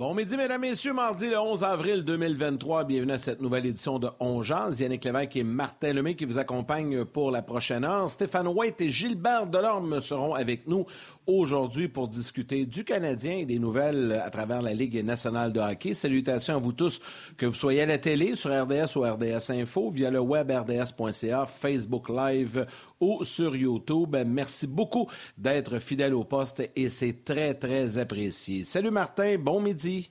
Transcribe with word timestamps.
Bon 0.00 0.14
midi, 0.14 0.34
mesdames, 0.34 0.62
messieurs, 0.62 0.94
mardi 0.94 1.28
le 1.28 1.38
11 1.38 1.62
avril 1.62 2.02
2023. 2.02 2.84
Bienvenue 2.84 3.12
à 3.12 3.18
cette 3.18 3.42
nouvelle 3.42 3.66
édition 3.66 3.98
de 3.98 4.08
On 4.18 4.42
Yannick 4.42 5.04
Lévesque 5.04 5.36
et 5.36 5.42
Martin 5.42 5.92
Lemay 5.92 6.14
qui 6.14 6.24
vous 6.24 6.38
accompagnent 6.38 7.04
pour 7.04 7.30
la 7.30 7.42
prochaine 7.42 7.84
heure. 7.84 8.08
Stéphane 8.08 8.48
White 8.48 8.80
et 8.80 8.88
Gilbert 8.88 9.46
Delorme 9.46 10.00
seront 10.00 10.32
avec 10.32 10.66
nous 10.66 10.86
aujourd'hui 11.26 11.88
pour 11.88 12.08
discuter 12.08 12.66
du 12.66 12.84
Canadien 12.84 13.38
et 13.38 13.46
des 13.46 13.58
nouvelles 13.58 14.20
à 14.24 14.30
travers 14.30 14.62
la 14.62 14.72
Ligue 14.72 15.04
nationale 15.04 15.52
de 15.52 15.60
hockey. 15.60 15.94
Salutations 15.94 16.56
à 16.56 16.58
vous 16.58 16.72
tous, 16.72 17.00
que 17.36 17.46
vous 17.46 17.54
soyez 17.54 17.82
à 17.82 17.86
la 17.86 17.98
télé, 17.98 18.36
sur 18.36 18.50
RDS 18.50 18.96
ou 18.96 19.02
RDS 19.02 19.50
Info, 19.50 19.90
via 19.90 20.10
le 20.10 20.20
web 20.20 20.50
rds.ca, 20.50 21.46
Facebook 21.46 22.08
Live 22.08 22.66
ou 23.00 23.24
sur 23.24 23.54
YouTube. 23.54 24.16
Merci 24.26 24.66
beaucoup 24.66 25.08
d'être 25.36 25.78
fidèle 25.78 26.14
au 26.14 26.24
poste 26.24 26.62
et 26.74 26.88
c'est 26.88 27.24
très, 27.24 27.54
très 27.54 27.98
apprécié. 27.98 28.64
Salut 28.64 28.90
Martin, 28.90 29.36
bon 29.38 29.60
midi. 29.60 30.10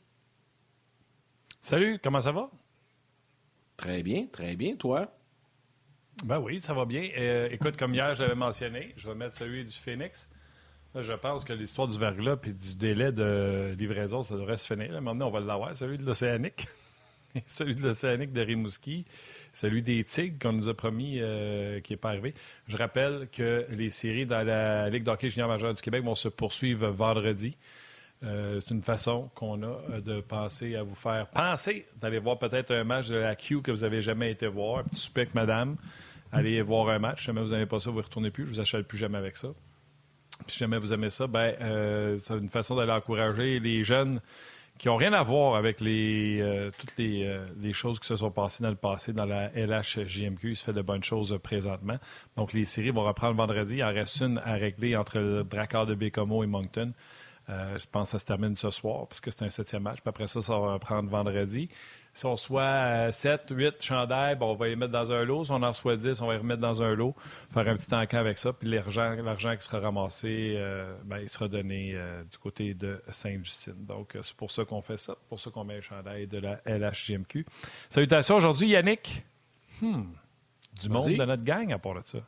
Salut, 1.61 1.99
comment 2.02 2.21
ça 2.21 2.31
va? 2.31 2.49
Très 3.75 4.03
bien, 4.03 4.27
très 4.31 4.55
bien. 4.55 4.75
Toi? 4.75 5.13
Ben 6.23 6.39
oui, 6.39 6.59
ça 6.59 6.73
va 6.73 6.85
bien. 6.85 7.09
Euh, 7.17 7.47
écoute, 7.52 7.77
comme 7.77 7.93
hier, 7.93 8.13
j'avais 8.15 8.35
mentionné, 8.35 8.93
je 8.97 9.07
vais 9.07 9.15
mettre 9.15 9.37
celui 9.37 9.63
du 9.63 9.71
Phoenix. 9.71 10.30
Je 10.95 11.13
pense 11.13 11.43
que 11.43 11.53
l'histoire 11.53 11.87
du 11.87 11.97
verglas 11.97 12.37
et 12.45 12.51
du 12.51 12.75
délai 12.75 13.11
de 13.11 13.75
livraison, 13.77 14.23
ça 14.23 14.35
devrait 14.35 14.57
se 14.57 14.65
finir. 14.65 15.01
Maintenant, 15.01 15.27
on 15.27 15.31
va 15.31 15.39
l'avoir, 15.39 15.75
celui 15.75 15.97
de 15.97 16.05
l'Océanique. 16.05 16.67
celui 17.47 17.75
de 17.75 17.81
l'Océanique 17.81 18.31
de 18.31 18.41
Rimouski 18.41 19.05
celui 19.53 19.81
des 19.81 20.03
Tigres 20.03 20.37
qu'on 20.41 20.53
nous 20.53 20.69
a 20.69 20.73
promis 20.73 21.17
euh, 21.19 21.79
qui 21.81 21.93
n'est 21.93 21.97
pas 21.97 22.09
arrivé. 22.09 22.33
Je 22.67 22.77
rappelle 22.77 23.27
que 23.31 23.65
les 23.69 23.89
séries 23.89 24.25
dans 24.25 24.45
la 24.45 24.89
Ligue 24.89 25.03
d'hockey 25.03 25.29
junior 25.29 25.49
majeur 25.49 25.73
du 25.73 25.81
Québec 25.81 26.03
vont 26.03 26.15
se 26.15 26.29
poursuivre 26.29 26.87
vendredi. 26.89 27.57
Euh, 28.23 28.59
c'est 28.59 28.73
une 28.73 28.81
façon 28.81 29.29
qu'on 29.33 29.63
a 29.63 29.79
euh, 29.91 30.01
de 30.01 30.19
penser 30.19 30.75
à 30.75 30.83
vous 30.83 30.95
faire 30.95 31.27
penser 31.27 31.85
d'aller 32.01 32.19
voir 32.19 32.37
peut-être 32.37 32.71
un 32.71 32.83
match 32.83 33.07
de 33.07 33.15
la 33.15 33.35
Q 33.35 33.61
que 33.61 33.71
vous 33.71 33.81
n'avez 33.81 34.01
jamais 34.01 34.31
été 34.31 34.47
voir. 34.47 34.83
Petit 34.83 34.97
suspect, 34.97 35.29
madame. 35.33 35.77
Allez 36.31 36.61
voir 36.61 36.89
un 36.89 36.99
match. 36.99 37.21
Si 37.21 37.25
jamais 37.27 37.41
vous 37.41 37.51
n'aimez 37.51 37.65
pas 37.65 37.79
ça, 37.79 37.89
vous 37.89 37.97
ne 37.97 38.03
retournez 38.03 38.29
plus. 38.29 38.45
Je 38.45 38.51
vous 38.51 38.59
achète 38.59 38.87
plus 38.87 38.97
jamais 38.97 39.17
avec 39.17 39.37
ça. 39.37 39.49
Si 40.47 40.59
jamais 40.59 40.79
vous 40.79 40.93
aimez 40.93 41.09
ça, 41.09 41.27
ben, 41.27 41.55
c'est 42.19 42.37
une 42.37 42.49
façon 42.49 42.75
d'aller 42.75 42.91
encourager 42.91 43.59
les 43.59 43.83
jeunes 43.83 44.19
qui 44.79 44.87
n'ont 44.87 44.95
rien 44.95 45.11
à 45.11 45.21
voir 45.23 45.55
avec 45.55 45.81
euh, 45.81 46.71
toutes 46.77 46.93
euh, 47.02 47.45
les, 47.59 47.73
choses 47.73 47.99
qui 47.99 48.08
se 48.08 48.15
sont 48.15 48.31
passées 48.31 48.64
dans 48.64 48.69
le 48.69 48.75
passé 48.75 49.11
dans 49.11 49.25
la 49.25 49.49
LHJMQ. 49.49 50.52
Il 50.52 50.55
se 50.55 50.64
fait 50.64 50.73
de 50.73 50.81
bonnes 50.81 51.03
choses 51.03 51.37
présentement. 51.43 51.97
Donc, 52.37 52.53
les 52.53 52.64
séries 52.64 52.91
vont 52.91 53.03
reprendre 53.03 53.36
vendredi. 53.36 53.75
Il 53.77 53.83
en 53.83 53.93
reste 53.93 54.21
une 54.21 54.37
à 54.39 54.53
régler 54.53 54.95
entre 54.95 55.19
le 55.19 55.43
Drakkar 55.43 55.86
de 55.86 55.95
Bécomo 55.95 56.45
et 56.45 56.47
Moncton. 56.47 56.93
Euh, 57.49 57.80
je 57.80 57.87
pense 57.92 58.10
que 58.10 58.11
ça 58.11 58.20
se 58.20 58.26
termine 58.26 58.55
ce 58.55 58.70
soir, 58.70 59.08
parce 59.08 59.21
que 59.21 59.32
c'est 59.32 59.43
un 59.43 59.49
septième 59.49 59.83
match. 59.83 59.98
Puis 60.02 60.10
après 60.10 60.27
ça, 60.27 60.42
ça 60.42 60.58
va 60.60 60.73
reprendre 60.73 61.10
vendredi. 61.10 61.70
Si 62.14 62.26
on 62.26 62.32
reçoit 62.32 63.11
7, 63.11 63.45
8 63.49 63.82
chandails, 63.82 64.37
on 64.42 64.54
va 64.55 64.67
les 64.67 64.76
mettre 64.76 64.92
dans 64.92 65.11
un 65.11 65.23
lot. 65.23 65.45
Si 65.45 65.52
on 65.52 65.61
en 65.64 65.70
reçoit 65.70 65.95
10, 65.95 66.21
on 66.21 66.27
va 66.27 66.33
les 66.33 66.39
remettre 66.39 66.59
dans 66.59 66.82
un 66.82 66.93
lot, 66.93 67.15
faire 67.54 67.67
un 67.67 67.77
petit 67.77 67.93
encas 67.93 68.20
avec 68.20 68.38
ça. 68.38 68.52
Puis 68.52 68.67
l'argent, 68.67 69.15
l'argent 69.23 69.55
qui 69.55 69.64
sera 69.64 69.80
ramassé, 69.80 70.55
euh, 70.58 70.95
ben, 71.05 71.20
il 71.20 71.30
sera 71.30 71.48
donné 71.48 71.93
euh, 71.95 72.23
du 72.23 72.38
côté 72.38 72.73
de 72.73 73.02
Sainte-Justine. 73.09 73.86
Donc, 73.86 74.15
euh, 74.15 74.21
c'est 74.21 74.36
pour 74.36 74.52
ça 74.52 74.65
qu'on 74.65 74.82
fait 74.82 74.98
ça, 74.98 75.15
pour 75.30 75.39
ça 75.39 75.49
qu'on 75.49 75.64
met 75.64 75.77
le 75.77 75.82
chandail 75.82 76.27
de 76.27 76.39
la 76.39 76.59
LHGMQ. 76.65 77.45
Salutations 77.89 78.36
aujourd'hui, 78.36 78.70
Yannick. 78.70 79.23
Hmm. 79.82 80.08
Du 80.82 80.89
monde 80.89 81.15
de 81.15 81.26
notre 81.26 81.43
gang 81.43 81.71
à 81.71 81.80
part 81.80 81.93
de 81.93 82.02
ça. 82.05 82.20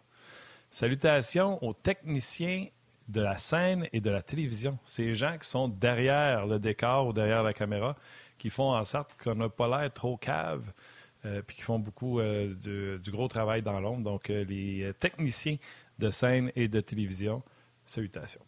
Salutations 0.70 1.62
aux 1.64 1.74
techniciens 1.74 2.68
de 3.12 3.22
la 3.22 3.38
scène 3.38 3.88
et 3.94 4.02
de 4.02 4.10
la 4.10 4.22
télévision. 4.22 4.80
Ces 4.84 5.14
gens 5.14 5.38
qui 5.38 5.48
sont 5.48 5.68
derrière 5.68 6.48
le 6.48 6.60
décor 6.60 7.08
ou 7.08 7.14
derrière 7.14 7.44
la 7.44 7.54
caméra 7.54 7.96
qui 8.38 8.50
font 8.50 8.74
en 8.74 8.84
sorte 8.86 9.16
qu'on 9.22 9.36
n'a 9.36 9.50
pas 9.50 9.68
l'air 9.68 9.94
trop 9.94 10.18
cave, 10.18 10.74
euh, 11.26 11.44
puis 11.46 11.58
qui 11.58 11.62
font 11.62 11.78
beaucoup 11.78 12.20
euh, 12.20 12.98
du 12.98 13.12
gros 13.12 13.28
travail 13.28 13.62
dans 13.62 13.80
l'ombre. 13.80 14.04
Donc, 14.04 14.30
euh, 14.30 14.44
les 14.46 14.92
techniciens 15.00 15.58
de 16.00 16.10
scène 16.10 16.52
et 16.56 16.68
de 16.68 16.82
télévision, 16.82 17.44
salutations. 17.86 18.42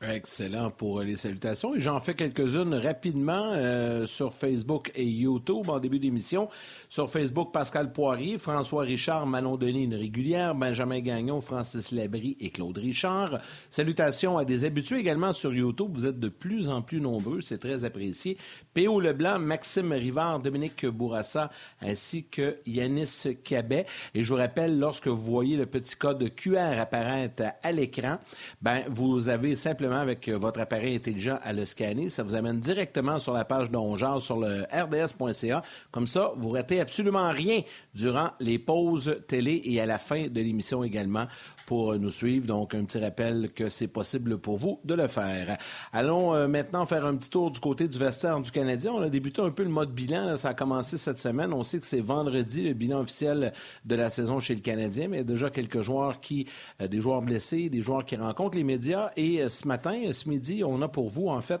Excellent 0.00 0.70
pour 0.70 1.02
les 1.02 1.16
salutations. 1.16 1.72
J'en 1.76 1.98
fais 1.98 2.14
quelques-unes 2.14 2.74
rapidement 2.74 3.50
euh, 3.56 4.06
sur 4.06 4.32
Facebook 4.32 4.92
et 4.94 5.04
YouTube 5.04 5.68
en 5.68 5.80
début 5.80 5.98
d'émission. 5.98 6.48
Sur 6.88 7.10
Facebook, 7.10 7.52
Pascal 7.52 7.90
Poirier, 7.90 8.38
François 8.38 8.84
Richard, 8.84 9.26
Manon 9.26 9.56
Denis, 9.56 9.84
une 9.84 9.96
régulière, 9.96 10.54
Benjamin 10.54 11.00
Gagnon, 11.00 11.40
Francis 11.40 11.90
Labry 11.90 12.36
et 12.38 12.50
Claude 12.50 12.78
Richard. 12.78 13.40
Salutations 13.70 14.38
à 14.38 14.44
des 14.44 14.64
habitués 14.64 15.00
également 15.00 15.32
sur 15.32 15.52
YouTube. 15.52 15.90
Vous 15.94 16.06
êtes 16.06 16.20
de 16.20 16.28
plus 16.28 16.68
en 16.68 16.80
plus 16.80 17.00
nombreux. 17.00 17.40
C'est 17.40 17.58
très 17.58 17.82
apprécié. 17.82 18.38
P.O. 18.74 19.00
Leblanc, 19.00 19.40
Maxime 19.40 19.90
Rivard, 19.90 20.38
Dominique 20.38 20.86
Bourassa 20.86 21.50
ainsi 21.80 22.24
que 22.24 22.58
Yanis 22.66 23.36
Cabet. 23.42 23.86
Et 24.14 24.22
je 24.22 24.32
vous 24.32 24.38
rappelle, 24.38 24.78
lorsque 24.78 25.08
vous 25.08 25.16
voyez 25.16 25.56
le 25.56 25.66
petit 25.66 25.96
code 25.96 26.32
QR 26.36 26.78
apparaître 26.78 27.42
à 27.64 27.72
l'écran, 27.72 28.18
ben, 28.62 28.84
vous 28.88 29.28
avez 29.28 29.56
simplement 29.56 29.87
avec 29.96 30.28
euh, 30.28 30.38
votre 30.38 30.60
appareil 30.60 30.96
intelligent 30.96 31.38
à 31.42 31.52
le 31.52 31.64
scanner. 31.64 32.08
Ça 32.08 32.22
vous 32.22 32.34
amène 32.34 32.60
directement 32.60 33.20
sur 33.20 33.32
la 33.32 33.44
page 33.44 33.70
d'Ongeance 33.70 34.24
sur 34.24 34.38
le 34.38 34.64
rds.ca. 34.72 35.62
Comme 35.90 36.06
ça, 36.06 36.32
vous 36.36 36.50
ratez 36.50 36.80
absolument 36.80 37.30
rien 37.30 37.62
durant 37.94 38.30
les 38.40 38.58
pauses 38.58 39.20
télé 39.28 39.60
et 39.64 39.80
à 39.80 39.86
la 39.86 39.98
fin 39.98 40.28
de 40.28 40.40
l'émission 40.40 40.84
également 40.84 41.26
pour 41.68 41.98
nous 41.98 42.10
suivre. 42.10 42.46
Donc, 42.46 42.74
un 42.74 42.82
petit 42.84 42.98
rappel 42.98 43.52
que 43.54 43.68
c'est 43.68 43.88
possible 43.88 44.38
pour 44.38 44.56
vous 44.56 44.80
de 44.84 44.94
le 44.94 45.06
faire. 45.06 45.58
Allons 45.92 46.34
euh, 46.34 46.48
maintenant 46.48 46.86
faire 46.86 47.04
un 47.04 47.14
petit 47.14 47.28
tour 47.28 47.50
du 47.50 47.60
côté 47.60 47.88
du 47.88 47.98
vestiaire 47.98 48.40
du 48.40 48.50
Canadien. 48.50 48.92
On 48.92 49.02
a 49.02 49.10
débuté 49.10 49.42
un 49.42 49.50
peu 49.50 49.64
le 49.64 49.68
mode 49.68 49.92
bilan. 49.92 50.38
Ça 50.38 50.48
a 50.48 50.54
commencé 50.54 50.96
cette 50.96 51.18
semaine. 51.18 51.52
On 51.52 51.62
sait 51.64 51.78
que 51.78 51.84
c'est 51.84 52.00
vendredi 52.00 52.62
le 52.62 52.72
bilan 52.72 53.00
officiel 53.00 53.52
de 53.84 53.94
la 53.96 54.08
saison 54.08 54.40
chez 54.40 54.54
le 54.54 54.62
Canadien, 54.62 55.08
mais 55.08 55.18
il 55.18 55.20
y 55.20 55.20
a 55.20 55.24
déjà 55.24 55.50
quelques 55.50 55.82
joueurs 55.82 56.20
qui, 56.20 56.46
euh, 56.80 56.88
des 56.88 57.02
joueurs 57.02 57.20
blessés, 57.20 57.68
des 57.68 57.82
joueurs 57.82 58.06
qui 58.06 58.16
rencontrent 58.16 58.56
les 58.56 58.64
médias. 58.64 59.10
Et 59.16 59.42
euh, 59.42 59.50
ce 59.50 59.68
matin, 59.68 60.10
ce 60.10 60.26
midi, 60.26 60.64
on 60.64 60.80
a 60.80 60.88
pour 60.88 61.10
vous, 61.10 61.28
en 61.28 61.42
fait, 61.42 61.60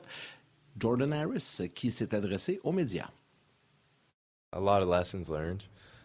Jordan 0.80 1.12
Harris 1.12 1.68
qui 1.74 1.90
s'est 1.90 2.14
adressé 2.14 2.60
aux 2.64 2.72
médias. 2.72 3.10
A 4.52 4.58
lot 4.58 4.82
of 4.82 4.88
lessons 4.88 5.28
learned. 5.28 5.64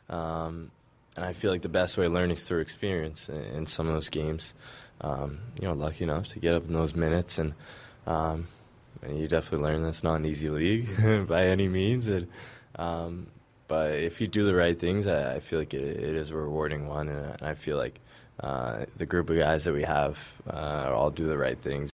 Um... 0.09 0.71
and 1.15 1.25
I 1.25 1.33
feel 1.33 1.51
like 1.51 1.61
the 1.61 1.69
best 1.69 1.97
way 1.97 2.05
to 2.05 2.09
learn 2.09 2.31
is 2.31 2.43
through 2.43 2.61
experience 2.61 3.29
in, 3.29 3.65
some 3.65 3.87
of 3.87 3.93
those 3.93 4.09
games. 4.09 4.53
Um, 5.01 5.39
you 5.59 5.67
know, 5.67 5.73
lucky 5.73 6.03
enough 6.03 6.27
to 6.29 6.39
get 6.39 6.55
up 6.55 6.65
in 6.65 6.73
those 6.73 6.95
minutes, 6.95 7.37
and, 7.37 7.53
um, 8.07 8.47
and 9.01 9.19
you 9.19 9.27
definitely 9.27 9.67
learn 9.67 9.83
that's 9.83 10.03
not 10.03 10.15
an 10.15 10.25
easy 10.25 10.49
league 10.49 11.27
by 11.27 11.47
any 11.47 11.67
means. 11.67 12.07
And, 12.07 12.27
um, 12.75 13.27
but 13.67 13.95
if 13.95 14.21
you 14.21 14.27
do 14.27 14.45
the 14.45 14.55
right 14.55 14.79
things, 14.79 15.07
I, 15.07 15.35
I 15.35 15.39
feel 15.39 15.59
like 15.59 15.73
it, 15.73 15.83
it 15.83 16.15
is 16.15 16.31
a 16.31 16.35
rewarding 16.35 16.87
one, 16.87 17.09
and, 17.09 17.31
and 17.39 17.43
I 17.43 17.53
feel 17.53 17.77
like 17.77 17.99
uh, 18.39 18.85
the 18.97 19.05
group 19.05 19.29
of 19.29 19.37
guys 19.37 19.65
that 19.65 19.73
we 19.73 19.83
have 19.83 20.17
uh, 20.49 20.91
all 20.93 21.11
do 21.11 21.27
the 21.27 21.37
right 21.37 21.59
things. 21.59 21.92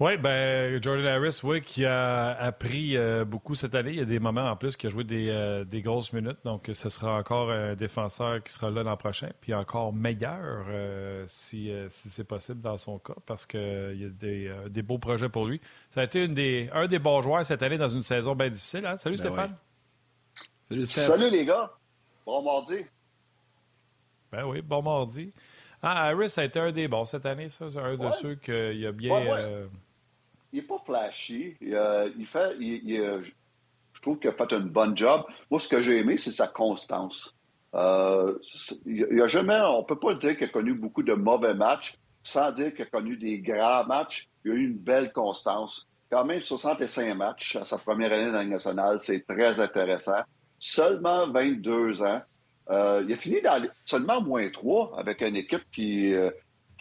Oui, 0.00 0.16
ben 0.16 0.82
Jordan 0.82 1.06
Harris, 1.06 1.38
oui, 1.44 1.60
qui 1.60 1.84
a 1.84 2.30
appris 2.30 2.96
euh, 2.96 3.24
beaucoup 3.24 3.54
cette 3.54 3.76
année. 3.76 3.90
Il 3.90 3.96
y 3.96 4.00
a 4.00 4.04
des 4.04 4.18
moments 4.18 4.50
en 4.50 4.56
plus 4.56 4.76
qui 4.76 4.88
a 4.88 4.90
joué 4.90 5.04
des, 5.04 5.28
euh, 5.28 5.64
des 5.64 5.82
grosses 5.82 6.12
minutes. 6.12 6.38
Donc, 6.44 6.68
ce 6.72 6.88
sera 6.88 7.16
encore 7.16 7.52
un 7.52 7.76
défenseur 7.76 8.42
qui 8.42 8.52
sera 8.52 8.70
là 8.70 8.82
l'an 8.82 8.96
prochain, 8.96 9.30
puis 9.40 9.54
encore 9.54 9.92
meilleur 9.92 10.66
euh, 10.68 11.24
si, 11.28 11.70
si 11.90 12.10
c'est 12.10 12.24
possible 12.24 12.60
dans 12.60 12.76
son 12.76 12.98
cas, 12.98 13.14
parce 13.24 13.46
qu'il 13.46 13.60
y 13.96 14.04
a 14.04 14.08
des, 14.08 14.52
des, 14.68 14.82
beaux 14.82 14.98
projets 14.98 15.28
pour 15.28 15.46
lui. 15.46 15.60
Ça 15.90 16.00
a 16.00 16.04
été 16.04 16.24
une 16.24 16.34
des, 16.34 16.68
un 16.72 16.88
des 16.88 16.98
bons 16.98 17.20
joueurs 17.22 17.46
cette 17.46 17.62
année 17.62 17.78
dans 17.78 17.88
une 17.88 18.02
saison 18.02 18.34
bien 18.34 18.48
difficile. 18.48 18.84
Hein? 18.86 18.96
Salut 18.96 19.16
ben 19.16 19.26
Stéphane. 19.26 19.56
Salut, 20.68 20.86
Steph. 20.86 21.02
Salut, 21.02 21.30
les 21.30 21.44
gars. 21.44 21.70
Bon 22.26 22.42
mardi. 22.42 22.84
Ben 24.32 24.44
oui, 24.44 24.60
bon 24.60 24.82
mardi. 24.82 25.32
Ah, 25.86 26.06
Harris 26.06 26.34
a 26.38 26.44
été 26.44 26.58
un 26.58 26.72
des 26.72 26.88
bons 26.88 27.04
cette 27.04 27.26
année, 27.26 27.48
ça. 27.48 27.70
C'est 27.70 27.78
un 27.78 27.94
de 27.96 28.10
ceux 28.10 28.34
qu'il 28.36 28.86
a 28.86 28.90
bien. 28.90 29.14
Ouais, 29.14 29.30
ouais. 29.30 29.38
Euh... 29.38 29.66
Il 30.54 30.58
n'est 30.58 30.66
pas 30.68 30.78
flashy. 30.86 31.56
Il, 31.60 31.74
euh, 31.74 32.08
fait. 32.26 32.54
Il, 32.60 33.24
je 33.92 34.00
trouve 34.00 34.20
qu'il 34.20 34.30
a 34.30 34.32
fait 34.32 34.52
un 34.52 34.60
bon 34.60 34.96
job. 34.96 35.24
Moi, 35.50 35.58
ce 35.58 35.66
que 35.66 35.82
j'ai 35.82 35.98
aimé, 35.98 36.16
c'est 36.16 36.30
sa 36.30 36.46
constance. 36.46 37.34
Euh, 37.74 38.38
il 38.86 39.20
a 39.20 39.26
jamais, 39.26 39.60
on 39.66 39.80
ne 39.80 39.84
peut 39.84 39.98
pas 39.98 40.14
dire 40.14 40.36
qu'il 40.36 40.46
a 40.46 40.50
connu 40.50 40.74
beaucoup 40.74 41.02
de 41.02 41.14
mauvais 41.14 41.54
matchs 41.54 41.98
sans 42.22 42.52
dire 42.52 42.72
qu'il 42.72 42.82
a 42.82 42.86
connu 42.86 43.16
des 43.16 43.40
grands 43.40 43.84
matchs. 43.84 44.28
Il 44.44 44.52
a 44.52 44.54
eu 44.54 44.64
une 44.66 44.78
belle 44.78 45.12
constance. 45.12 45.88
Quand 46.08 46.24
même 46.24 46.40
65 46.40 47.14
matchs 47.16 47.56
à 47.56 47.64
sa 47.64 47.76
première 47.76 48.12
année 48.12 48.26
dans 48.26 48.34
la 48.34 48.44
nationale, 48.44 49.00
c'est 49.00 49.26
très 49.26 49.58
intéressant. 49.58 50.22
Seulement 50.60 51.28
22 51.32 52.00
ans. 52.02 52.22
Euh, 52.70 53.04
il 53.04 53.12
a 53.12 53.16
fini 53.16 53.42
dans 53.42 53.60
seulement 53.84 54.22
moins 54.22 54.48
3 54.48 55.00
avec 55.00 55.20
une 55.20 55.34
équipe 55.34 55.64
qui, 55.72 56.14
euh, 56.14 56.30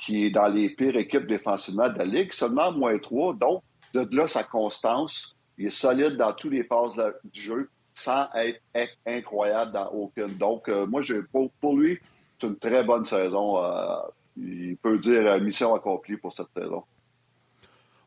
qui 0.06 0.26
est 0.26 0.30
dans 0.30 0.48
les 0.48 0.70
pires 0.70 0.98
équipes 0.98 1.28
défensivement 1.28 1.90
de 1.90 1.98
la 1.98 2.06
Ligue. 2.06 2.34
Seulement 2.34 2.72
moins 2.72 2.98
3. 2.98 3.36
Donc, 3.36 3.64
de 3.94 4.08
là, 4.16 4.28
sa 4.28 4.44
constance. 4.44 5.36
Il 5.58 5.68
est 5.68 5.70
solide 5.70 6.18
dans 6.18 6.34
tous 6.34 6.50
les 6.50 6.64
phases 6.64 7.02
du 7.24 7.42
jeu 7.42 7.70
sans 7.94 8.28
être, 8.34 8.60
incroyable 9.06 9.72
dans 9.72 9.88
aucune. 9.90 10.36
Donc, 10.38 10.68
euh, 10.68 10.88
moi, 10.88 11.02
pour, 11.32 11.52
pour, 11.62 11.78
lui, 11.78 12.00
c'est 12.40 12.48
une 12.48 12.58
très 12.58 12.84
bonne 12.84 13.06
saison. 13.06 13.64
Euh, 13.64 13.98
il 14.36 14.78
peut 14.78 14.98
dire 14.98 15.28
euh, 15.28 15.40
mission 15.40 15.76
accomplie 15.76 16.18
pour 16.18 16.32
cette 16.32 16.48
saison. 16.58 16.84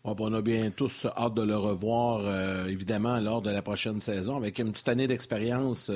On 0.06 0.32
a 0.32 0.41
bien 0.41 0.70
tous 0.70 1.06
hâte 1.17 1.35
de 1.35 1.43
le 1.43 1.56
revoir, 1.56 2.69
évidemment, 2.69 3.19
lors 3.19 3.43
de 3.43 3.50
la 3.50 3.62
prochaine 3.62 3.99
saison. 3.99 4.37
Avec 4.37 4.58
une 4.58 4.73
petite 4.73 4.88
année 4.88 5.06
d'expérience 5.06 5.91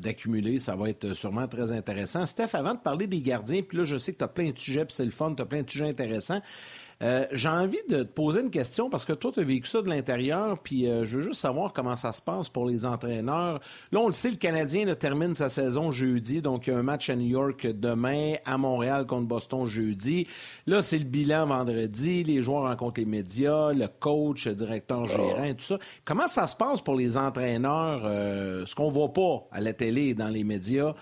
d'accumuler, 0.00 0.58
ça 0.58 0.74
va 0.74 0.88
être 0.88 1.14
sûrement 1.14 1.46
très 1.46 1.72
intéressant. 1.72 2.26
Steph, 2.26 2.54
avant 2.54 2.74
de 2.74 2.80
parler 2.80 3.06
des 3.06 3.20
gardiens, 3.20 3.62
puis 3.62 3.78
là, 3.78 3.84
je 3.84 3.96
sais 3.96 4.12
que 4.12 4.18
tu 4.18 4.24
as 4.24 4.28
plein 4.28 4.50
de 4.50 4.58
sujets, 4.58 4.84
puis 4.84 4.94
c'est 4.94 5.04
le 5.04 5.10
fun, 5.10 5.34
tu 5.34 5.42
as 5.42 5.46
plein 5.46 5.62
de 5.62 5.70
sujets 5.70 5.88
intéressants. 5.88 6.40
Euh, 7.02 7.26
j'ai 7.30 7.48
envie 7.48 7.78
de 7.88 8.02
te 8.02 8.08
poser 8.08 8.40
une 8.40 8.50
question 8.50 8.90
parce 8.90 9.04
que 9.04 9.12
toi, 9.12 9.30
tu 9.32 9.40
as 9.40 9.44
vécu 9.44 9.68
ça 9.68 9.82
de 9.82 9.88
l'intérieur, 9.88 10.58
puis 10.58 10.88
euh, 10.88 11.04
je 11.04 11.18
veux 11.18 11.24
juste 11.24 11.40
savoir 11.40 11.72
comment 11.72 11.94
ça 11.94 12.12
se 12.12 12.20
passe 12.20 12.48
pour 12.48 12.66
les 12.66 12.84
entraîneurs. 12.86 13.60
Là, 13.92 14.00
on 14.00 14.08
le 14.08 14.12
sait, 14.12 14.30
le 14.30 14.36
Canadien 14.36 14.92
termine 14.94 15.34
sa 15.34 15.48
saison 15.48 15.92
jeudi, 15.92 16.42
donc 16.42 16.66
il 16.66 16.70
y 16.70 16.72
a 16.72 16.78
un 16.78 16.82
match 16.82 17.08
à 17.08 17.14
New 17.14 17.28
York 17.28 17.66
demain, 17.66 18.34
à 18.44 18.58
Montréal 18.58 19.06
contre 19.06 19.28
Boston 19.28 19.64
jeudi. 19.64 20.26
Là, 20.66 20.82
c'est 20.82 20.98
le 20.98 21.04
bilan 21.04 21.46
vendredi, 21.46 22.24
les 22.24 22.42
joueurs 22.42 22.64
rencontrent 22.64 22.98
les 22.98 23.06
médias, 23.06 23.72
le 23.72 23.86
coach, 23.86 24.46
le 24.46 24.54
directeur 24.54 25.06
gérant, 25.06 25.54
tout 25.54 25.64
ça. 25.64 25.78
Comment 26.04 26.26
ça 26.26 26.48
se 26.48 26.56
passe 26.56 26.80
pour 26.80 26.96
les 26.96 27.16
entraîneurs, 27.16 28.02
euh, 28.04 28.66
ce 28.66 28.74
qu'on 28.74 28.90
voit 28.90 29.12
pas 29.12 29.46
à 29.52 29.60
la 29.60 29.72
télé 29.72 30.08
et 30.08 30.14
dans 30.14 30.28
les 30.28 30.42
médias? 30.42 30.94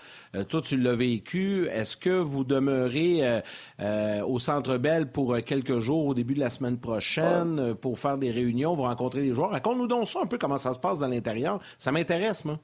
Toi, 0.43 0.61
tu 0.61 0.77
l'as 0.77 0.95
vécu. 0.95 1.67
Est-ce 1.67 1.97
que 1.97 2.09
vous 2.09 2.43
demeurez 2.43 3.41
au 4.25 4.39
Centre 4.39 4.77
Bell 4.77 5.11
pour 5.11 5.37
quelques 5.43 5.79
jours? 5.79 5.97
au 6.07 6.13
début 6.13 6.33
de 6.33 6.39
la 6.39 6.49
semaine 6.49 6.77
prochaine 6.77 7.59
euh, 7.59 7.73
pour 7.73 7.99
faire 7.99 8.17
des 8.17 8.31
réunions, 8.31 8.75
vous 8.75 8.83
rencontrer 8.83 9.21
les 9.21 9.33
joueurs? 9.33 9.51
Raconte-nous 9.51 9.87
donc 9.87 10.07
ça 10.07 10.21
un 10.21 10.25
peu 10.25 10.37
comment 10.37 10.57
ça 10.57 10.73
se 10.73 10.79
passe 10.79 10.99
dans 10.99 11.07
l'intérieur. 11.07 11.59
Ça 11.77 11.91
m'intéresse, 11.91 12.45
moi. 12.45 12.59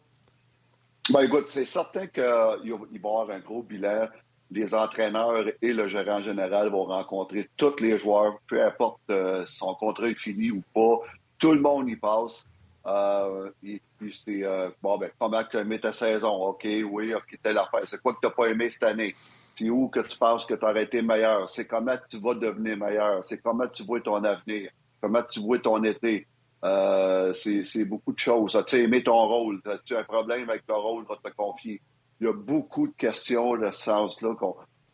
Ben, 1.09 1.21
écoute, 1.21 1.47
c'est 1.49 1.65
certain 1.65 2.07
qu'il 2.07 2.23
va 2.23 2.57
y 2.63 2.97
avoir 2.97 3.29
un 3.29 3.39
gros 3.39 3.61
bilan. 3.61 4.07
Les 4.51 4.73
entraîneurs 4.75 5.45
et 5.61 5.73
le 5.73 5.87
gérant 5.87 6.21
général 6.21 6.69
vont 6.69 6.85
rencontrer 6.85 7.49
tous 7.57 7.79
les 7.81 7.97
joueurs, 7.97 8.37
peu 8.47 8.63
importe 8.63 9.01
euh, 9.09 9.45
si 9.45 9.57
son 9.57 9.73
contrat 9.73 10.09
est 10.09 10.19
fini 10.19 10.51
ou 10.51 10.61
pas. 10.73 10.99
Tout 11.39 11.53
le 11.53 11.61
monde 11.61 11.89
y 11.89 11.95
passe. 11.95 12.45
Euh, 12.85 13.49
puis, 13.61 13.81
c'est, 14.25 14.43
bon, 14.81 14.97
ben, 14.97 15.09
comment 15.19 15.43
tu 15.49 15.57
aimé 15.57 15.79
ta 15.79 15.91
saison? 15.91 16.29
OK, 16.29 16.63
oui, 16.65 17.13
OK, 17.13 17.37
telle 17.41 17.57
affaire. 17.57 17.81
C'est 17.87 18.01
quoi 18.01 18.13
que 18.13 18.19
tu 18.19 18.27
n'as 18.27 18.33
pas 18.33 18.47
aimé 18.47 18.69
cette 18.69 18.83
année? 18.83 19.15
C'est 19.55 19.69
où 19.69 19.87
que 19.87 19.99
tu 19.99 20.17
penses 20.17 20.45
que 20.45 20.55
tu 20.55 20.65
aurais 20.65 20.83
été 20.83 21.01
meilleur? 21.01 21.49
C'est 21.49 21.65
comment 21.65 21.95
tu 22.09 22.17
vas 22.17 22.33
devenir 22.33 22.77
meilleur? 22.77 23.23
C'est 23.23 23.37
comment 23.37 23.67
tu 23.67 23.83
vois 23.83 24.01
ton 24.01 24.23
avenir? 24.23 24.71
Comment 24.99 25.21
tu 25.29 25.39
vois 25.41 25.59
ton 25.59 25.83
été? 25.83 26.27
Euh, 26.63 27.33
c'est 27.33 27.85
beaucoup 27.85 28.13
de 28.13 28.19
choses. 28.19 28.55
As-tu 28.55 28.77
aimé 28.77 29.03
ton 29.03 29.27
rôle? 29.27 29.61
As-tu 29.65 29.95
un 29.95 30.03
problème 30.03 30.49
avec 30.49 30.65
ton 30.65 30.81
rôle? 30.81 31.05
Va 31.05 31.17
te 31.17 31.35
confier? 31.35 31.81
Il 32.19 32.27
y 32.27 32.29
a 32.29 32.33
beaucoup 32.33 32.87
de 32.87 32.93
questions 32.93 33.57
de 33.57 33.67
ce 33.67 33.83
sens-là 33.83 34.35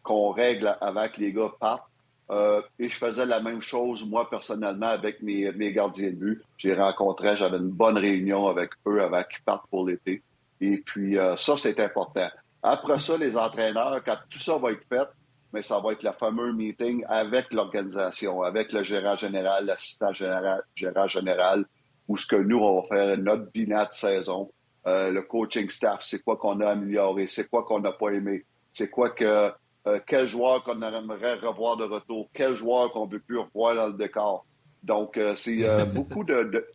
qu'on 0.03 0.31
règle 0.31 0.75
avant 0.81 1.07
que 1.07 1.21
les 1.21 1.31
gars 1.31 1.51
partent. 1.59 1.88
Euh, 2.31 2.62
et 2.78 2.90
je 2.90 2.96
faisais 2.96 3.26
la 3.26 3.40
même 3.40 3.62
chose, 3.62 4.06
moi, 4.08 4.30
personnellement, 4.30 4.88
avec 4.88 5.22
mes, 5.22 5.74
gardiens 5.74 6.12
de 6.12 6.16
but. 6.16 6.42
J'ai 6.58 6.76
rencontré, 6.76 7.36
j'avais 7.36 7.58
une 7.58 7.72
bonne 7.72 7.98
réunion 7.98 8.48
avec 8.48 8.72
eux 8.88 9.02
avant 9.02 9.24
qu'ils 9.24 9.44
partent 9.44 9.68
pour 9.70 9.88
l'été. 9.88 10.22
Et 10.62 10.78
puis, 10.78 11.18
euh, 11.18 11.36
ça, 11.36 11.56
c'est 11.58 11.80
important. 11.80 12.30
Après 12.62 13.00
ça, 13.00 13.18
les 13.18 13.38
entraîneurs, 13.38 14.04
quand 14.04 14.18
tout 14.30 14.40
ça 14.40 14.58
va 14.58 14.72
être 14.72 14.86
fait, 14.88 15.08
mais 15.54 15.64
ça 15.64 15.80
va 15.80 15.94
être 15.94 16.04
le 16.04 16.12
fameux 16.12 16.54
meeting 16.54 17.04
avec 17.08 17.52
l'organisation, 17.52 18.44
avec 18.44 18.72
le 18.72 18.84
gérant 18.84 19.16
général, 19.16 19.66
l'assistant 19.66 20.14
général, 20.14 20.62
gérant 20.75 21.08
général, 21.08 21.66
où 22.08 22.18
ce 22.18 22.28
que 22.28 22.36
nous, 22.36 22.60
on 22.60 22.82
va 22.82 22.88
faire 22.88 23.18
notre 23.18 23.52
bilan 23.52 23.86
de 23.86 23.94
saison, 23.94 24.52
euh, 24.88 25.12
le 25.12 25.22
coaching 25.24 25.70
staff, 25.70 26.02
c'est 26.02 26.24
quoi 26.24 26.38
qu'on 26.38 26.60
a 26.60 26.70
amélioré, 26.70 27.28
c'est 27.28 27.50
quoi 27.50 27.64
qu'on 27.64 27.80
n'a 27.80 27.92
pas 27.92 28.10
aimé, 28.10 28.46
c'est 28.74 28.90
quoi 28.90 29.10
que 29.10 29.52
euh, 29.89 30.00
quel 30.06 30.27
joueur 30.27 30.63
qu'on 30.63 30.81
aimerait 30.81 31.36
revoir 31.36 31.77
de 31.77 31.83
retour, 31.83 32.30
quel 32.33 32.56
joueur 32.56 32.91
qu'on 32.91 33.07
veut 33.07 33.19
plus 33.19 33.38
revoir 33.38 33.75
dans 33.75 33.88
le 33.88 33.94
décor? 33.94 34.45
Donc, 34.83 35.18
euh, 35.18 35.36
c'est 35.36 35.86
beaucoup 35.94 36.24
de, 36.24 36.44
de 36.44 36.65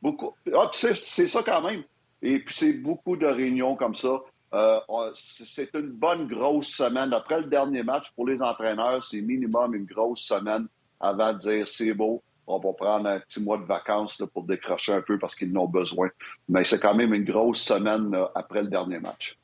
beaucoup. 0.00 0.34
Ah, 0.54 0.70
c'est 0.72 1.26
ça 1.26 1.42
quand 1.42 1.62
même. 1.62 1.82
Et 2.22 2.38
puis 2.38 2.54
c'est 2.54 2.72
beaucoup 2.72 3.16
de 3.16 3.26
réunions 3.26 3.76
comme 3.76 3.94
ça. 3.94 4.20
Euh, 4.52 4.80
c'est 5.14 5.74
une 5.74 5.90
bonne 5.90 6.26
grosse 6.26 6.68
semaine. 6.68 7.12
Après 7.12 7.40
le 7.40 7.46
dernier 7.46 7.82
match, 7.82 8.10
pour 8.14 8.26
les 8.26 8.42
entraîneurs, 8.42 9.02
c'est 9.02 9.20
minimum 9.20 9.74
une 9.74 9.84
grosse 9.84 10.20
semaine 10.20 10.66
avant 10.98 11.32
de 11.32 11.38
dire 11.38 11.68
c'est 11.68 11.94
beau, 11.94 12.22
on 12.46 12.58
va 12.58 12.72
prendre 12.74 13.08
un 13.08 13.20
petit 13.20 13.40
mois 13.40 13.58
de 13.58 13.64
vacances 13.64 14.22
pour 14.34 14.44
décrocher 14.44 14.92
un 14.92 15.02
peu 15.02 15.18
parce 15.18 15.34
qu'ils 15.34 15.56
en 15.56 15.62
ont 15.62 15.68
besoin. 15.68 16.10
Mais 16.48 16.64
c'est 16.64 16.80
quand 16.80 16.94
même 16.94 17.14
une 17.14 17.24
grosse 17.24 17.60
semaine 17.60 18.14
après 18.34 18.62
le 18.62 18.68
dernier 18.68 18.98
match. 18.98 19.38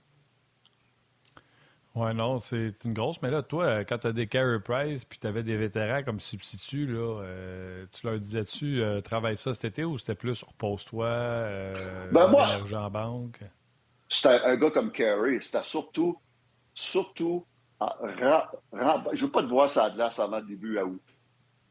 Oui, 1.97 2.15
non, 2.15 2.39
c'est 2.39 2.75
une 2.85 2.93
grosse. 2.93 3.21
Mais 3.23 3.31
là, 3.31 3.43
toi, 3.43 3.85
quand 3.85 3.99
tu 3.99 4.07
as 4.07 4.13
des 4.13 4.27
carry 4.27 4.61
price 4.61 5.05
puis 5.05 5.19
tu 5.19 5.27
avais 5.27 5.43
des 5.43 5.57
vétérans 5.57 6.03
comme 6.03 6.21
substitut, 6.21 6.87
là, 6.87 7.23
euh, 7.23 7.87
tu 7.91 8.07
leur 8.07 8.19
disais-tu 8.19 8.83
euh, 8.83 9.01
travaille 9.01 9.37
ça 9.37 9.55
cet 9.55 9.65
été 9.65 9.85
ou 9.85 9.97
c'était 9.97 10.15
plus 10.15 10.43
repose-toi, 10.43 11.09
ben 12.13 12.29
moi, 12.29 12.61
en 12.73 12.91
banque? 12.91 13.41
c'était 14.09 14.41
un 14.45 14.57
gars 14.57 14.71
comme 14.71 14.93
Carey. 14.93 15.39
C'était 15.41 15.63
surtout, 15.63 16.19
surtout, 16.75 17.45
je 17.81 19.25
veux 19.25 19.31
pas 19.31 19.43
te 19.43 19.49
voir 19.49 19.69
ça 19.69 19.91
glace 19.91 20.19
avant 20.19 20.39
le 20.39 20.47
début 20.47 20.79
à 20.79 20.85
août. 20.85 21.03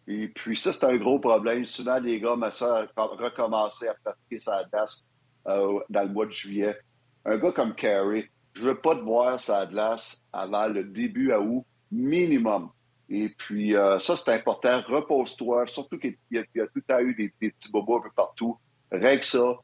Et 0.08 0.27
puis 0.27 0.55
ça, 0.55 0.72
c'est 0.72 0.86
un 0.86 0.98
gros 0.98 1.20
problème. 1.20 1.65
Souvent, 1.65 1.98
les 1.98 2.20
gars 2.20 2.36
me 2.36 2.51
ça 2.51 2.88
recommencer 2.96 3.88
à 3.88 3.96
pratiquer 3.96 4.39
sa 4.39 4.63
glace 4.65 5.03
euh, 5.48 5.79
dans 5.89 6.03
le 6.03 6.10
mois 6.10 6.25
de 6.27 6.32
juillet. 6.32 6.77
Un 7.25 7.38
gars 7.38 7.51
comme 7.51 7.74
Carey, 7.74 8.29
je 8.55 8.67
veux 8.69 8.75
pas 8.75 8.95
te 8.95 9.01
voir 9.01 9.39
sa 9.39 9.65
glace 9.65 10.21
avant 10.31 10.67
le 10.67 10.83
début 10.85 11.31
à 11.31 11.39
août, 11.39 11.65
minimum. 11.91 12.69
Et 13.09 13.29
puis 13.29 13.75
euh, 13.75 14.00
ça, 14.00 14.15
c'est 14.15 14.33
important. 14.33 14.81
Repose-toi, 14.88 15.67
surtout 15.67 16.00
qu'il 16.00 16.17
y, 16.31 16.39
a 16.39 16.67
tout 16.67 16.81
temps 16.88 17.00
eu 17.00 17.13
des, 17.13 17.29
petits 17.29 17.71
bobos 17.71 17.97
un 17.97 18.01
peu 18.01 18.12
partout. 18.15 18.57
Règle 18.91 19.24
ça. 19.24 19.57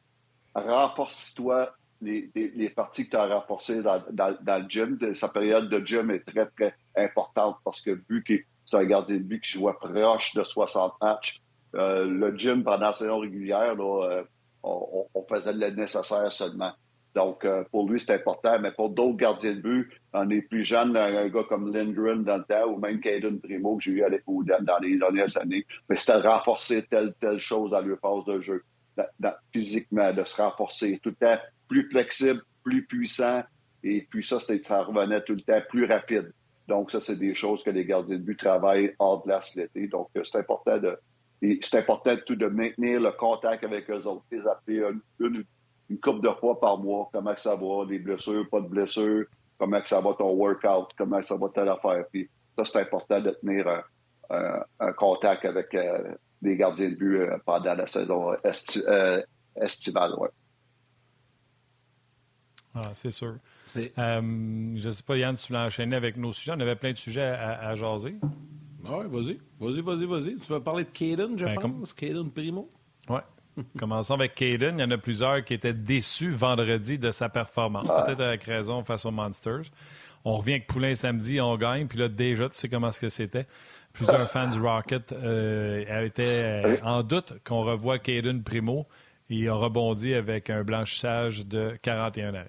Renforce-toi 0.53 1.73
les, 2.01 2.73
parties 2.75 3.05
que 3.05 3.11
tu 3.11 3.17
as 3.17 3.27
renforcées 3.27 3.81
dans, 3.81 4.03
le 4.11 4.69
gym. 4.69 4.99
Sa 5.13 5.29
période 5.29 5.69
de 5.69 5.83
gym 5.85 6.11
est 6.11 6.25
très, 6.25 6.45
très 6.47 6.75
importante 6.95 7.57
parce 7.63 7.81
que 7.81 7.99
vu 8.09 8.23
que 8.23 8.33
c'est 8.65 8.77
un 8.77 8.85
gardien 8.85 9.17
de 9.17 9.23
but 9.23 9.41
qui 9.41 9.51
jouait 9.51 9.73
proche 9.73 10.33
de 10.35 10.43
60 10.43 10.93
matchs, 11.01 11.41
euh, 11.75 12.05
le 12.05 12.35
gym 12.37 12.63
pendant 12.63 12.87
la 12.87 12.93
saison 12.93 13.19
régulière, 13.19 13.75
euh, 13.79 14.23
on, 14.63 15.25
faisait 15.29 15.53
le 15.53 15.75
nécessaire 15.75 16.31
seulement. 16.31 16.73
Donc, 17.13 17.43
euh, 17.43 17.63
pour 17.71 17.89
lui, 17.89 17.99
c'est 17.99 18.13
important, 18.13 18.57
mais 18.59 18.71
pour 18.71 18.89
d'autres 18.89 19.17
gardiens 19.17 19.53
de 19.53 19.61
but, 19.61 19.91
on 20.13 20.29
est 20.29 20.41
plus 20.41 20.63
jeunes, 20.63 20.95
un, 20.95 21.27
gars 21.27 21.43
comme 21.43 21.73
Lindgren 21.73 22.23
dans 22.23 22.37
le 22.37 22.43
temps, 22.43 22.69
ou 22.69 22.79
même 22.79 23.01
Caden 23.01 23.39
Primo 23.39 23.77
que 23.77 23.83
j'ai 23.83 23.91
eu 23.91 24.03
à 24.03 24.09
l'époque 24.09 24.45
dans 24.45 24.77
les 24.79 24.97
dernières 24.97 25.37
années, 25.37 25.65
mais 25.89 25.97
c'était 25.97 26.21
de 26.21 26.27
renforcer 26.27 26.83
telle, 26.83 27.13
telle 27.19 27.39
chose 27.39 27.71
dans 27.71 27.81
leur 27.81 27.99
phase 27.99 28.25
de 28.25 28.39
jeu, 28.39 28.63
physiquement, 29.51 30.13
de 30.13 30.23
se 30.23 30.41
renforcer 30.41 30.99
tout 31.03 31.09
le 31.09 31.15
temps 31.15 31.41
plus 31.67 31.89
flexible, 31.89 32.41
plus 32.63 32.85
puissant. 32.85 33.43
Et 33.83 34.07
puis 34.09 34.23
ça, 34.23 34.39
ça 34.39 34.83
revenait 34.83 35.21
tout 35.21 35.33
le 35.33 35.41
temps 35.41 35.61
plus 35.69 35.85
rapide. 35.85 36.31
Donc, 36.67 36.91
ça, 36.91 37.01
c'est 37.01 37.17
des 37.17 37.33
choses 37.33 37.63
que 37.63 37.71
les 37.71 37.85
gardiens 37.85 38.17
de 38.17 38.21
but 38.21 38.37
travaillent 38.39 38.93
hors 38.99 39.19
de 39.21 39.25
glace 39.25 39.55
l'été. 39.55 39.87
Donc, 39.87 40.09
euh, 40.15 40.23
c'est 40.23 40.37
important 40.37 40.77
de 40.77 40.97
c'est 41.41 41.79
important 41.79 42.13
de 42.13 42.45
maintenir 42.45 42.99
le 42.99 43.11
contact 43.11 43.63
avec 43.63 43.89
eux 43.89 44.05
autres, 44.05 44.23
les 44.31 44.45
appeler 44.45 44.83
couple 45.99 46.21
de 46.21 46.29
fois 46.39 46.59
par 46.59 46.77
mois, 46.77 47.09
comment 47.11 47.35
ça 47.35 47.55
va, 47.55 47.85
les 47.87 47.99
blessures, 47.99 48.47
pas 48.49 48.61
de 48.61 48.67
blessures, 48.67 49.25
comment 49.57 49.79
ça 49.85 50.01
va 50.01 50.13
ton 50.17 50.33
workout, 50.33 50.89
comment 50.97 51.21
ça 51.21 51.35
va 51.37 51.49
telle 51.49 51.69
affaire. 51.69 52.05
Puis 52.11 52.29
ça, 52.57 52.65
c'est 52.65 52.79
important 52.81 53.19
de 53.19 53.31
tenir 53.31 53.67
un, 54.29 54.93
contact 54.93 55.45
avec 55.45 55.73
euh, 55.75 56.15
les 56.41 56.55
gardiens 56.55 56.89
de 56.89 56.95
but 56.95 57.17
euh, 57.17 57.37
pendant 57.45 57.73
la 57.73 57.87
saison 57.87 58.31
estivale. 59.55 60.13
Ouais. 60.17 60.29
Ah, 62.73 62.91
c'est 62.93 63.11
sûr. 63.11 63.35
Euh, 63.77 63.91
je 63.97 64.87
ne 64.87 64.91
sais 64.91 65.03
pas, 65.03 65.17
Yann, 65.17 65.35
si 65.35 65.47
tu 65.47 65.53
l'as 65.53 65.65
enchaîné 65.65 65.95
avec 65.95 66.15
nos 66.17 66.31
sujets. 66.31 66.53
On 66.55 66.59
avait 66.59 66.75
plein 66.75 66.93
de 66.93 66.97
sujets 66.97 67.21
à, 67.21 67.75
jaser. 67.75 68.15
Oui, 68.85 69.05
vas-y. 69.07 69.39
Vas-y, 69.59 69.81
vas-y, 69.81 70.05
vas-y. 70.05 70.35
Tu 70.37 70.51
vas 70.51 70.59
parler 70.59 70.85
de 70.85 70.89
Caden, 70.89 71.37
je 71.37 71.45
ben, 71.45 71.59
pense? 71.59 71.93
Caden 71.93 72.31
Primo? 72.31 72.69
Oui. 73.09 73.19
Commençons 73.79 74.15
avec 74.15 74.35
Caden. 74.35 74.77
Il 74.77 74.81
y 74.81 74.83
en 74.83 74.91
a 74.91 74.97
plusieurs 74.97 75.43
qui 75.43 75.53
étaient 75.53 75.73
déçus 75.73 76.31
vendredi 76.31 76.97
de 76.97 77.11
sa 77.11 77.29
performance. 77.29 77.87
Peut-être 77.87 78.21
avec 78.21 78.43
raison 78.43 78.83
face 78.83 79.05
aux 79.05 79.11
Monsters. 79.11 79.63
On 80.23 80.37
revient 80.37 80.53
avec 80.53 80.67
Poulain 80.67 80.95
samedi, 80.95 81.41
on 81.41 81.57
gagne. 81.57 81.87
Puis 81.87 81.97
là, 81.97 82.07
déjà, 82.07 82.47
tu 82.47 82.55
sais 82.55 82.69
comment 82.69 82.91
ce 82.91 82.99
que 82.99 83.09
c'était. 83.09 83.47
Plusieurs 83.93 84.29
fans 84.29 84.47
du 84.47 84.59
Rocket 84.59 85.11
euh, 85.11 86.05
étaient 86.05 86.43
euh, 86.45 86.77
en 86.83 87.03
doute 87.03 87.33
qu'on 87.43 87.61
revoie 87.61 87.99
Caden 87.99 88.43
Primo. 88.43 88.85
Il 89.29 89.47
a 89.49 89.53
rebondi 89.53 90.13
avec 90.13 90.49
un 90.49 90.63
blanchissage 90.63 91.45
de 91.45 91.77
41 91.81 92.35
arrêts. 92.35 92.47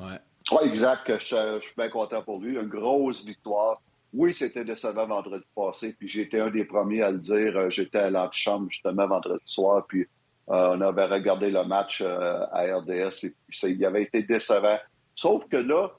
Oui, 0.00 0.06
ouais, 0.52 0.68
exact. 0.68 1.18
Je, 1.18 1.18
je, 1.18 1.60
suis 1.62 1.74
bien 1.76 1.88
content 1.88 2.22
pour 2.22 2.40
lui. 2.40 2.54
Une 2.54 2.68
grosse 2.68 3.24
victoire. 3.24 3.80
Oui, 4.12 4.32
c'était 4.32 4.64
décevant 4.64 5.06
vendredi 5.06 5.44
passé, 5.54 5.94
puis 5.98 6.08
j'étais 6.08 6.40
un 6.40 6.50
des 6.50 6.64
premiers 6.64 7.02
à 7.02 7.10
le 7.10 7.18
dire. 7.18 7.56
Euh, 7.56 7.70
j'étais 7.70 7.98
à 7.98 8.10
l'antichambre 8.10 8.70
justement 8.70 9.06
vendredi 9.06 9.42
soir, 9.44 9.84
puis 9.86 10.06
euh, 10.48 10.76
on 10.76 10.80
avait 10.80 11.06
regardé 11.06 11.50
le 11.50 11.64
match 11.64 12.00
euh, 12.02 12.46
à 12.52 12.62
RDS 12.76 13.24
et 13.24 13.34
puis 13.48 13.58
il 13.64 13.84
avait 13.84 14.04
été 14.04 14.22
décevant. 14.22 14.78
Sauf 15.14 15.46
que 15.48 15.56
là, 15.56 15.90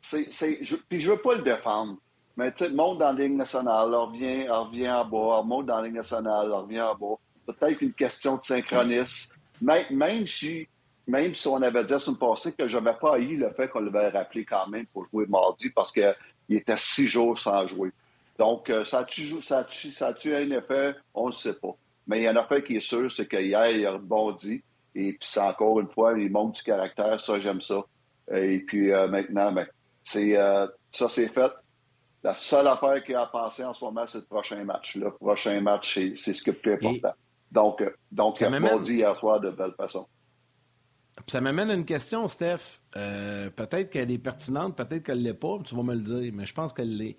c'est, 0.00 0.28
je, 0.62 0.76
puis 0.76 1.00
je 1.00 1.10
veux 1.10 1.18
pas 1.18 1.36
le 1.36 1.42
défendre, 1.42 1.96
mais 2.36 2.52
tu 2.52 2.68
monte 2.70 2.98
dans 2.98 3.12
la 3.12 3.24
Ligue 3.24 3.36
nationale, 3.36 3.94
on 3.94 4.06
revient, 4.06 4.46
on 4.50 4.64
revient 4.64 4.90
en 4.90 5.04
bas, 5.04 5.40
on 5.40 5.44
monte 5.44 5.66
dans 5.66 5.76
la 5.76 5.84
Ligue 5.84 5.96
nationale, 5.96 6.50
on 6.52 6.62
revient 6.62 6.82
en 6.82 6.94
bas. 6.96 7.16
Peut-être 7.46 7.80
une 7.82 7.92
question 7.92 8.36
de 8.36 8.44
synchronisme. 8.44 9.36
Même, 9.60 9.84
même 9.90 10.26
si 10.26 10.66
même 11.06 11.34
si 11.34 11.46
on 11.48 11.60
avait 11.60 11.84
dit 11.84 11.92
la 11.92 11.98
semaine 11.98 12.18
passée 12.18 12.52
que 12.52 12.66
je 12.66 12.78
n'avais 12.78 12.98
pas 12.98 13.18
eu 13.18 13.36
le 13.36 13.50
fait 13.50 13.68
qu'on 13.68 13.80
l'avait 13.80 14.08
rappelé 14.08 14.44
quand 14.44 14.66
même 14.68 14.86
pour 14.86 15.06
jouer 15.06 15.26
mardi 15.26 15.70
parce 15.70 15.92
qu'il 16.46 16.56
était 16.56 16.76
six 16.76 17.06
jours 17.06 17.38
sans 17.38 17.66
jouer. 17.66 17.92
Donc, 18.38 18.68
euh, 18.70 18.84
ça 18.84 19.00
a-tu 19.00 19.42
ça 19.42 19.66
ça 19.68 20.08
un 20.08 20.50
effet? 20.50 20.94
On 21.14 21.28
ne 21.28 21.32
sait 21.32 21.54
pas. 21.54 21.76
Mais 22.06 22.20
il 22.20 22.22
y 22.24 22.26
a 22.26 22.32
un 22.32 22.42
effet 22.42 22.62
qui 22.62 22.76
est 22.76 22.80
sûr, 22.80 23.10
c'est 23.10 23.26
qu'hier, 23.26 23.70
il 23.70 23.86
a 23.86 23.92
rebondi. 23.92 24.62
Et 24.94 25.12
puis, 25.12 25.28
c'est 25.28 25.40
encore 25.40 25.80
une 25.80 25.88
fois, 25.88 26.18
il 26.18 26.30
manque 26.30 26.54
du 26.54 26.62
caractère. 26.62 27.20
Ça, 27.20 27.38
j'aime 27.38 27.60
ça. 27.60 27.82
Et 28.32 28.60
puis, 28.60 28.92
euh, 28.92 29.08
maintenant, 29.08 29.52
ben, 29.52 29.66
c'est, 30.02 30.36
euh, 30.36 30.66
ça, 30.90 31.08
c'est 31.08 31.28
fait. 31.28 31.52
La 32.22 32.34
seule 32.34 32.66
affaire 32.66 33.02
qu'il 33.04 33.14
a 33.16 33.22
à 33.22 33.26
penser 33.26 33.64
en 33.64 33.74
ce 33.74 33.84
moment, 33.84 34.06
c'est 34.06 34.18
le 34.18 34.24
prochain 34.24 34.62
match. 34.64 34.96
Le 34.96 35.10
prochain 35.10 35.60
match, 35.60 35.94
c'est, 36.16 36.34
ce 36.34 36.42
qui 36.42 36.50
est 36.50 36.54
plus 36.54 36.72
important. 36.74 37.14
Donc, 37.52 37.84
donc 38.10 38.40
il 38.40 38.46
a 38.46 38.50
rebondi 38.50 38.94
hier 38.94 39.14
soir 39.14 39.40
de 39.40 39.50
belle 39.50 39.74
façon. 39.76 40.08
Ça 41.26 41.40
m'amène 41.40 41.70
à 41.70 41.74
une 41.74 41.84
question, 41.84 42.28
Steph. 42.28 42.80
Euh, 42.96 43.50
peut-être 43.50 43.90
qu'elle 43.90 44.10
est 44.10 44.18
pertinente, 44.18 44.76
peut-être 44.76 45.04
qu'elle 45.04 45.18
ne 45.18 45.24
l'est 45.24 45.34
pas, 45.34 45.58
tu 45.64 45.74
vas 45.74 45.82
me 45.82 45.94
le 45.94 46.00
dire, 46.00 46.32
mais 46.34 46.46
je 46.46 46.54
pense 46.54 46.72
qu'elle 46.72 46.96
l'est. 46.96 47.16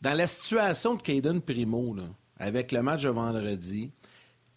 Dans 0.00 0.14
la 0.14 0.26
situation 0.26 0.94
de 0.94 1.02
Caden 1.02 1.40
Primo, 1.40 1.96
avec 2.38 2.72
le 2.72 2.82
match 2.82 3.02
de 3.02 3.08
vendredi, 3.08 3.90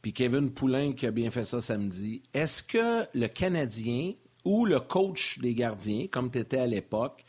puis 0.01 0.13
Kevin 0.13 0.51
Poulain 0.51 0.93
qui 0.93 1.05
a 1.07 1.11
bien 1.11 1.31
fait 1.31 1.45
ça 1.45 1.61
samedi, 1.61 2.21
est-ce 2.33 2.63
que 2.63 3.05
le 3.17 3.27
Canadien 3.27 4.13
ou 4.45 4.65
le 4.65 4.79
coach 4.79 5.39
des 5.39 5.53
gardiens, 5.53 6.07
comme 6.07 6.31
tu 6.31 6.39
étais 6.39 6.59
à 6.59 6.67
l'époque, 6.67 7.25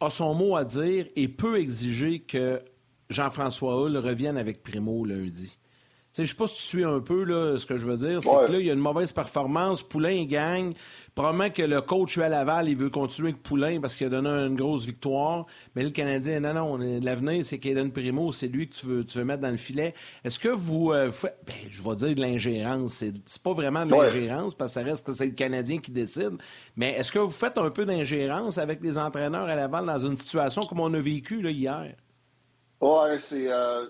a 0.00 0.10
son 0.10 0.34
mot 0.34 0.56
à 0.56 0.64
dire 0.64 1.06
et 1.16 1.28
peut 1.28 1.58
exiger 1.60 2.20
que 2.20 2.62
Jean-François 3.10 3.82
Hull 3.82 3.96
revienne 3.96 4.36
avec 4.36 4.62
Primo 4.62 5.04
lundi? 5.04 5.58
Je 6.16 6.22
ne 6.22 6.26
sais 6.26 6.34
pas 6.34 6.48
si 6.48 6.56
tu 6.56 6.62
suis 6.62 6.84
un 6.84 6.98
peu 6.98 7.22
là, 7.22 7.58
ce 7.58 7.66
que 7.66 7.76
je 7.76 7.86
veux 7.86 7.96
dire. 7.96 8.20
C'est 8.20 8.46
que 8.46 8.52
là, 8.52 8.58
il 8.58 8.66
y 8.66 8.70
a 8.70 8.72
une 8.72 8.80
mauvaise 8.80 9.12
performance. 9.12 9.82
Poulain 9.82 10.24
gagne. 10.24 10.74
Probablement 11.14 11.50
que 11.50 11.62
le 11.62 11.80
coach 11.80 12.18
à 12.18 12.28
Laval, 12.28 12.68
il 12.68 12.76
veut 12.76 12.90
continuer 12.90 13.30
avec 13.30 13.42
Poulain 13.42 13.80
parce 13.80 13.96
qu'il 13.96 14.06
a 14.08 14.10
donné 14.10 14.28
une 14.28 14.56
grosse 14.56 14.84
victoire. 14.84 15.46
Mais 15.76 15.84
le 15.84 15.90
Canadien, 15.90 16.40
non, 16.40 16.54
non, 16.54 16.76
l'avenir, 16.76 17.44
c'est 17.44 17.58
Kaden 17.58 17.92
Primo. 17.92 18.32
C'est 18.32 18.48
lui 18.48 18.68
que 18.68 18.74
tu 18.74 18.86
veux, 18.86 19.04
tu 19.04 19.18
veux 19.18 19.24
mettre 19.24 19.42
dans 19.42 19.50
le 19.50 19.56
filet. 19.56 19.94
Est-ce 20.24 20.40
que 20.40 20.48
vous 20.48 20.92
euh, 20.92 21.12
faites. 21.12 21.38
Ben, 21.46 21.54
je 21.70 21.82
vais 21.82 21.94
dire 21.94 22.14
de 22.14 22.20
l'ingérence. 22.20 23.04
C'est 23.26 23.42
pas 23.42 23.52
vraiment 23.52 23.86
de 23.86 23.92
l'ingérence 23.92 24.54
parce 24.54 24.74
que 24.74 24.80
ça 24.80 24.86
reste 24.86 25.06
que 25.06 25.12
c'est 25.12 25.26
le 25.26 25.32
Canadien 25.32 25.78
qui 25.78 25.92
décide. 25.92 26.36
Mais 26.76 26.92
est-ce 26.92 27.12
que 27.12 27.20
vous 27.20 27.30
faites 27.30 27.58
un 27.58 27.70
peu 27.70 27.84
d'ingérence 27.84 28.58
avec 28.58 28.82
les 28.82 28.98
entraîneurs 28.98 29.48
à 29.48 29.54
Laval 29.54 29.86
dans 29.86 29.98
une 29.98 30.16
situation 30.16 30.66
comme 30.66 30.80
on 30.80 30.92
a 30.94 31.00
vécu 31.00 31.42
là, 31.42 31.50
hier? 31.50 31.94
Oui, 32.80 33.08
c'est. 33.20 33.52
Euh, 33.52 33.86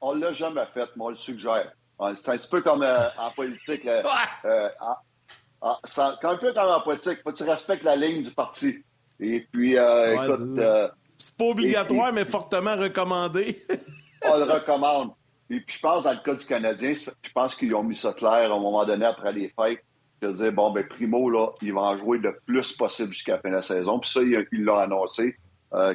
on 0.00 0.14
ne 0.14 0.20
l'a 0.20 0.32
jamais 0.32 0.64
fait, 0.72 0.88
mais 0.96 1.04
on 1.04 1.10
le 1.10 1.16
suggère. 1.16 1.72
C'est 2.16 2.30
un 2.30 2.38
petit 2.38 2.48
peu 2.48 2.60
comme 2.60 2.82
euh, 2.82 2.98
en 3.18 3.30
politique. 3.30 3.84
Là, 3.84 4.02
euh, 4.44 4.68
un 5.62 6.36
peu 6.36 6.52
comme 6.52 6.68
en 6.68 6.80
politique, 6.80 7.20
faut 7.22 7.32
que 7.32 7.36
tu 7.36 7.44
respectes 7.44 7.84
la 7.84 7.96
ligne 7.96 8.22
du 8.22 8.30
parti. 8.30 8.82
Et 9.20 9.46
puis, 9.52 9.78
euh, 9.78 10.24
écoute. 10.24 10.60
c'est 11.18 11.36
pas 11.36 11.44
obligatoire, 11.44 12.12
mais 12.12 12.24
fortement 12.24 12.76
recommandé. 12.76 13.64
on 14.28 14.38
le 14.38 14.44
recommande. 14.44 15.12
Et 15.50 15.60
puis, 15.60 15.76
je 15.76 15.80
pense, 15.80 16.04
dans 16.04 16.12
le 16.12 16.18
cas 16.18 16.34
du 16.34 16.44
Canadien, 16.44 16.94
je 16.94 17.30
pense 17.32 17.54
qu'ils 17.54 17.74
ont 17.74 17.84
mis 17.84 17.96
ça 17.96 18.12
clair 18.12 18.50
à 18.52 18.56
un 18.56 18.60
moment 18.60 18.84
donné 18.84 19.06
après 19.06 19.32
les 19.32 19.52
fêtes. 19.58 19.84
De 20.22 20.32
dire, 20.32 20.52
bon, 20.52 20.70
ben, 20.70 20.86
Primo, 20.88 21.28
là, 21.28 21.48
il 21.60 21.74
va 21.74 21.82
en 21.82 21.98
jouer 21.98 22.16
le 22.16 22.38
plus 22.46 22.72
possible 22.72 23.12
jusqu'à 23.12 23.32
la 23.32 23.38
fin 23.40 23.50
de 23.50 23.54
la 23.56 23.62
saison. 23.62 23.98
Puis 23.98 24.10
ça, 24.10 24.20
il 24.22 24.64
l'a 24.64 24.80
annoncé. 24.80 25.36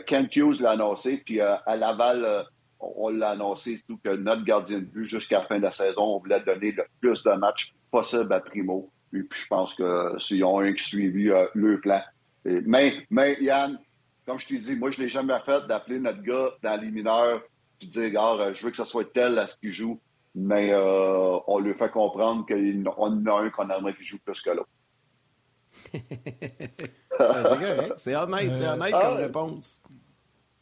Kent 0.05 0.36
Hughes 0.36 0.60
l'a 0.60 0.72
annoncé. 0.72 1.17
Puis 1.25 1.41
à 1.41 1.75
Laval, 1.75 2.46
on 2.80 3.10
l'a 3.10 3.32
annoncé 3.32 3.82
tout 3.88 4.00
que 4.04 4.16
notre 4.16 4.44
gardien 4.44 4.80
de 4.80 4.86
but, 4.86 5.06
jusqu'à 5.06 5.40
la 5.40 5.46
fin 5.46 5.58
de 5.58 5.64
la 5.64 5.72
saison, 5.72 6.16
on 6.16 6.20
voulait 6.20 6.42
donner 6.42 6.72
le 6.72 6.86
plus 7.00 7.24
de 7.24 7.32
matchs 7.32 7.74
possible 7.92 8.32
à 8.34 8.40
Primo. 8.40 8.90
Et 9.14 9.24
puis 9.24 9.42
je 9.42 9.48
pense 9.48 9.74
que 9.74 10.18
s'ils 10.20 10.44
ont 10.44 10.60
un 10.60 10.74
qui 10.74 10.84
suivi 10.84 11.30
euh, 11.30 11.48
le 11.56 11.80
plan. 11.80 12.02
mais, 12.46 13.06
mais 13.10 13.38
Yann, 13.42 13.80
comme 14.26 14.40
je 14.40 14.48
t'ai 14.48 14.60
dit, 14.60 14.76
moi 14.76 14.92
je 14.92 15.00
ne 15.00 15.04
l'ai 15.04 15.10
jamais 15.10 15.38
fait 15.46 15.66
d'appeler 15.68 16.00
notre 16.00 16.22
gars 16.22 16.52
dans 16.62 16.80
les 16.80 16.92
mineurs 16.92 17.42
et 17.82 17.88
de 17.88 18.10
dire 18.10 18.22
euh, 18.22 18.54
je 18.54 18.64
veux 18.64 18.72
que 18.72 18.78
ce 18.78 18.86
soit 18.86 19.12
tel 19.12 19.40
à 19.40 19.48
ce 19.48 19.56
qu'il 19.58 19.72
joue. 19.72 20.00
Mais 20.36 20.72
euh, 20.72 21.40
on 21.48 21.60
lui 21.60 21.74
fait 21.74 21.90
comprendre 21.90 22.46
qu'on 22.46 22.86
en 22.86 23.26
a 23.26 23.42
un 23.42 23.50
qu'on 23.50 23.70
aimerait 23.70 23.96
qui 23.96 24.04
joue 24.04 24.20
plus 24.20 24.42
que 24.42 24.52
l'autre. 24.52 24.70
c'est 27.98 28.16
honnête, 28.16 28.56
c'est 28.56 28.68
honnête 28.68 28.92
comme 28.92 29.18
réponse 29.18 29.82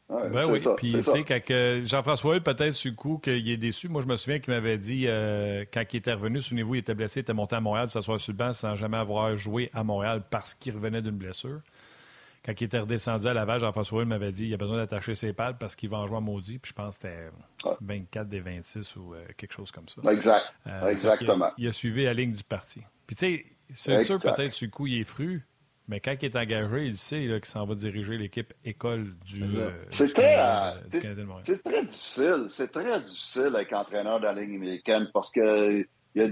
ben 0.09 0.49
oui. 0.49 0.59
Puis, 0.77 0.93
tu 0.93 1.03
sais, 1.03 1.23
quand 1.23 1.83
Jean-François 1.83 2.39
peut-être, 2.39 2.73
sur 2.73 2.91
le 2.91 2.95
coup, 2.95 3.17
qu'il 3.17 3.49
est 3.49 3.57
déçu. 3.57 3.89
Moi, 3.89 4.01
je 4.01 4.07
me 4.07 4.15
souviens 4.15 4.39
qu'il 4.39 4.53
m'avait 4.53 4.77
dit, 4.77 5.05
euh, 5.07 5.65
quand 5.71 5.83
il 5.91 5.97
était 5.97 6.13
revenu, 6.13 6.41
souvenez-vous, 6.41 6.75
il 6.75 6.79
était 6.79 6.95
blessé, 6.95 7.19
il 7.19 7.21
était 7.21 7.33
monté 7.33 7.55
à 7.55 7.61
Montréal, 7.61 7.87
puis 7.87 7.93
s'asseoir 7.93 8.19
sur 8.19 8.31
le 8.31 8.37
banc 8.37 8.53
sans 8.53 8.75
jamais 8.75 8.97
avoir 8.97 9.35
joué 9.35 9.69
à 9.73 9.83
Montréal 9.83 10.23
parce 10.29 10.53
qu'il 10.53 10.73
revenait 10.73 11.01
d'une 11.01 11.17
blessure. 11.17 11.61
Quand 12.47 12.61
il 12.61 12.63
était 12.63 12.79
redescendu 12.79 13.27
à 13.27 13.33
Laval, 13.33 13.59
Jean-François 13.59 14.05
m'avait 14.05 14.31
dit 14.31 14.47
il 14.47 14.53
a 14.53 14.57
besoin 14.57 14.77
d'attacher 14.77 15.15
ses 15.15 15.33
pattes 15.33 15.57
parce 15.59 15.75
qu'il 15.75 15.89
va 15.89 15.97
en 15.97 16.07
jouer 16.07 16.17
à 16.17 16.21
maudit. 16.21 16.59
Puis 16.59 16.69
je 16.69 16.73
pense 16.73 16.97
que 16.97 17.09
c'était 17.09 17.29
24 17.81 18.29
des 18.29 18.39
26 18.39 18.95
ou 18.95 19.13
euh, 19.13 19.25
quelque 19.35 19.51
chose 19.51 19.69
comme 19.69 19.89
ça. 19.89 20.01
Exact. 20.09 20.53
Euh, 20.65 20.87
Exactement. 20.87 21.51
Il 21.57 21.67
a, 21.67 21.73
suivi 21.73 22.05
la 22.05 22.13
ligne 22.13 22.31
du 22.31 22.45
parti. 22.45 22.81
Puis 23.05 23.17
tu 23.17 23.19
sais, 23.19 23.45
c'est 23.73 24.03
sûr, 24.03 24.17
peut-être, 24.17 24.53
sur 24.53 24.65
le 24.65 24.71
coup, 24.71 24.87
il 24.87 25.01
est 25.01 25.03
fru. 25.03 25.45
Mais 25.87 26.01
quand 26.01 26.15
il 26.21 26.25
est 26.25 26.35
engagé, 26.35 26.85
il 26.85 26.97
sait 26.97 27.19
qu'il 27.21 27.45
s'en 27.45 27.65
va 27.65 27.73
diriger 27.73 28.17
l'équipe 28.17 28.53
école 28.65 29.15
du, 29.25 29.41
euh, 29.43 29.71
c'est 29.89 30.13
très, 30.13 30.37
euh, 30.37 30.71
C'est 30.91 31.63
très 31.63 31.85
difficile. 31.85 32.47
C'est 32.49 32.71
très 32.71 32.99
difficile 32.99 33.55
être 33.57 33.73
entraîneur 33.73 34.19
de 34.19 34.25
la 34.25 34.33
ligne 34.33 34.55
américaine 34.55 35.09
parce 35.13 35.31
que 35.31 35.85
il 36.15 36.21
y 36.21 36.23
a 36.23 36.27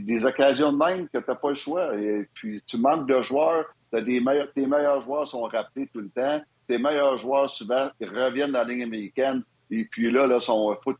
des, 0.00 0.26
occasions 0.26 0.72
de 0.72 0.78
même 0.78 1.08
que 1.08 1.18
tu 1.18 1.24
n'as 1.26 1.36
pas 1.36 1.48
le 1.50 1.54
choix. 1.54 1.96
Et 1.96 2.28
puis 2.34 2.60
tu 2.66 2.76
manques 2.76 3.08
de 3.08 3.22
joueurs. 3.22 3.66
Des 3.92 4.20
meilleurs, 4.20 4.52
tes 4.52 4.66
meilleurs 4.66 5.00
joueurs 5.00 5.26
sont 5.26 5.42
rappelés 5.42 5.88
tout 5.92 6.00
le 6.00 6.10
temps. 6.10 6.42
Tes 6.66 6.76
meilleurs 6.76 7.16
joueurs, 7.16 7.48
souvent, 7.48 7.88
ils 8.00 8.08
reviennent 8.08 8.52
dans 8.52 8.58
la 8.58 8.64
ligne 8.64 8.82
américaine. 8.82 9.42
Et 9.70 9.86
puis 9.90 10.10
là, 10.10 10.26
là, 10.26 10.40
sont 10.40 10.76
faut 10.84 10.94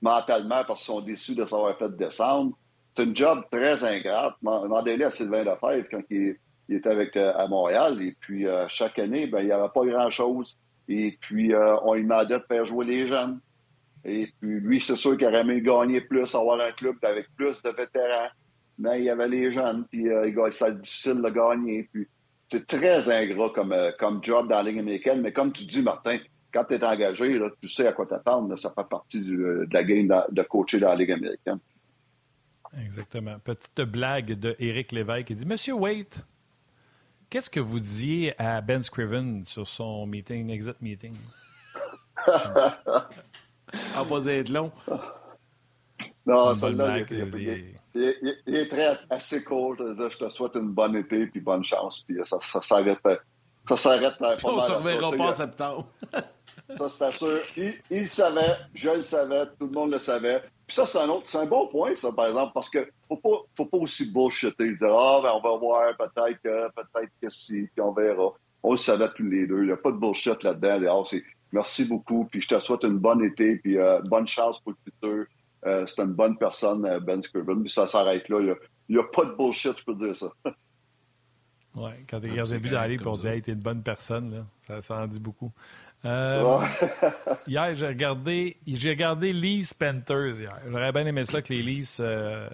mentalement 0.00 0.64
parce 0.66 0.80
qu'ils 0.80 0.94
sont 0.94 1.00
déçus 1.00 1.34
de 1.34 1.44
s'avoir 1.44 1.76
fait 1.78 1.94
descendre. 1.96 2.56
C'est 2.96 3.04
un 3.04 3.14
job 3.14 3.44
très 3.50 3.84
ingrat. 3.84 4.36
Demandez-le 4.42 5.06
à 5.06 5.10
Sylvain 5.10 5.44
Lefebvre 5.44 5.86
quand 5.90 6.02
il 6.10 6.36
il 6.72 6.78
était 6.78 6.88
avec 6.88 7.16
euh, 7.16 7.32
à 7.36 7.46
Montréal. 7.48 8.00
Et 8.02 8.16
puis, 8.18 8.46
euh, 8.46 8.66
chaque 8.68 8.98
année, 8.98 9.26
ben, 9.26 9.40
il 9.40 9.46
n'y 9.46 9.52
avait 9.52 9.68
pas 9.72 9.84
grand-chose. 9.84 10.56
Et 10.88 11.18
puis, 11.20 11.54
euh, 11.54 11.76
on 11.84 11.94
lui 11.94 12.02
demandait 12.02 12.38
de 12.38 12.44
faire 12.48 12.64
jouer 12.64 12.86
les 12.86 13.06
jeunes. 13.06 13.40
Et 14.04 14.28
puis, 14.40 14.58
lui, 14.60 14.80
c'est 14.80 14.96
sûr 14.96 15.16
qu'il 15.16 15.26
aurait 15.26 15.42
aimé 15.42 15.60
gagner 15.60 16.00
plus, 16.00 16.34
avoir 16.34 16.60
un 16.60 16.72
club 16.72 16.96
avec 17.02 17.26
plus 17.36 17.62
de 17.62 17.70
vétérans. 17.70 18.30
Mais 18.78 19.00
il 19.00 19.04
y 19.04 19.10
avait 19.10 19.28
les 19.28 19.52
jeunes, 19.52 19.84
puis 19.90 20.06
c'est 20.50 20.80
difficile 20.80 21.22
de 21.22 21.28
gagner. 21.28 21.88
C'est 22.48 22.66
très 22.66 23.08
ingrat 23.10 23.50
comme, 23.50 24.24
job 24.24 24.48
dans 24.48 24.56
la 24.56 24.62
ligne 24.62 24.80
américaine. 24.80 25.20
Mais 25.20 25.32
comme 25.32 25.52
tu 25.52 25.64
dis, 25.66 25.82
Martin, 25.82 26.18
quand 26.52 26.64
tu 26.64 26.74
es 26.74 26.84
engagé, 26.84 27.38
là, 27.38 27.50
tu 27.60 27.68
sais 27.68 27.86
à 27.86 27.92
quoi 27.92 28.06
t'attendre. 28.06 28.58
Ça 28.58 28.72
fait 28.76 28.88
partie 28.88 29.24
de 29.24 29.68
la 29.70 29.84
game 29.84 30.08
de, 30.08 30.34
de, 30.34 30.42
coacher 30.42 30.80
dans 30.80 30.88
la 30.88 30.96
ligue 30.96 31.12
américaine. 31.12 31.58
Exactement. 32.82 33.38
Petite 33.38 33.82
blague 33.82 34.32
de 34.32 34.56
Éric 34.58 34.90
Lévesque 34.92 35.26
qui 35.26 35.34
dit 35.36 35.46
Monsieur 35.46 35.74
Waite, 35.74 36.26
Qu'est-ce 37.32 37.48
que 37.48 37.60
vous 37.60 37.80
disiez 37.80 38.38
à 38.38 38.60
Ben 38.60 38.82
Scriven 38.82 39.42
sur 39.46 39.66
son 39.66 40.04
meeting, 40.04 40.50
exit 40.50 40.76
meeting? 40.82 41.14
ah, 42.26 43.08
pas 44.06 44.20
d'être 44.20 44.50
long. 44.50 44.70
Non, 46.26 46.54
celle-là, 46.54 46.98
il, 46.98 47.74
il, 47.94 48.54
est 48.54 48.68
très 48.68 48.98
assez 49.08 49.42
court. 49.42 49.76
Je, 49.78 50.18
te 50.18 50.28
souhaite 50.28 50.56
une 50.56 50.72
bonne 50.72 50.94
été 50.94 51.26
puis 51.26 51.40
bonne 51.40 51.64
chance. 51.64 52.04
Puis 52.06 52.18
ça, 52.26 52.36
ça 52.42 52.60
s'arrête. 52.60 53.00
Ça 53.66 53.78
s'arrête. 53.78 54.12
On 54.44 54.56
ne 54.56 54.60
se 54.60 54.72
reverra 54.72 55.12
pas 55.12 55.30
en 55.30 55.32
septembre. 55.32 55.86
ça, 56.76 56.90
c'est 56.90 57.12
sûr. 57.12 57.38
Il, 57.56 57.72
il, 57.90 58.06
savait, 58.08 58.58
je 58.74 58.90
le 58.90 59.02
savais, 59.02 59.46
tout 59.58 59.68
le 59.68 59.72
monde 59.72 59.92
le 59.92 59.98
savait. 59.98 60.42
Puis 60.66 60.76
ça, 60.76 60.84
c'est 60.84 60.98
un 60.98 61.08
autre, 61.08 61.30
c'est 61.30 61.38
un 61.38 61.46
bon 61.46 61.66
point, 61.68 61.94
ça, 61.94 62.12
par 62.12 62.26
exemple, 62.26 62.52
parce 62.52 62.68
que 62.68 62.86
faut 63.16 63.30
pas, 63.30 63.44
faut 63.56 63.66
pas 63.66 63.78
aussi 63.78 64.10
bullshitter, 64.10 64.76
dire, 64.76 64.94
ah, 64.94 65.20
ben, 65.22 65.30
on 65.34 65.40
va 65.40 65.58
voir, 65.58 65.96
peut-être 65.96 66.40
que, 66.42 66.68
peut-être 66.74 67.12
que 67.20 67.30
si, 67.30 67.68
puis 67.72 67.80
on 67.80 67.92
verra. 67.92 68.32
On 68.62 68.72
le 68.72 68.78
savait 68.78 69.08
tous 69.14 69.24
les 69.24 69.46
deux. 69.46 69.62
Il 69.62 69.66
n'y 69.66 69.72
a 69.72 69.76
pas 69.76 69.90
de 69.90 69.96
bullshit 69.96 70.42
là-dedans. 70.42 71.04
c'est 71.04 71.22
merci 71.52 71.84
beaucoup, 71.84 72.24
puis 72.26 72.40
je 72.40 72.48
te 72.48 72.58
souhaite 72.58 72.84
une 72.84 72.98
bonne 72.98 73.22
été, 73.24 73.56
puis 73.56 73.76
euh, 73.76 74.00
bonne 74.02 74.28
chance 74.28 74.60
pour 74.60 74.72
le 74.72 74.78
futur. 74.84 75.26
Euh, 75.66 75.86
c'est 75.86 76.02
une 76.02 76.12
bonne 76.12 76.36
personne, 76.38 76.84
euh, 76.86 77.00
Ben 77.00 77.22
Scriven, 77.22 77.62
puis 77.62 77.70
ça 77.70 77.86
s'arrête 77.88 78.28
là. 78.28 78.40
Il 78.88 78.96
n'y 78.96 79.00
a, 79.00 79.04
pas 79.04 79.24
de 79.24 79.32
bullshit, 79.32 79.78
je 79.78 79.84
peux 79.84 79.94
dire 79.94 80.16
ça. 80.16 80.32
oui, 81.74 81.90
quand 82.08 82.20
tu 82.20 82.30
regardes 82.30 82.50
vu 82.50 82.70
dans 82.70 82.80
la 82.80 82.88
ligue 82.88 83.02
pour 83.02 83.18
dire, 83.18 83.30
hey, 83.30 83.42
t'es 83.42 83.52
une 83.52 83.60
bonne 83.60 83.82
personne, 83.82 84.30
là, 84.30 84.46
ça, 84.60 84.80
ça 84.80 84.96
en 84.96 85.06
dit 85.06 85.20
beaucoup. 85.20 85.52
Euh, 86.04 86.60
hier, 87.46 87.74
j'ai 87.74 87.86
regardé, 87.86 88.56
j'ai 88.66 88.90
regardé 88.90 89.32
Leafs 89.32 89.74
Panthers 89.74 90.40
hier. 90.40 90.56
J'aurais 90.68 90.92
bien 90.92 91.06
aimé 91.06 91.24
ça 91.24 91.42
que 91.42 91.52
les 91.52 91.62
Leafs 91.62 91.98
euh, 92.00 92.48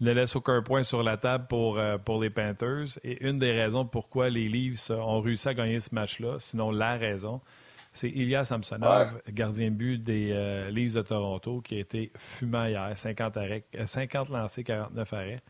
ne 0.00 0.12
laissent 0.12 0.36
aucun 0.36 0.62
point 0.62 0.82
sur 0.82 1.02
la 1.02 1.16
table 1.16 1.46
pour, 1.48 1.78
euh, 1.78 1.98
pour 1.98 2.20
les 2.20 2.30
Panthers. 2.30 2.98
Et 3.04 3.26
une 3.26 3.38
des 3.38 3.52
raisons 3.52 3.84
pourquoi 3.86 4.28
les 4.30 4.48
Leafs 4.48 4.90
ont 4.90 5.20
réussi 5.20 5.48
à 5.48 5.54
gagner 5.54 5.80
ce 5.80 5.94
match-là, 5.94 6.36
sinon 6.38 6.70
la 6.70 6.96
raison, 6.96 7.40
c'est 7.92 8.10
Ilya 8.10 8.44
Samsonov, 8.44 9.22
gardien 9.30 9.70
de 9.70 9.76
but 9.76 9.98
des 10.02 10.68
Leafs 10.70 10.94
de 10.94 11.02
Toronto, 11.02 11.62
qui 11.62 11.76
a 11.76 11.78
été 11.78 12.12
fumant 12.16 12.66
hier, 12.66 12.92
50, 12.94 13.36
arrêts, 13.38 13.64
50 13.84 14.28
lancés, 14.28 14.64
49 14.64 15.12
arrêts. 15.14 15.40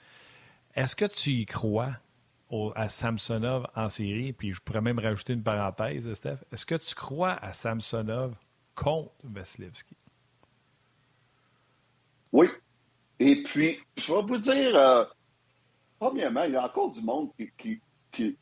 Est-ce 0.77 0.95
que 0.95 1.07
tu 1.07 1.31
y 1.31 1.45
crois? 1.45 1.97
à 2.75 2.89
Samsonov 2.89 3.67
en 3.75 3.89
série, 3.89 4.33
puis 4.33 4.53
je 4.53 4.61
pourrais 4.61 4.81
même 4.81 4.99
rajouter 4.99 5.33
une 5.33 5.43
parenthèse, 5.43 6.13
Steph. 6.13 6.39
Est-ce 6.53 6.65
que 6.65 6.77
tu 6.77 6.95
crois 6.95 7.33
à 7.33 7.53
Samsonov 7.53 8.35
contre 8.75 9.11
Vasilevski? 9.25 9.97
Oui. 12.33 12.49
Et 13.19 13.43
puis, 13.43 13.79
je 13.97 14.13
vais 14.13 14.23
vous 14.23 14.39
dire, 14.39 14.77
euh, 14.77 15.05
premièrement, 15.99 16.45
il 16.45 16.53
y 16.53 16.57
a 16.57 16.65
encore 16.65 16.91
du 16.91 17.01
monde 17.03 17.31
qui, 17.37 17.51
qui, 17.59 17.81
qui, 18.13 18.37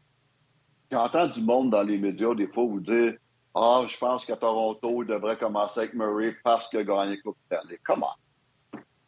entend 0.92 1.28
du 1.28 1.42
monde 1.42 1.70
dans 1.70 1.82
les 1.82 1.98
médias, 1.98 2.34
des 2.34 2.48
fois, 2.48 2.64
vous 2.64 2.80
dire 2.80 3.14
Ah, 3.54 3.84
je 3.86 3.96
pense 3.96 4.24
qu'à 4.24 4.36
Toronto, 4.36 5.02
il 5.02 5.08
devrait 5.08 5.36
commencer 5.36 5.80
avec 5.80 5.94
Murray 5.94 6.36
parce 6.42 6.68
qu'il 6.68 6.80
a 6.80 6.84
gagné 6.84 7.18
Coupe 7.20 7.36
Stanley. 7.46 7.80
Comment? 7.84 8.14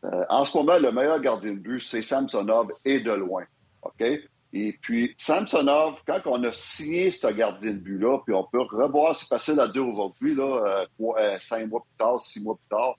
Euh, 0.05 0.25
en 0.29 0.45
ce 0.45 0.57
moment, 0.57 0.79
le 0.79 0.93
meilleur 0.93 1.21
gardien 1.21 1.53
de 1.53 1.59
but, 1.59 1.81
c'est 1.81 2.03
Samsonov 2.03 2.71
et 2.85 3.01
de 3.01 3.13
loin. 3.13 3.45
OK? 3.83 4.05
Et 4.53 4.79
puis, 4.81 5.15
Samsonov, 5.19 6.01
quand 6.07 6.21
on 6.27 6.43
a 6.45 6.53
signé 6.53 7.11
ce 7.11 7.27
gardien 7.27 7.73
de 7.73 7.79
but-là, 7.79 8.19
puis 8.25 8.35
on 8.35 8.45
peut 8.45 8.63
revoir, 8.63 9.17
c'est 9.17 9.27
facile 9.27 9.61
à 9.61 9.69
dire 9.69 9.87
aujourd'hui, 9.87 10.35
là, 10.35 10.87
euh, 11.01 11.39
cinq 11.41 11.69
mois 11.69 11.81
plus 11.81 11.97
tard, 11.99 12.21
six 12.21 12.43
mois 12.43 12.55
plus 12.55 12.77
tard, 12.77 12.97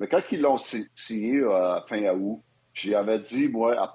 mais 0.00 0.08
quand 0.08 0.22
ils 0.32 0.40
l'ont 0.40 0.56
signé 0.56 1.40
euh, 1.40 1.78
fin 1.86 2.02
août, 2.14 2.42
j'avais 2.72 3.18
dit, 3.20 3.48
moi, 3.48 3.94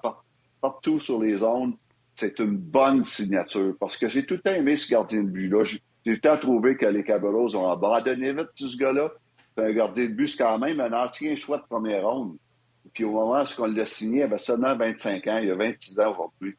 partout 0.60 1.00
sur 1.00 1.20
les 1.20 1.38
zones, 1.38 1.74
c'est 2.14 2.38
une 2.38 2.56
bonne 2.56 3.04
signature 3.04 3.74
parce 3.78 3.98
que 3.98 4.08
j'ai 4.08 4.24
tout 4.24 4.34
le 4.34 4.40
temps 4.40 4.54
aimé 4.54 4.76
ce 4.76 4.88
gardien 4.88 5.24
de 5.24 5.28
but-là. 5.28 5.64
J'ai 5.64 5.78
tout 5.78 5.82
le 6.06 6.20
temps 6.20 6.38
trouvé 6.38 6.76
que 6.76 6.86
les 6.86 7.02
Caballos 7.02 7.56
ont 7.56 7.70
abandonné 7.70 8.32
vite 8.32 8.48
ce 8.54 8.76
gars-là. 8.76 9.10
C'est 9.54 9.64
un 9.64 9.72
gardien 9.72 10.06
de 10.06 10.14
but, 10.14 10.28
c'est 10.28 10.38
quand 10.38 10.58
même 10.58 10.80
un 10.80 10.92
ancien 10.92 11.34
choix 11.34 11.58
de 11.58 11.64
première 11.64 12.06
ronde. 12.06 12.36
Puis 12.94 13.04
au 13.04 13.10
moment 13.10 13.42
où 13.42 13.62
on 13.62 13.66
l'a 13.66 13.86
signé, 13.86 14.20
il 14.20 14.22
avait 14.22 14.38
seulement 14.38 14.76
25 14.76 15.26
ans, 15.26 15.38
il 15.38 15.50
a 15.50 15.56
26 15.56 16.00
ans 16.00 16.12
aujourd'hui. 16.12 16.54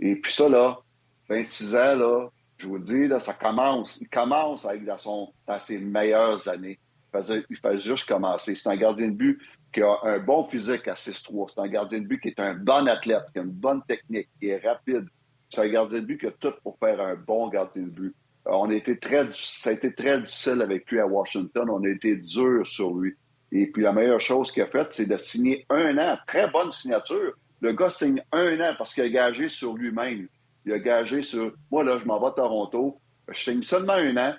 Et 0.00 0.16
puis 0.16 0.32
ça, 0.32 0.48
là, 0.48 0.80
26 1.28 1.76
ans, 1.76 1.96
là, 1.96 2.28
je 2.58 2.66
vous 2.66 2.76
le 2.76 2.84
dis, 2.84 3.06
là, 3.06 3.20
ça 3.20 3.32
commence. 3.32 3.98
Il 4.00 4.08
commence 4.08 4.66
à 4.66 4.74
être 4.74 4.84
dans 4.84 5.58
ses 5.60 5.78
meilleures 5.78 6.48
années. 6.48 6.78
Il 7.14 7.20
faisait, 7.20 7.44
il 7.50 7.78
juste 7.78 8.08
commencer. 8.08 8.54
C'est 8.54 8.68
un 8.68 8.76
gardien 8.76 9.08
de 9.08 9.14
but 9.14 9.40
qui 9.72 9.82
a 9.82 9.96
un 10.04 10.18
bon 10.18 10.44
physique 10.48 10.88
à 10.88 10.94
6-3. 10.94 11.52
C'est 11.54 11.60
un 11.60 11.68
gardien 11.68 12.00
de 12.00 12.06
but 12.06 12.20
qui 12.20 12.28
est 12.28 12.40
un 12.40 12.54
bon 12.54 12.88
athlète, 12.88 13.24
qui 13.32 13.38
a 13.38 13.42
une 13.42 13.50
bonne 13.50 13.82
technique, 13.82 14.28
qui 14.40 14.48
est 14.48 14.66
rapide. 14.66 15.06
C'est 15.50 15.60
un 15.60 15.68
gardien 15.68 16.00
de 16.00 16.06
but 16.06 16.18
qui 16.18 16.26
a 16.26 16.30
tout 16.30 16.54
pour 16.62 16.78
faire 16.78 17.00
un 17.00 17.14
bon 17.14 17.48
gardien 17.48 17.82
de 17.82 17.90
but. 17.90 18.14
On 18.46 18.70
a 18.70 18.74
été 18.74 18.98
très, 18.98 19.28
ça 19.32 19.70
a 19.70 19.72
été 19.74 19.94
très 19.94 20.20
difficile 20.20 20.62
avec 20.62 20.90
lui 20.90 21.00
à 21.00 21.06
Washington. 21.06 21.68
On 21.70 21.84
a 21.84 21.88
été 21.88 22.16
dur 22.16 22.66
sur 22.66 22.94
lui. 22.94 23.14
Et 23.52 23.66
puis 23.66 23.82
la 23.82 23.92
meilleure 23.92 24.20
chose 24.20 24.50
qu'il 24.50 24.62
a 24.62 24.66
faite, 24.66 24.88
c'est 24.92 25.06
de 25.06 25.16
signer 25.18 25.66
un 25.68 25.98
an. 25.98 26.16
Très 26.26 26.50
bonne 26.50 26.72
signature. 26.72 27.34
Le 27.60 27.72
gars 27.72 27.90
signe 27.90 28.22
un 28.32 28.60
an 28.60 28.74
parce 28.76 28.94
qu'il 28.94 29.04
a 29.04 29.08
gagé 29.08 29.48
sur 29.48 29.74
lui-même. 29.74 30.26
Il 30.64 30.72
a 30.72 30.78
gagé 30.78 31.22
sur 31.22 31.52
moi, 31.70 31.84
là, 31.84 31.98
je 31.98 32.06
m'en 32.06 32.18
vais 32.20 32.28
à 32.28 32.30
Toronto, 32.30 32.98
je 33.28 33.38
signe 33.38 33.62
seulement 33.62 33.94
un 33.94 34.16
an, 34.16 34.34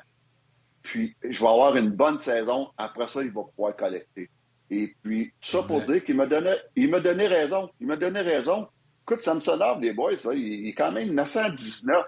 puis 0.83 1.15
je 1.23 1.41
vais 1.41 1.49
avoir 1.49 1.75
une 1.75 1.89
bonne 1.89 2.19
saison. 2.19 2.69
Après 2.77 3.07
ça, 3.07 3.23
il 3.23 3.31
va 3.31 3.41
pouvoir 3.43 3.75
collecter. 3.75 4.29
Et 4.69 4.93
puis, 5.03 5.33
ça 5.41 5.63
pour 5.63 5.81
dire 5.81 6.03
qu'il 6.03 6.15
m'a 6.15 6.25
donné, 6.25 6.53
il 6.75 6.89
m'a 6.89 6.99
donné 6.99 7.27
raison. 7.27 7.69
Il 7.79 7.87
m'a 7.87 7.95
donné 7.95 8.21
raison. 8.21 8.67
Écoute, 9.07 9.23
Samsonov, 9.23 9.81
les 9.81 9.93
boys, 9.93 10.13
il, 10.33 10.67
est 10.67 10.73
quand 10.73 10.91
même 10.91 11.13
919. 11.13 12.05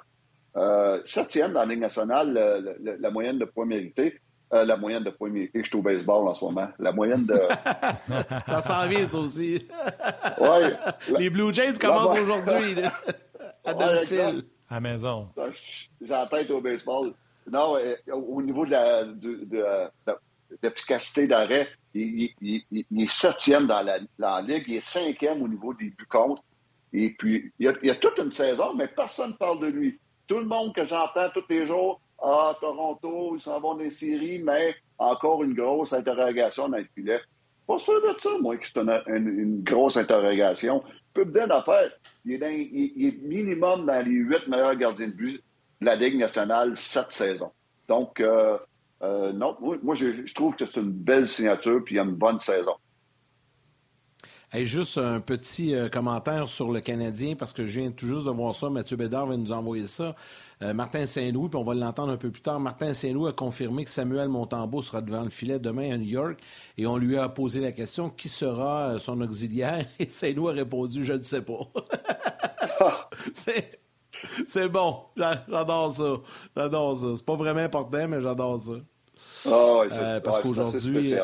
Euh, 0.58 1.02
septième 1.04 1.52
dans 1.52 1.62
la 1.62 1.66
Ligue 1.66 1.82
nationale, 1.82 2.78
la 2.82 3.12
moyenne 3.12 3.38
de 3.40 3.46
points 3.46 3.66
mérités. 3.66 4.20
Euh, 4.54 4.64
la 4.64 4.78
moyenne 4.78 5.04
de 5.04 5.10
points 5.10 5.30
mérités. 5.30 5.62
Je 5.64 5.68
suis 5.68 5.78
au 5.78 5.82
baseball 5.82 6.28
en 6.28 6.34
ce 6.34 6.46
moment. 6.46 6.68
La 6.78 6.92
moyenne 6.92 7.26
de. 7.26 7.34
ça 8.04 8.62
s'en 8.62 8.88
vient, 8.88 9.08
ça 9.08 9.18
aussi. 9.18 9.68
ouais, 10.40 10.74
Les 11.20 11.30
Blue 11.30 11.52
Jays 11.54 11.74
commencent 11.80 12.18
aujourd'hui, 12.18 12.76
à 13.66 13.74
domicile. 13.74 14.46
À 14.70 14.76
la 14.76 14.82
maison. 14.82 15.30
J'ai 16.00 16.08
la 16.08 16.28
tête 16.28 16.50
au 16.52 16.62
baseball. 16.62 17.14
Non, 17.52 17.78
euh, 17.78 17.96
au 18.12 18.42
niveau 18.42 18.66
de 18.66 18.72
la, 18.72 19.04
l'efficacité 20.62 21.28
d'arrêt, 21.28 21.68
il, 21.94 22.32
est 22.42 23.10
septième 23.10 23.68
dans 23.68 23.82
la, 24.18 24.42
ligue, 24.42 24.66
il 24.68 24.76
est 24.76 24.80
cinquième 24.80 25.42
au 25.42 25.48
niveau 25.48 25.74
des 25.74 25.90
buts 25.90 26.08
contre. 26.10 26.44
Et 26.94 27.10
puis, 27.18 27.52
il 27.60 27.66
y, 27.66 27.70
a, 27.70 27.74
il 27.82 27.88
y 27.88 27.92
a 27.92 27.96
toute 27.96 28.18
une 28.20 28.32
saison, 28.32 28.74
mais 28.74 28.88
personne 28.88 29.32
ne 29.32 29.36
parle 29.36 29.60
de 29.60 29.68
lui. 29.68 30.00
Tout 30.28 30.40
le 30.40 30.46
monde 30.46 30.74
que 30.74 30.86
j'entends 30.86 31.30
tous 31.34 31.44
les 31.50 31.66
jours, 31.66 32.00
ah, 32.22 32.56
Toronto, 32.60 33.36
ils 33.36 33.42
s'en 33.42 33.60
vont 33.60 33.76
des 33.76 33.92
séries, 33.92 34.40
mais 34.40 34.76
encore 34.98 35.44
une 35.44 35.54
grosse 35.54 35.94
interrogation 35.94 36.70
dans 36.70 36.78
le 36.78 36.88
filet. 36.96 37.20
Pas 37.68 37.78
sûr 37.80 38.02
de 38.02 38.20
ça, 38.20 38.30
moi, 38.40 38.58
que 38.58 38.68
c'est 38.68 38.78
une, 38.80 39.64
grosse 39.64 39.98
interrogation. 39.98 40.84
Peu 41.14 41.26
de 41.26 41.32
d'affaires. 41.32 41.92
Il, 42.26 42.42
il, 42.44 43.08
est 43.08 43.18
minimum 43.24 43.86
dans 43.86 44.06
les 44.06 44.12
huit 44.12 44.48
meilleurs 44.48 44.76
gardiens 44.76 45.08
de 45.08 45.14
but 45.14 45.38
de 45.38 45.42
la 45.82 45.96
Ligue 45.96 46.18
nationale 46.18 46.76
cette 46.76 47.12
saison. 47.12 47.52
Donc, 47.88 48.20
euh, 48.20 48.58
euh, 49.02 49.34
non, 49.34 49.58
moi, 49.84 49.96
je, 49.96 50.34
trouve 50.34 50.56
que 50.56 50.66
c'est 50.66 50.80
une 50.80 50.92
belle 50.92 51.28
signature 51.28 51.84
puis 51.84 51.96
il 51.96 51.98
y 51.98 52.00
a 52.00 52.04
une 52.04 52.16
bonne 52.16 52.40
saison. 52.40 52.76
Et 54.54 54.66
juste 54.66 54.98
un 54.98 55.20
petit 55.20 55.76
euh, 55.76 55.90
commentaire 55.90 56.48
sur 56.48 56.72
le 56.72 56.80
Canadien, 56.80 57.36
parce 57.36 57.52
que 57.52 57.66
je 57.66 57.80
viens 57.80 57.92
tout 57.92 58.08
juste 58.08 58.26
de 58.26 58.32
voir 58.32 58.56
ça. 58.56 58.70
Mathieu 58.70 58.96
Bédard 58.96 59.28
va 59.28 59.36
nous 59.36 59.52
envoyer 59.52 59.86
ça. 59.86 60.16
Euh, 60.62 60.74
Martin 60.74 61.06
Saint-Louis, 61.06 61.50
puis 61.50 61.58
on 61.60 61.66
va 61.66 61.74
l'entendre 61.74 62.14
un 62.14 62.18
peu 62.18 62.30
plus 62.30 62.42
tard. 62.42 62.60
Martin 62.60 62.94
Saint-Louis 62.94 63.30
a 63.30 63.34
confirmé 63.34 63.84
que 63.84 63.90
Samuel 63.90 64.30
Montembeau 64.30 64.82
sera 64.82 65.02
devant 65.02 65.24
le 65.24 65.30
filet 65.30 65.60
demain 65.60 65.92
à 65.92 65.98
New 65.98 66.08
York. 66.08 66.40
Et 66.78 66.86
on 66.86 66.96
lui 66.96 67.18
a 67.18 67.28
posé 67.28 67.60
la 67.60 67.74
question 67.74 68.10
qui 68.10 68.30
sera 68.30 68.98
son 69.00 69.20
auxiliaire? 69.20 69.86
Et 70.00 70.08
Saint-Louis 70.08 70.52
a 70.52 70.54
répondu 70.54 71.04
Je 71.04 71.14
ne 71.14 71.24
sais 71.24 71.42
pas. 71.42 71.60
c'est. 73.34 73.85
bon. 74.70 74.98
J'adore 75.16 75.94
ça. 75.94 76.16
J'adore 76.56 76.98
ça. 76.98 77.08
C'est 77.18 77.26
pas 77.26 77.36
vraiment 77.36 77.62
important, 77.62 78.08
mais 78.08 78.22
j'adore 78.22 78.62
ça. 78.62 78.74
Ah 79.48 80.20
parce 80.24 80.40
qu'aujourd'hui. 80.40 81.16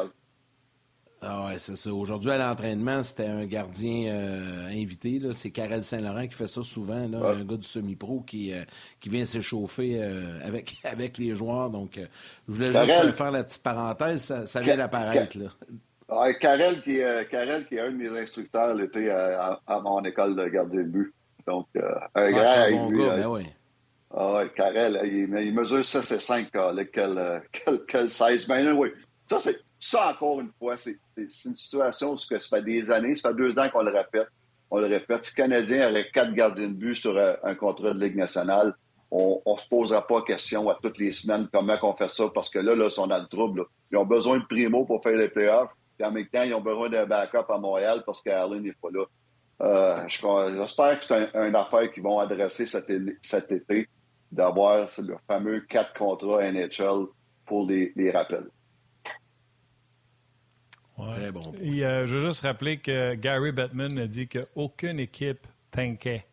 Ah 1.23 1.45
ouais, 1.45 1.59
c'est 1.59 1.75
ça. 1.75 1.93
Aujourd'hui, 1.93 2.31
à 2.31 2.37
l'entraînement, 2.39 3.03
c'était 3.03 3.27
un 3.27 3.45
gardien 3.45 4.11
euh, 4.11 4.69
invité. 4.69 5.21
C'est 5.33 5.51
Karel 5.51 5.83
Saint-Laurent 5.83 6.25
qui 6.25 6.33
fait 6.33 6.47
ça 6.47 6.63
souvent, 6.63 7.07
là, 7.07 7.19
un 7.19 7.43
gars 7.43 7.57
du 7.57 7.67
semi-pro 7.67 8.21
qui, 8.21 8.51
euh, 8.51 8.63
qui 8.99 9.09
vient 9.09 9.23
s'échauffer 9.23 10.01
euh, 10.01 10.39
avec, 10.43 10.77
avec 10.83 11.19
les 11.19 11.35
joueurs. 11.35 11.69
Donc, 11.69 11.99
je 12.47 12.53
voulais 12.53 12.73
juste 12.73 13.11
faire 13.11 13.29
la 13.29 13.43
petite 13.43 13.61
parenthèse. 13.61 14.23
Ça, 14.23 14.47
ça 14.47 14.61
vient 14.61 14.77
d'apparaître. 14.77 15.37
Karel, 16.39 16.81
qui, 16.81 16.99
Karel, 17.29 17.67
qui 17.67 17.75
est 17.75 17.81
un 17.81 17.91
de 17.91 17.97
mes 17.97 18.19
instructeurs 18.19 18.73
l'été 18.73 19.11
à, 19.11 19.59
mon 19.83 20.03
école 20.03 20.35
de 20.35 20.45
gardien 20.47 20.81
de 20.81 20.87
but. 20.87 21.13
Donc, 21.47 21.67
un 21.75 22.09
ah, 22.13 22.31
grand 22.31 22.41
un 22.41 22.71
bon 22.71 22.89
gars, 22.91 23.15
ben 23.15 23.27
oui. 23.27 23.45
Ah 24.13 24.33
ouais, 24.33 24.49
Karel, 24.55 24.99
il, 25.05 25.39
il 25.39 25.53
mesure 25.53 25.85
6 25.85 26.11
et 26.11 26.19
5, 26.19 26.49
quel, 26.51 26.89
quel, 26.91 27.81
quel 27.87 28.09
16. 28.09 28.47
Ben 28.47 28.73
oui, 28.73 28.89
ça, 29.29 29.39
c'est 29.39 29.59
ça, 29.79 30.11
encore 30.11 30.39
une 30.39 30.51
fois, 30.59 30.75
c'est 30.77 30.99
une 31.17 31.55
situation 31.55 32.11
où 32.11 32.17
ça 32.17 32.39
fait 32.39 32.61
des 32.61 32.91
années, 32.91 33.15
ça 33.15 33.29
fait 33.29 33.35
deux 33.35 33.57
ans 33.57 33.69
qu'on 33.71 33.81
le 33.81 33.91
répète. 33.91 34.27
On 34.69 34.79
le 34.79 34.87
répète. 34.87 35.25
Si 35.25 35.31
le 35.31 35.35
Canadien 35.43 35.89
aurait 35.89 36.09
quatre 36.11 36.33
gardiens 36.33 36.67
de 36.67 36.73
but 36.73 36.95
sur 36.95 37.17
euh, 37.17 37.33
un, 37.43 37.55
contrat 37.55 37.93
de 37.93 37.99
Ligue 37.99 38.15
nationale, 38.15 38.75
on 39.09 39.41
ne 39.45 39.57
se 39.57 39.67
posera 39.67 40.05
pas 40.07 40.21
question 40.21 40.69
à 40.69 40.77
toutes 40.81 40.97
les 40.97 41.11
semaines 41.11 41.49
comment 41.51 41.77
on 41.81 41.93
fait 41.93 42.09
ça, 42.09 42.29
parce 42.33 42.49
que 42.49 42.59
là, 42.59 42.75
là, 42.75 42.85
ils 42.85 42.91
sont 42.91 43.07
dans 43.07 43.19
le 43.19 43.27
trouble. 43.27 43.65
Ils 43.91 43.97
ont 43.97 44.05
besoin 44.05 44.39
de 44.39 44.45
primo 44.45 44.85
pour 44.85 45.01
faire 45.03 45.17
les 45.17 45.27
playoffs, 45.27 45.71
puis 45.97 46.07
en 46.07 46.11
même 46.11 46.27
temps, 46.27 46.43
ils 46.43 46.53
ont 46.53 46.61
besoin 46.61 46.89
d'un 46.89 47.05
backup 47.05 47.49
à 47.49 47.57
Montréal 47.57 48.03
parce 48.05 48.21
qu'Allen 48.21 48.61
n'est 48.61 48.73
pas 48.73 48.89
là. 48.93 49.05
J'espère 50.07 50.99
que 50.99 51.05
c'est 51.05 51.29
une 51.35 51.55
affaire 51.55 51.91
qu'ils 51.91 52.03
vont 52.03 52.19
adresser 52.19 52.65
cet, 52.65 52.89
été, 52.89 53.87
d'avoir 54.31 54.87
le 54.97 55.15
fameux 55.27 55.59
quatre 55.61 55.93
contrats 55.93 56.51
NHL 56.51 57.05
pour 57.45 57.67
les, 57.67 58.11
rappels. 58.11 58.47
Très 60.97 61.31
bon. 61.31 61.41
je 61.59 62.05
veux 62.05 62.21
juste 62.21 62.41
rappeler 62.41 62.77
que 62.77 63.15
Gary 63.15 63.51
Bettman 63.51 63.97
a 63.97 64.07
dit 64.07 64.27
qu'aucune 64.27 64.99
équipe 64.99 65.47
tankait. 65.71 66.25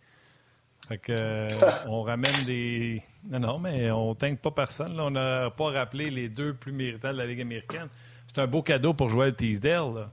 Fait 0.88 0.98
que, 0.98 1.12
euh, 1.12 1.58
on 1.86 2.02
ramène 2.02 2.44
des. 2.46 3.02
Non, 3.28 3.40
non, 3.40 3.58
mais 3.58 3.90
on 3.90 4.16
ne 4.20 4.34
pas 4.36 4.50
personne. 4.50 4.98
On 4.98 5.10
n'a 5.10 5.50
pas 5.50 5.70
rappelé 5.70 6.10
les 6.10 6.30
deux 6.30 6.54
plus 6.54 6.72
méritants 6.72 7.12
de 7.12 7.18
la 7.18 7.26
Ligue 7.26 7.42
américaine. 7.42 7.88
C'est 8.26 8.40
un 8.40 8.46
beau 8.46 8.62
cadeau 8.62 8.94
pour 8.94 9.10
Joel 9.10 9.34
Teasdale. 9.34 10.08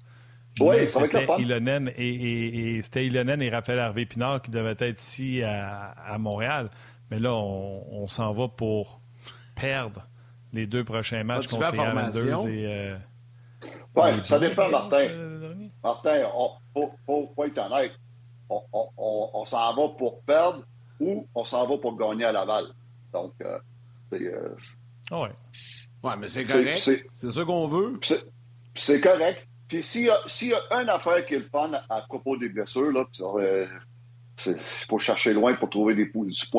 Oui, 0.59 0.87
c'était 0.87 1.27
Ilonen 1.39 1.91
et, 1.97 2.77
et, 2.77 2.81
c'était 2.81 3.05
Ilonen 3.05 3.41
et 3.41 3.49
Raphaël 3.49 3.79
Harvey 3.79 4.05
Pinard 4.05 4.41
qui 4.41 4.51
devaient 4.51 4.75
être 4.79 5.01
ici 5.01 5.43
à, 5.43 6.17
Montréal. 6.17 6.69
Mais 7.11 7.19
là, 7.19 7.33
on, 7.33 8.07
s'en 8.07 8.33
va 8.33 8.47
pour 8.47 9.01
perdre 9.55 10.07
les 10.53 10.65
deux 10.65 10.83
prochains 10.83 11.23
matchs 11.23 11.47
contre 11.47 11.71
les 11.71 11.77
Islanders 11.77 12.47
et. 12.47 12.65
Euh, 12.65 12.95
oui, 13.95 14.09
ça 14.25 14.39
dépend, 14.39 14.69
Martin. 14.69 15.07
Martin, 15.83 16.17
il 16.17 16.89
faut, 17.05 17.45
être 17.45 17.57
honnête 17.57 17.91
on, 18.49 19.45
s'en 19.45 19.73
va 19.73 19.89
pour 19.97 20.21
perdre 20.21 20.63
ou 20.99 21.27
on 21.35 21.45
s'en 21.45 21.67
va 21.67 21.77
pour 21.77 21.97
gagner 21.97 22.25
à 22.25 22.31
Laval. 22.31 22.65
Donc, 23.13 23.33
euh, 23.41 23.59
c'est. 24.11 24.21
Euh, 24.21 24.55
ah 25.11 25.21
ouais. 25.21 25.31
Ouais, 26.03 26.13
mais 26.17 26.27
c'est 26.27 26.45
correct. 26.45 26.77
C'est 27.13 27.31
ça 27.31 27.43
qu'on 27.45 27.67
veut. 27.67 27.99
C'est 28.75 29.01
correct. 29.01 29.47
Puis 29.67 29.82
s'il 29.84 30.04
y, 30.04 30.45
y, 30.45 30.54
a 30.54 30.82
une 30.82 30.89
affaire 30.89 31.25
qui 31.25 31.36
est 31.36 31.39
le 31.39 31.49
fun 31.51 31.71
à, 31.89 32.01
propos 32.01 32.38
des 32.38 32.49
blessures, 32.49 32.91
là, 32.91 33.06
euh, 33.19 33.65
il 34.45 34.56
faut 34.88 34.99
chercher 34.99 35.34
loin 35.34 35.56
pour 35.56 35.69
trouver 35.69 35.95
des, 35.95 36.12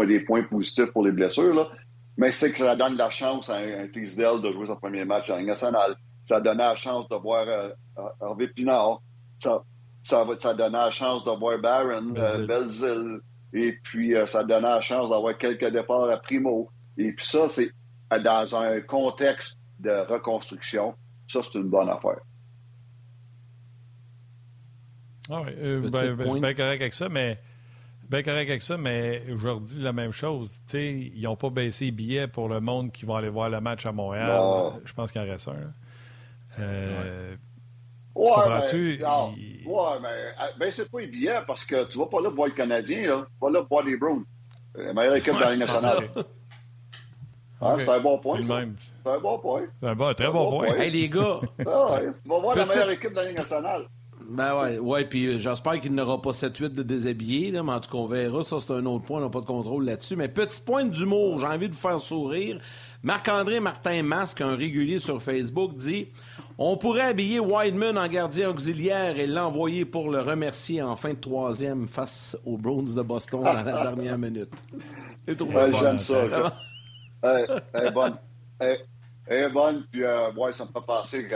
des 0.07 0.21
points 0.21 0.43
positifs 0.43 0.93
pour 0.93 1.05
les 1.05 1.13
blessures, 1.13 1.55
là, 1.55 1.69
mais 2.17 2.33
c'est 2.33 2.53
que 2.53 2.59
ça 2.59 2.75
donne 2.75 2.97
la 2.97 3.11
chance 3.11 3.49
à 3.51 3.57
un, 3.57 3.85
un 3.85 3.87
de 3.87 4.53
jouer 4.53 4.67
son 4.67 4.77
premier 4.77 5.05
match 5.05 5.31
en 5.31 5.41
national. 5.43 5.97
Ça 6.25 6.41
donne 6.41 6.59
la 6.59 6.75
chance 6.75 7.09
de 7.09 7.17
voir 7.17 7.47
Hervé 8.21 8.49
Pinard. 8.49 9.03
Ça, 9.39 9.63
ça, 10.07 10.23
va, 10.23 10.35
ça 10.39 10.55
donnait 10.55 10.79
la 10.79 10.91
chance 10.91 11.25
d'avoir 11.25 11.59
Barron, 11.59 12.15
euh, 12.17 12.47
Belzil, 12.47 13.19
et 13.53 13.73
puis 13.83 14.15
euh, 14.15 14.25
ça 14.27 14.45
donnait 14.45 14.69
la 14.69 14.81
chance 14.81 15.11
d'avoir 15.11 15.37
quelques 15.37 15.69
départs 15.69 16.09
à 16.11 16.17
Primo. 16.19 16.71
Et 16.97 17.13
puis 17.13 17.27
ça, 17.27 17.49
c'est 17.49 17.71
euh, 18.13 18.21
dans 18.21 18.55
un 18.55 18.81
contexte 18.81 19.59
de 19.81 19.91
reconstruction, 19.91 20.95
ça, 21.27 21.41
c'est 21.43 21.59
une 21.59 21.69
bonne 21.69 21.89
affaire. 21.89 22.21
Ah 25.31 25.43
oui, 25.45 25.53
euh, 25.59 25.91
ben, 25.91 26.15
ben, 26.15 26.41
bien 26.41 26.55
correct 26.55 26.81
avec 26.81 26.95
ça, 26.95 27.09
mais 27.09 27.39
bien 28.09 28.23
correct 28.23 28.49
avec 28.49 28.63
ça, 28.63 28.77
mais 28.79 29.23
je 29.35 29.47
leur 29.47 29.61
dis 29.61 29.79
la 29.81 29.93
même 29.93 30.13
chose. 30.13 30.59
sais, 30.67 31.11
ils 31.15 31.23
n'ont 31.23 31.37
pas 31.37 31.51
baissé 31.51 31.87
les 31.87 31.91
billets 31.91 32.29
pour 32.29 32.49
le 32.49 32.61
monde 32.61 32.93
qui 32.93 33.05
vont 33.05 33.17
aller 33.17 33.29
voir 33.29 33.51
le 33.51 33.61
match 33.61 33.87
à 33.87 33.93
Montréal. 33.93 34.41
Je 34.85 34.93
pense 34.93 35.11
qu'il 35.13 35.21
en 35.21 35.25
reste 35.25 35.49
un. 35.49 35.73
Euh, 36.61 37.35
Ouais, 38.17 38.31
mais, 38.49 39.05
ouais, 39.67 39.99
mais 40.01 40.09
euh, 40.09 40.47
ben, 40.59 40.71
c'est 40.73 40.91
pas 40.91 41.01
évident 41.01 41.43
parce 41.47 41.67
que 41.67 41.87
tu 41.87 41.99
vas 41.99 42.07
pas 42.07 42.23
là 42.23 42.31
voir 42.31 42.49
le 42.49 42.55
Canadien, 42.55 43.03
là. 43.07 43.27
tu 43.29 43.37
vas 43.43 43.51
là 43.51 43.67
voir 43.71 43.85
les 43.85 43.99
Browns. 43.99 44.25
La 44.75 44.95
meilleure 44.95 45.17
équipe 45.17 45.35
de 45.35 45.41
la 45.41 45.53
Ligue 45.53 45.61
nationale. 45.67 46.09
Ah, 47.61 47.77
C'est 47.79 47.89
un 47.89 48.01
bon 48.01 48.19
point. 48.19 48.41
C'est 48.43 49.11
un 49.11 49.19
bon 49.19 49.39
point. 49.39 49.63
C'est 49.81 49.89
un 49.89 49.95
bon, 49.95 50.15
très 50.15 50.31
bon, 50.31 50.51
point. 50.51 50.75
Hey, 50.77 50.91
les 50.91 51.09
gars. 51.09 51.41
ah, 51.67 52.01
tu 52.01 52.29
vas 52.29 52.39
voir 52.39 52.57
la 52.57 52.67
meilleure 52.67 52.91
équipe 52.91 53.11
de 53.11 53.17
la 53.17 53.25
Ligue 53.29 53.39
nationale. 53.39 53.87
Ben 54.29 54.61
ouais, 54.61 54.79
ouais, 54.79 55.05
puis 55.05 55.27
euh, 55.27 55.39
j'espère 55.39 55.81
qu'il 55.81 55.95
n'aura 55.95 56.21
pas 56.21 56.31
7-8 56.31 56.71
de 56.71 56.83
déshabillés, 56.83 57.51
là, 57.51 57.63
mais 57.63 57.73
en 57.73 57.81
tout 57.81 57.91
cas, 57.91 57.99
on 57.99 58.07
verra. 58.07 58.43
Ça, 58.43 58.57
c'est 58.61 58.73
un 58.73 58.85
autre 58.87 59.05
point, 59.05 59.19
on 59.19 59.25
n'a 59.25 59.31
pas 59.31 59.41
de 59.41 59.47
contrôle 59.47 59.85
là-dessus. 59.85 60.17
Mais 60.17 60.29
petit 60.29 60.61
point 60.61 60.85
d'humour, 60.85 61.39
j'ai 61.39 61.47
envie 61.47 61.69
de 61.69 61.75
vous 61.75 61.81
faire 61.81 62.01
sourire. 62.01 62.59
Marc-André 63.03 63.61
Martin 63.61 64.03
Masque, 64.03 64.41
un 64.41 64.57
régulier 64.57 64.99
sur 64.99 65.23
Facebook, 65.23 65.77
dit 65.77 66.09
On 66.59 66.77
pourrait 66.77 67.03
habiller 67.03 67.39
Wideman 67.39 67.97
en 67.97 68.09
gardien 68.09 68.51
auxiliaire 68.51 69.19
et 69.19 69.27
l'envoyer 69.27 69.85
pour 69.85 70.11
le 70.11 70.21
remercier 70.21 70.83
en 70.83 70.97
fin 70.97 71.11
de 71.11 71.21
troisième 71.21 71.87
face 71.87 72.37
aux 72.45 72.57
Browns 72.57 72.95
de 72.97 73.03
Boston 73.03 73.45
dans 73.45 73.53
la 73.53 73.63
dernière 73.63 74.19
minute. 74.19 74.51
J'aime 75.29 76.01
ça. 76.01 76.53
Elle 77.23 77.87
est 77.87 77.91
bonne. 77.93 78.17
Elle 78.59 79.45
est 79.45 79.51
bonne, 79.51 79.85
puis 79.91 80.05
euh, 80.05 80.33
ouais, 80.33 80.53
ça 80.53 80.65
me 80.65 80.71
fait 80.71 80.87
penser 80.87 81.27
que 81.27 81.35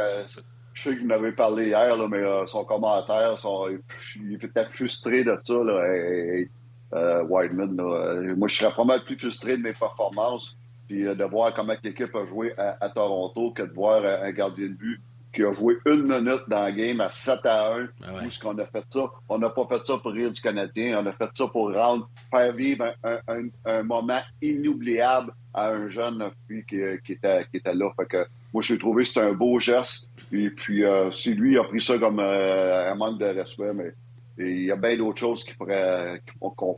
je 0.81 0.91
sais 0.91 0.97
qu'il 0.97 1.07
m'avait 1.07 1.33
parlé 1.33 1.67
hier, 1.67 1.97
là, 1.97 2.09
mais 2.09 2.19
euh, 2.19 2.47
son 2.47 2.65
commentaire, 2.65 3.39
son, 3.39 3.69
il 4.17 4.35
était 4.35 4.65
frustré 4.65 5.25
de 5.25 5.39
ça, 5.45 5.63
là, 5.63 5.95
et, 5.95 6.51
euh, 6.95 7.23
Wideman. 7.25 7.77
Là. 7.77 8.35
Moi, 8.37 8.49
je 8.49 8.57
serais 8.57 8.75
pas 8.75 8.85
mal 8.85 9.05
plus 9.05 9.19
frustré 9.19 9.57
de 9.57 9.63
mes 9.63 9.73
performances 9.73 10.57
puis 10.91 11.07
euh, 11.07 11.15
de 11.15 11.25
voir 11.25 11.55
comment 11.55 11.75
l'équipe 11.85 12.15
a 12.17 12.25
joué 12.25 12.53
à, 12.59 12.89
Toronto 12.89 13.53
que 13.53 13.63
de 13.63 13.73
voir 13.73 14.03
euh, 14.03 14.25
un 14.25 14.33
gardien 14.33 14.67
de 14.67 14.73
but 14.73 15.01
qui 15.33 15.45
a 15.45 15.53
joué 15.53 15.77
une 15.87 16.03
minute 16.03 16.43
dans 16.49 16.63
la 16.63 16.73
game 16.73 17.01
à 17.01 17.09
7 17.09 17.47
à 17.47 17.77
1. 17.77 17.89
Ah 18.03 18.07
Où 18.25 18.29
ce 18.29 18.41
qu'on 18.41 18.59
a 18.59 18.67
fait 18.67 18.85
ça? 18.91 19.09
On 19.29 19.39
n'a 19.39 19.51
pas 19.51 19.65
fait 19.69 19.87
ça 19.87 19.99
pour 19.99 20.11
rire 20.11 20.33
du 20.33 20.41
Canadien, 20.41 21.01
on 21.01 21.07
a 21.07 21.13
fait 21.13 21.31
ça 21.33 21.47
pour 21.47 21.73
rendre, 21.73 22.11
faire 22.33 22.53
vivre 22.53 22.93
un, 23.05 23.83
moment 23.85 24.21
inoubliable 24.43 25.33
à 25.55 25.69
un 25.69 25.89
jeune 25.89 26.29
qui, 26.49 26.65
qui, 26.67 27.13
était, 27.13 27.47
qui 27.53 27.59
était 27.59 27.75
là. 27.75 27.93
Fait 27.97 28.07
que 28.07 28.27
moi, 28.53 28.61
j'ai 28.61 28.77
trouvé 28.77 29.05
que 29.05 29.11
c'était 29.11 29.21
un 29.21 29.33
beau 29.33 29.61
geste. 29.61 30.10
Et 30.33 30.51
puis, 30.51 30.85
euh, 30.85 31.11
si 31.11 31.35
lui 31.35 31.59
a 31.59 31.65
pris 31.65 31.81
ça 31.81 31.99
comme 31.99 32.21
un 32.21 32.95
manque 32.95 33.19
de 33.19 33.27
respect, 33.27 33.73
mais 33.75 33.93
il 34.39 34.65
y 34.65 34.71
a 34.71 34.77
bien 34.77 34.97
d'autres 34.97 35.19
choses 35.19 35.45
qu'on 35.45 35.55
pourrait, 35.55 36.23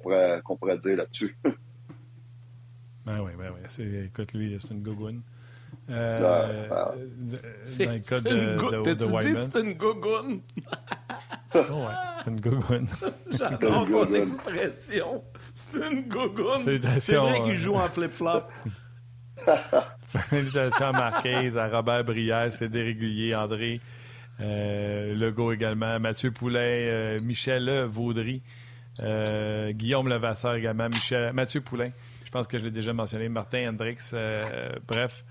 pourrait, 0.03 0.43
pourrait 0.45 0.79
dire 0.79 0.97
là-dessus. 0.97 1.37
Ben 3.05 3.21
oui, 3.21 3.33
ben 3.37 3.53
oui. 3.53 4.05
Écoute, 4.05 4.33
lui, 4.33 4.57
c'est 4.61 4.71
une 4.71 4.81
gogoune. 4.81 5.23
Euh, 5.91 6.95
c'est 7.65 7.85
une 7.85 7.99
gogoune. 7.99 8.83
T'as-tu 8.85 8.95
dit 9.19 9.35
c'est 9.35 9.61
une 9.61 9.75
gogoune? 9.75 10.41
oh, 11.55 11.59
ouais, 11.59 11.95
c'est 12.23 12.31
une 12.31 12.41
gogoune. 12.41 12.87
J'adore 13.33 13.89
ton 13.89 14.15
expression. 14.15 15.25
C'est 15.53 15.91
une 15.91 16.09
gogoune. 16.09 16.81
C'est 17.01 17.17
vrai 17.17 17.43
qu'il 17.43 17.57
joue 17.57 17.75
en 17.75 17.89
flip-flop. 17.89 18.43
Félicitations 20.29 20.89
à 20.89 20.93
Marquez, 20.93 21.57
à 21.57 21.69
Robert 21.69 22.05
Brière, 22.05 22.53
c'est 22.53 22.69
dérégulier, 22.69 23.35
André 23.35 23.81
euh, 24.41 25.15
Legault 25.15 25.53
également, 25.53 25.99
Mathieu 26.01 26.31
Poulet, 26.31 26.89
euh, 26.91 27.17
Michel 27.25 27.85
Vaudry, 27.85 28.43
euh, 29.03 29.73
Guillaume 29.73 30.09
Levasseur 30.09 30.55
également, 30.55 30.89
Michel, 30.89 31.33
Mathieu 31.33 31.63
Poulain. 31.63 31.91
Je 32.27 32.31
pense 32.31 32.47
que 32.47 32.59
je 32.59 32.65
l'ai 32.65 32.71
déjà 32.71 32.93
mentionné. 32.93 33.29
Martin 33.31 33.71
Hendrix, 33.71 34.11
euh, 34.13 34.43
bref. 34.87 35.25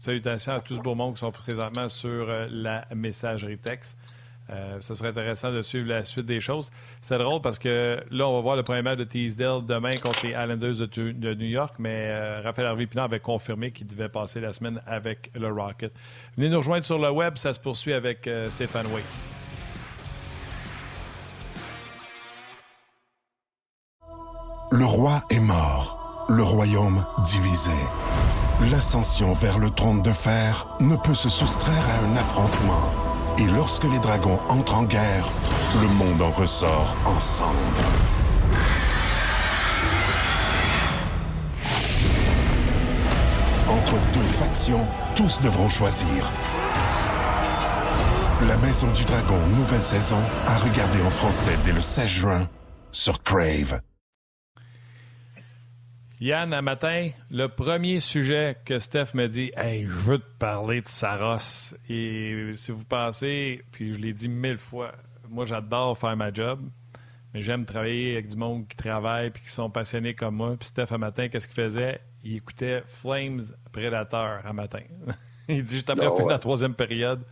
Salutations 0.00 0.52
à 0.52 0.60
tous 0.60 0.74
ce 0.74 0.80
beau 0.80 0.94
monde 0.94 1.14
qui 1.14 1.20
sont 1.20 1.30
présentement 1.30 1.88
sur 1.88 2.26
la 2.50 2.86
messagerie 2.94 3.56
texte. 3.56 3.96
Ce 4.80 4.94
serait 4.94 5.08
intéressant 5.08 5.52
de 5.52 5.62
suivre 5.62 5.88
la 5.88 6.04
suite 6.04 6.26
des 6.26 6.40
choses. 6.40 6.70
C'est 7.00 7.18
drôle 7.18 7.40
parce 7.40 7.58
que 7.58 8.00
là, 8.10 8.28
on 8.28 8.34
va 8.34 8.40
voir 8.40 8.56
le 8.56 8.62
premier 8.62 8.82
match 8.82 8.98
de 8.98 9.04
Teasdale 9.04 9.64
demain 9.66 9.92
contre 10.02 10.26
les 10.26 10.30
Islanders 10.30 10.74
de, 10.74 11.34
New 11.34 11.46
York, 11.46 11.74
mais 11.78 12.40
Raphaël 12.40 12.68
Harvey 12.68 12.86
Pinard 12.86 13.06
avait 13.06 13.20
confirmé 13.20 13.70
qu'il 13.70 13.86
devait 13.86 14.08
passer 14.08 14.40
la 14.40 14.52
semaine 14.52 14.80
avec 14.86 15.30
le 15.34 15.52
Rocket. 15.52 15.92
Venez 16.36 16.48
nous 16.48 16.58
rejoindre 16.58 16.84
sur 16.84 16.98
le 16.98 17.10
web, 17.10 17.36
ça 17.36 17.52
se 17.52 17.60
poursuit 17.60 17.92
avec 17.92 18.28
Stéphane 18.48 18.86
Wade. 18.88 19.02
Le 24.72 24.84
roi 24.84 25.24
est 25.30 25.40
mort, 25.40 26.26
le 26.28 26.44
royaume 26.44 27.04
divisé. 27.24 27.72
L'ascension 28.70 29.32
vers 29.32 29.58
le 29.58 29.68
trône 29.70 30.00
de 30.00 30.12
fer 30.12 30.68
ne 30.78 30.94
peut 30.94 31.14
se 31.14 31.28
soustraire 31.28 31.84
à 31.90 32.04
un 32.04 32.16
affrontement. 32.16 33.09
Et 33.40 33.46
lorsque 33.46 33.84
les 33.84 33.98
dragons 33.98 34.38
entrent 34.50 34.76
en 34.76 34.82
guerre, 34.82 35.26
le 35.80 35.88
monde 35.88 36.20
en 36.20 36.30
ressort 36.30 36.94
en 37.06 37.18
cendres. 37.18 37.54
Entre 43.66 43.94
deux 44.12 44.20
factions, 44.20 44.86
tous 45.16 45.40
devront 45.40 45.70
choisir. 45.70 46.30
La 48.46 48.58
Maison 48.58 48.90
du 48.92 49.04
Dragon, 49.06 49.38
nouvelle 49.56 49.80
saison, 49.80 50.20
à 50.46 50.58
regarder 50.58 51.00
en 51.02 51.10
français 51.10 51.56
dès 51.64 51.72
le 51.72 51.80
16 51.80 52.06
juin 52.06 52.48
sur 52.92 53.22
Crave. 53.22 53.80
Yann, 56.22 56.52
un 56.52 56.60
matin, 56.60 57.08
le 57.30 57.46
premier 57.46 57.98
sujet 57.98 58.58
que 58.66 58.78
Steph 58.78 59.14
me 59.14 59.26
dit 59.26 59.52
Hey, 59.56 59.84
je 59.84 59.88
veux 59.88 60.18
te 60.18 60.30
parler 60.38 60.82
de 60.82 60.88
Saros. 60.88 61.74
Et 61.88 62.52
si 62.56 62.72
vous 62.72 62.84
pensez, 62.84 63.64
puis 63.72 63.94
je 63.94 63.98
l'ai 63.98 64.12
dit 64.12 64.28
mille 64.28 64.58
fois, 64.58 64.92
moi 65.30 65.46
j'adore 65.46 65.96
faire 65.96 66.14
ma 66.18 66.30
job, 66.30 66.60
mais 67.32 67.40
j'aime 67.40 67.64
travailler 67.64 68.12
avec 68.12 68.28
du 68.28 68.36
monde 68.36 68.68
qui 68.68 68.76
travaille 68.76 69.30
puis 69.30 69.44
qui 69.44 69.48
sont 69.48 69.70
passionnés 69.70 70.12
comme 70.12 70.34
moi. 70.34 70.56
Puis 70.58 70.68
Steph, 70.68 70.88
un 70.90 70.98
matin, 70.98 71.28
qu'est-ce 71.28 71.48
qu'il 71.48 71.54
faisait? 71.54 72.02
Il 72.22 72.36
écoutait 72.36 72.82
Flames 72.84 73.40
Predator 73.72 74.40
un 74.44 74.52
matin. 74.52 74.82
Il 75.48 75.64
dit 75.64 75.78
J'étais 75.78 75.92
après 75.92 76.06
ah 76.06 76.28
la 76.28 76.38
troisième 76.38 76.74
période. 76.74 77.24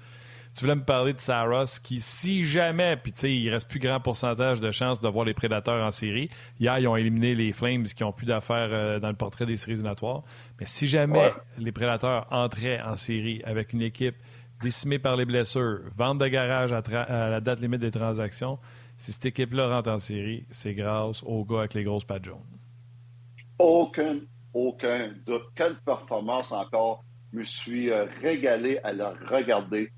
Tu 0.54 0.64
voulais 0.64 0.76
me 0.76 0.84
parler 0.84 1.12
de 1.12 1.18
Saros 1.18 1.78
qui, 1.82 2.00
si 2.00 2.44
jamais, 2.44 2.96
puis 2.96 3.12
tu 3.12 3.20
sais, 3.20 3.34
il 3.34 3.48
reste 3.50 3.68
plus 3.68 3.78
grand 3.78 4.00
pourcentage 4.00 4.60
de 4.60 4.70
chances 4.70 5.00
de 5.00 5.08
voir 5.08 5.24
les 5.24 5.34
prédateurs 5.34 5.84
en 5.84 5.90
série. 5.90 6.30
Hier, 6.58 6.78
ils 6.78 6.88
ont 6.88 6.96
éliminé 6.96 7.34
les 7.34 7.52
Flames 7.52 7.84
qui 7.84 8.02
ont 8.04 8.12
plus 8.12 8.26
d'affaires 8.26 8.70
euh, 8.72 8.98
dans 8.98 9.08
le 9.08 9.14
portrait 9.14 9.46
des 9.46 9.56
séries 9.56 9.72
éliminatoires. 9.72 10.22
Mais 10.58 10.66
si 10.66 10.88
jamais 10.88 11.32
les 11.58 11.72
prédateurs 11.72 12.26
entraient 12.30 12.80
en 12.80 12.96
série 12.96 13.42
avec 13.44 13.72
une 13.72 13.82
équipe 13.82 14.16
décimée 14.62 14.98
par 14.98 15.16
les 15.16 15.24
blessures, 15.24 15.80
vente 15.96 16.18
de 16.18 16.26
garage 16.26 16.72
à, 16.72 16.82
la 17.30 17.40
date 17.40 17.60
limite 17.60 17.80
des 17.80 17.90
transactions, 17.90 18.58
si 18.96 19.12
cette 19.12 19.26
équipe-là 19.26 19.68
rentre 19.68 19.90
en 19.90 19.98
série, 19.98 20.44
c'est 20.50 20.74
grâce 20.74 21.22
aux 21.22 21.44
gars 21.44 21.60
avec 21.60 21.74
les 21.74 21.84
grosses 21.84 22.04
pattes 22.04 22.24
jaunes. 22.24 22.38
Aucun, 23.58 24.18
aucun 24.52 25.12
doute. 25.24 25.44
Quelle 25.54 25.76
performance 25.84 26.52
encore. 26.52 27.04
Je 27.32 27.38
me 27.38 27.44
suis 27.44 27.90
euh, 27.90 28.06
régalé 28.22 28.78
à 28.82 28.92
la 28.92 29.10
regarder. 29.28 29.92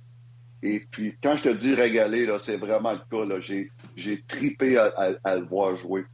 Et 0.63 0.83
puis, 0.91 1.17
quand 1.23 1.37
je 1.37 1.45
te 1.45 1.49
dis 1.49 1.75
régalé, 1.75 2.29
c'est 2.41 2.59
vraiment 2.59 2.93
le 2.93 2.99
cas. 2.99 3.41
J'ai, 3.97 4.23
tripé 4.23 4.77
à, 4.77 5.37
le 5.37 5.47
voir 5.47 5.77
jouer. 5.77 6.05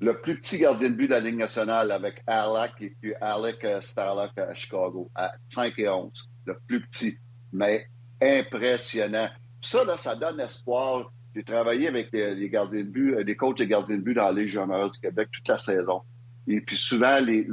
Le 0.00 0.20
plus 0.20 0.38
petit 0.38 0.58
gardien 0.58 0.90
de 0.90 0.94
but 0.94 1.06
de 1.06 1.12
la 1.12 1.20
Ligue 1.20 1.36
nationale 1.36 1.90
avec 1.90 2.22
Alec 2.26 2.72
et 2.80 2.94
puis 3.00 3.14
Alec 3.20 3.64
euh, 3.64 3.80
Starlock 3.80 4.36
à 4.36 4.52
Chicago, 4.52 5.10
à 5.14 5.32
5 5.48 5.72
et 5.78 5.88
11. 5.88 6.10
Le 6.44 6.58
plus 6.66 6.80
petit, 6.82 7.16
mais 7.52 7.86
impressionnant. 8.20 9.30
Ça, 9.62 9.84
là, 9.84 9.96
ça 9.96 10.14
donne 10.14 10.38
espoir. 10.40 11.10
J'ai 11.34 11.44
travaillé 11.44 11.88
avec 11.88 12.10
les, 12.12 12.48
gardiens 12.50 12.82
de 12.82 12.88
but, 12.88 13.24
des 13.24 13.36
coachs 13.36 13.58
de 13.58 13.64
gardiens 13.64 13.96
de 13.96 14.02
but 14.02 14.14
dans 14.14 14.24
la 14.24 14.32
Ligue 14.32 14.48
junior 14.48 14.90
du 14.90 15.00
Québec 15.00 15.28
toute 15.32 15.48
la 15.48 15.58
saison. 15.58 16.02
Et 16.46 16.60
puis 16.60 16.76
souvent, 16.76 17.18
les, 17.20 17.46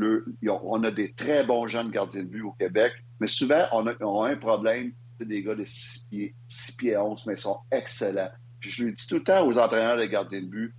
on 0.48 0.84
a 0.84 0.92
des 0.92 1.14
très 1.14 1.44
bons 1.46 1.68
jeunes 1.68 1.90
gardiens 1.90 2.24
de 2.24 2.28
but 2.28 2.44
au 2.44 2.52
Québec, 2.52 2.94
mais 3.20 3.28
souvent, 3.28 3.66
on 3.72 3.88
a, 3.88 4.30
un 4.30 4.36
problème. 4.36 4.92
Des 5.24 5.44
gars 5.44 5.56
de 5.56 5.66
6 5.66 6.06
pieds, 6.10 6.36
6 6.48 6.72
pieds 6.74 6.98
11, 6.98 7.26
mais 7.28 7.34
ils 7.34 7.40
sont 7.40 7.60
excellents. 7.72 8.30
Je 8.60 8.84
lui 8.84 8.94
dis 8.94 9.08
tout 9.08 9.16
le 9.16 9.24
temps 9.24 9.46
aux 9.46 9.58
entraîneurs 9.58 9.98
de 9.98 10.06
gardiens 10.06 10.42
de 10.42 10.48
but 10.48 10.74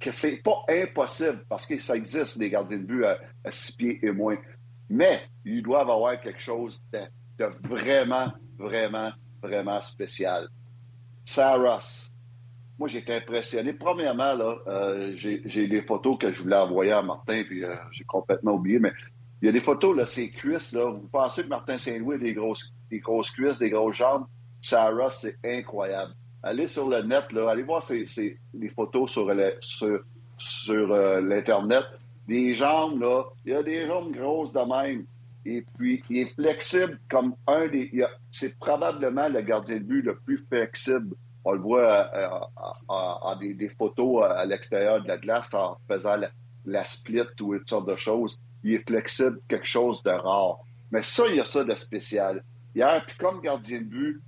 que 0.00 0.12
c'est 0.12 0.36
pas 0.42 0.62
impossible, 0.68 1.44
parce 1.48 1.66
que 1.66 1.78
ça 1.78 1.96
existe 1.96 2.38
des 2.38 2.50
gardiens 2.50 2.78
de 2.78 2.84
but 2.84 3.04
à, 3.04 3.18
6 3.50 3.72
pieds 3.72 3.98
et 4.02 4.10
moins. 4.10 4.36
Mais 4.88 5.22
ils 5.44 5.62
doivent 5.62 5.90
avoir 5.90 6.20
quelque 6.20 6.40
chose 6.40 6.80
de, 6.92 7.00
vraiment, 7.64 8.32
vraiment, 8.58 9.10
vraiment 9.42 9.82
spécial. 9.82 10.48
Saras, 11.24 12.10
moi, 12.78 12.88
été 12.92 13.14
impressionné. 13.14 13.72
Premièrement, 13.72 14.34
là, 14.34 14.56
euh, 14.68 15.12
j'ai 15.14 15.66
des 15.66 15.82
photos 15.82 16.16
que 16.18 16.30
je 16.30 16.42
voulais 16.42 16.56
envoyer 16.56 16.92
à 16.92 17.02
Martin, 17.02 17.42
puis 17.42 17.64
euh, 17.64 17.74
j'ai 17.90 18.04
complètement 18.04 18.52
oublié, 18.52 18.78
mais 18.78 18.92
il 19.40 19.46
y 19.46 19.48
a 19.48 19.52
des 19.52 19.60
photos, 19.60 19.96
là, 19.96 20.06
ses 20.06 20.30
cuisses, 20.30 20.72
là. 20.72 20.90
Vous 20.90 21.08
pensez 21.10 21.44
que 21.44 21.48
Martin 21.48 21.78
Saint-Louis 21.78 22.16
a 22.16 22.18
des 22.18 22.34
grosses, 22.34 22.72
des 22.90 22.98
grosses 22.98 23.30
cuisses, 23.30 23.58
des 23.58 23.70
grosses 23.70 23.96
jambes? 23.96 24.26
Sarah, 24.60 25.10
c'est 25.10 25.36
incroyable. 25.44 26.12
Allez 26.42 26.66
sur 26.66 26.88
le 26.88 27.02
net, 27.02 27.32
là, 27.32 27.50
allez 27.50 27.62
voir 27.62 27.82
ces, 27.82 28.06
les 28.54 28.68
photos 28.70 29.10
sur, 29.10 29.32
sur, 29.60 30.00
sur 30.36 30.92
euh, 30.92 31.20
l'Internet. 31.20 31.84
Des 32.26 32.54
jambes, 32.54 33.00
là, 33.00 33.24
il 33.44 33.52
y 33.52 33.54
a 33.54 33.62
des 33.62 33.86
jambes 33.86 34.12
grosses 34.12 34.52
de 34.52 34.60
même. 34.60 35.06
Et 35.46 35.64
puis, 35.76 36.02
il 36.10 36.18
est 36.18 36.34
flexible 36.34 37.00
comme 37.08 37.34
un 37.46 37.68
des. 37.68 37.90
C'est 38.30 38.58
probablement 38.58 39.28
le 39.28 39.40
gardien 39.40 39.76
de 39.76 39.82
but 39.82 40.02
le 40.02 40.16
plus 40.16 40.38
flexible 40.38 41.14
on 41.48 41.52
le 41.52 41.60
voit 41.60 42.10
en 42.88 43.32
euh, 43.32 43.54
des, 43.54 43.68
photos 43.70 44.24
à 44.24 44.44
l'extérieur 44.44 45.02
de 45.02 45.08
la 45.08 45.16
glace 45.16 45.54
en 45.54 45.78
faisant 45.88 46.16
la, 46.66 46.84
split 46.84 47.22
ou 47.40 47.56
toutes 47.56 47.68
sortes 47.68 47.88
de 47.88 47.96
choses. 47.96 48.38
Il 48.64 48.74
est 48.74 48.88
flexible, 48.88 49.38
quelque 49.48 49.66
chose 49.66 50.02
de 50.02 50.10
rare. 50.10 50.58
Mais 50.90 51.02
ça, 51.02 51.24
il 51.28 51.36
y 51.36 51.40
a 51.40 51.44
ça 51.44 51.64
de 51.64 51.74
spécial. 51.74 52.42
Hier, 52.74 53.04
puis 53.06 53.16
comme 53.18 53.40
gardien 53.40 53.78
de 53.78 53.84
but, 53.84 54.20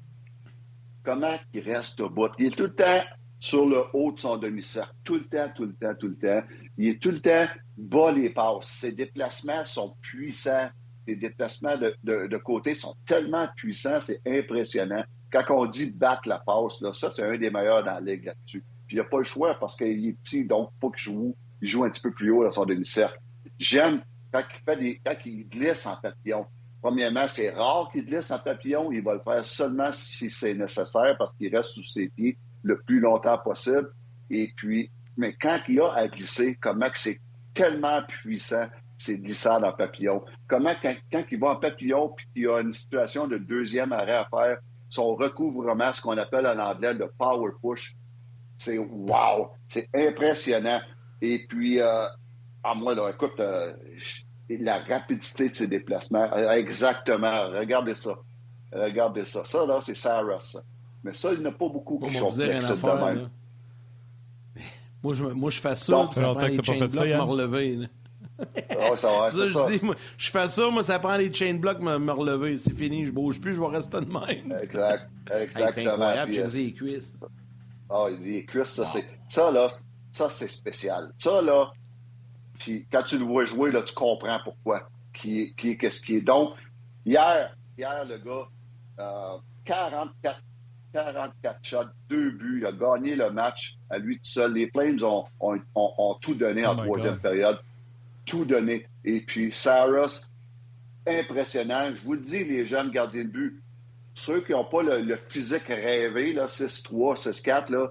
comment 1.03 1.37
il 1.53 1.61
reste 1.61 2.01
au 2.01 2.11
bout? 2.11 2.31
Il 2.39 2.47
est 2.47 2.57
tout 2.57 2.65
le 2.65 2.75
temps 2.75 3.03
sur 3.39 3.67
le 3.67 3.83
haut 3.95 4.13
de 4.13 4.21
son 4.21 4.37
demi-cercle. 4.37 4.95
Tout 5.05 5.15
le 5.15 5.25
temps, 5.25 5.51
tout 5.55 5.65
le 5.65 5.75
temps, 5.75 5.95
tout 5.99 6.09
le 6.09 6.17
temps. 6.17 6.43
Il 6.77 6.89
est 6.89 7.03
tout 7.03 7.11
le 7.11 7.19
temps 7.19 7.47
bas 7.77 8.13
les 8.13 8.31
passes. 8.31 8.67
Ses 8.67 8.93
déplacements 8.93 9.65
sont 9.65 9.95
puissants. 10.03 10.69
Ses 11.09 11.17
déplacements 11.17 11.77
de, 11.79 11.97
de 12.05 12.37
côté 12.37 12.75
sont 12.75 12.95
tellement 13.07 13.49
puissants, 13.57 14.01
c'est 14.01 14.21
impressionnant 14.27 15.03
quand 15.31 15.45
on 15.51 15.67
dit 15.67 15.93
battre 15.93 16.29
la 16.29 16.39
passe, 16.39 16.81
là, 16.81 16.93
ça, 16.93 17.11
c'est 17.11 17.23
un 17.23 17.37
des 17.37 17.51
meilleurs 17.51 17.85
dans 17.85 17.95
la 17.95 18.01
ligue 18.01 18.25
là-dessus. 18.25 18.65
Puis 18.87 18.97
il 18.97 19.01
n'y 19.01 19.01
a 19.01 19.05
pas 19.05 19.19
le 19.19 19.25
choix 19.25 19.55
parce 19.59 19.77
qu'il 19.77 20.07
est 20.07 20.17
petit, 20.25 20.45
donc 20.45 20.71
il 20.77 20.81
faut 20.81 20.91
qu'il 20.91 21.03
joue, 21.03 21.37
il 21.63 21.69
joue 21.69 21.85
un 21.85 21.91
petit 21.91 22.03
peu 22.03 22.11
plus 22.11 22.31
haut 22.31 22.45
dans 22.45 22.51
son 22.51 22.65
demi-cercle. 22.65 23.19
J'aime 23.59 24.03
quand 24.33 24.43
il, 24.55 24.61
fait 24.65 24.77
des, 24.77 25.01
quand 25.05 25.17
il 25.25 25.49
glisse 25.49 25.87
en 25.87 25.97
papillon. 25.97 26.47
Premièrement, 26.83 27.29
c'est 27.29 27.51
rare 27.51 27.91
qu'il 27.93 28.05
glisse 28.05 28.31
en 28.31 28.39
papillon. 28.39 28.91
Il 28.91 29.03
va 29.03 29.15
le 29.15 29.21
faire 29.21 29.45
seulement 29.45 29.93
si 29.93 30.31
c'est 30.31 30.55
nécessaire 30.55 31.17
parce 31.19 31.33
qu'il 31.35 31.55
reste 31.55 31.71
sous 31.71 31.83
ses 31.83 32.09
pieds 32.09 32.39
le 32.63 32.81
plus 32.81 33.01
longtemps 33.01 33.39
possible. 33.39 33.91
Et 34.31 34.53
puis, 34.57 34.91
mais 35.17 35.35
quand 35.41 35.59
il 35.69 35.81
a 35.81 35.93
à 35.95 36.09
glisser, 36.09 36.57
comment 36.61 36.89
c'est 36.95 37.19
tellement 37.53 38.03
puissant, 38.09 38.67
c'est 38.97 39.19
glissade 39.19 39.65
en 39.65 39.73
papillon. 39.73 40.25
Comment, 40.47 40.75
quand, 40.81 40.95
quand 41.13 41.25
il 41.31 41.39
va 41.39 41.49
en 41.49 41.57
papillon 41.57 42.15
puis 42.17 42.27
qu'il 42.35 42.49
a 42.49 42.61
une 42.61 42.73
situation 42.73 43.27
de 43.27 43.37
deuxième 43.37 43.93
arrêt 43.93 44.13
à 44.13 44.29
faire, 44.31 44.59
son 44.89 45.15
recouvrement, 45.15 45.93
ce 45.93 46.01
qu'on 46.03 46.19
appelle 46.19 46.47
en 46.47 46.59
anglais 46.59 46.95
le 46.95 47.11
power 47.17 47.53
push. 47.63 47.95
C'est 48.59 48.79
wow! 48.79 49.53
C'est 49.69 49.89
impressionnant. 49.95 50.81
Et 51.23 51.47
puis, 51.47 51.81
euh, 51.81 52.07
à 52.63 52.75
moi, 52.75 52.95
là, 52.95 53.11
écoute, 53.11 53.39
euh, 53.41 53.75
la 54.49 54.83
rapidité 54.83 55.49
de 55.49 55.55
ses 55.55 55.67
déplacements, 55.67 56.31
euh, 56.37 56.51
exactement. 56.51 57.51
Regardez 57.51 57.95
ça. 57.95 58.17
Regardez 58.73 59.25
ça. 59.25 59.45
Ça, 59.45 59.67
là, 59.67 59.81
c'est 59.85 59.97
Saras. 59.97 60.57
Mais 61.03 61.15
ça, 61.15 61.33
il 61.33 61.41
n'y 61.41 61.47
a 61.47 61.53
pas 61.53 61.69
beaucoup 61.69 61.99
qui 61.99 62.19
sont 62.19 62.31
flexibles 62.31 62.81
de 62.81 63.05
même. 63.05 63.31
Moi, 65.03 65.15
je, 65.15 65.25
moi, 65.25 65.51
je 65.51 65.61
fais 65.61 65.77
ça, 65.77 66.07
puis 66.11 66.21
ça 66.21 66.35
prend 66.35 66.47
les 66.47 66.63
chain 66.63 66.79
blocs 66.79 66.93
me 66.93 67.23
relever. 67.23 67.89
Ah 68.71 68.97
ça, 68.97 69.29
je 69.29 69.71
dis, 69.71 69.85
moi, 69.85 69.95
je 70.17 70.31
fais 70.31 70.49
ça, 70.49 70.71
moi, 70.71 70.83
ça 70.83 70.99
prend 70.99 71.17
les 71.17 71.33
chain 71.33 71.55
blocks 71.55 71.81
me, 71.83 71.99
me 71.99 72.13
relever. 72.13 72.59
C'est 72.59 72.75
fini, 72.75 73.07
je 73.07 73.13
bouge 73.13 73.41
plus, 73.41 73.55
je 73.55 73.61
vais 73.61 73.67
rester 73.67 74.01
de 74.01 74.07
même. 74.07 74.59
Exact, 74.63 75.09
exactement. 75.31 75.71
c'est 75.75 75.87
incroyable, 75.87 76.33
j'ai 76.33 76.47
les 76.47 76.73
cuisses. 76.73 77.15
Ah, 77.91 78.07
les 78.09 78.45
cuisses, 78.47 78.71
ça, 78.71 78.87
c'est... 78.87 79.07
Ça, 79.29 79.51
là, 79.51 79.69
ça, 80.13 80.31
c'est 80.31 80.49
spécial. 80.49 81.13
Ça, 81.19 81.43
là, 81.43 81.71
puis 82.61 82.87
quand 82.93 83.03
tu 83.03 83.19
le 83.19 83.25
vois 83.25 83.45
jouer, 83.45 83.73
là, 83.73 83.83
tu 83.83 83.95
comprends 83.95 84.39
pourquoi. 84.45 84.89
Qui, 85.13 85.55
qui, 85.57 85.77
qu'est-ce 85.77 86.01
qui 86.01 86.17
est. 86.17 86.21
Donc, 86.21 86.55
hier, 87.05 87.57
hier, 87.77 88.05
le 88.05 88.19
gars, 88.19 88.49
euh, 89.01 89.39
44 89.65 90.41
44 90.93 91.59
shots, 91.63 91.85
deux 92.09 92.33
buts. 92.33 92.59
Il 92.61 92.67
a 92.67 92.73
gagné 92.73 93.17
le 93.17 93.31
match 93.31 93.79
à 93.89 93.99
lui 93.99 94.17
tout 94.17 94.25
seul. 94.25 94.55
Les 94.55 94.69
Flames 94.71 94.99
ont, 95.03 95.25
ont, 95.41 95.61
ont, 95.75 96.15
tout 96.21 96.35
donné 96.35 96.67
en 96.67 96.79
oh 96.79 96.83
troisième 96.83 97.19
période 97.19 97.61
tout 98.27 98.45
donné. 98.45 98.87
Et 99.05 99.21
puis, 99.21 99.53
Saras, 99.53 100.29
impressionnant. 101.07 101.95
Je 101.95 102.03
vous 102.05 102.15
le 102.15 102.21
dis, 102.21 102.45
les 102.45 102.67
jeunes 102.67 102.91
gardiens 102.91 103.25
de 103.25 103.29
but, 103.29 103.63
ceux 104.15 104.41
qui 104.41 104.53
n'ont 104.53 104.65
pas 104.65 104.83
le, 104.83 105.17
physique 105.29 105.67
rêvé, 105.69 106.35
6-3, 106.35 107.17
6-4, 107.17 107.73
là, 107.73 107.91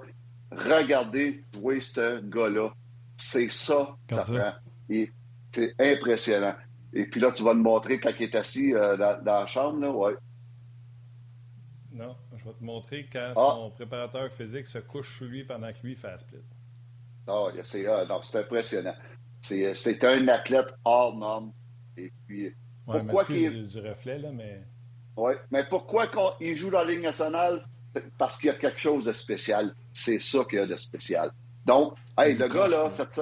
regardez 0.52 1.44
jouer 1.54 1.82
ce 1.82 2.22
gars-là. 2.22 2.72
C'est 3.20 3.50
ça 3.50 3.96
que 4.08 4.16
ça 4.16 4.24
prend. 4.24 4.54
Et 4.90 5.12
c'est 5.54 5.76
impressionnant. 5.80 6.56
Et 6.94 7.06
puis 7.06 7.20
là, 7.20 7.32
tu 7.32 7.44
vas 7.44 7.54
me 7.54 7.62
montrer 7.62 8.00
quand 8.00 8.12
il 8.20 8.24
est 8.24 8.36
assis 8.36 8.74
euh, 8.74 8.98
dans, 8.98 9.24
la 9.24 9.46
chambre, 9.46 9.80
là, 9.80 9.92
ouais. 9.92 10.16
Non, 11.92 12.16
je 12.36 12.46
vais 12.46 12.54
te 12.54 12.64
montrer 12.64 13.08
quand 13.12 13.34
ah. 13.36 13.56
son 13.56 13.72
préparateur 13.72 14.32
physique 14.32 14.66
se 14.66 14.80
couche 14.80 15.18
sous 15.18 15.26
lui 15.26 15.44
pendant 15.44 15.72
que 15.72 15.78
lui 15.84 15.96
fait 15.96 16.08
la 16.08 16.18
split. 16.18 16.40
Ah, 17.28 17.50
c'est 17.64 17.88
euh, 17.88 18.06
impressionnant. 18.34 18.96
C'est 19.42 20.04
un 20.04 20.28
athlète 20.28 20.68
hors 20.84 21.16
norme. 21.16 21.52
Et 21.98 22.12
puis, 22.26 22.54
pourquoi 22.86 23.26
qu'il. 23.26 23.68
Du, 23.68 23.80
reflet, 23.80 24.18
là, 24.18 24.32
mais. 24.32 24.64
Oui, 25.16 25.34
mais 25.52 25.64
pourquoi 25.70 26.08
quand 26.08 26.36
il 26.40 26.56
joue 26.56 26.70
dans 26.70 26.82
la 26.82 26.92
Ligue 26.92 27.04
nationale? 27.04 27.68
Parce 28.18 28.38
qu'il 28.38 28.48
y 28.48 28.52
a 28.52 28.56
quelque 28.56 28.80
chose 28.80 29.04
de 29.06 29.12
spécial. 29.12 29.76
C'est 29.94 30.20
ça 30.20 30.44
qu'il 30.46 30.60
y 30.60 30.62
a 30.62 30.68
de 30.68 30.78
spécial. 30.78 31.32
Donc, 31.66 31.94
hey, 32.18 32.36
le 32.36 32.48
gars, 32.48 32.68
là, 32.68 32.90
cette, 32.90 33.20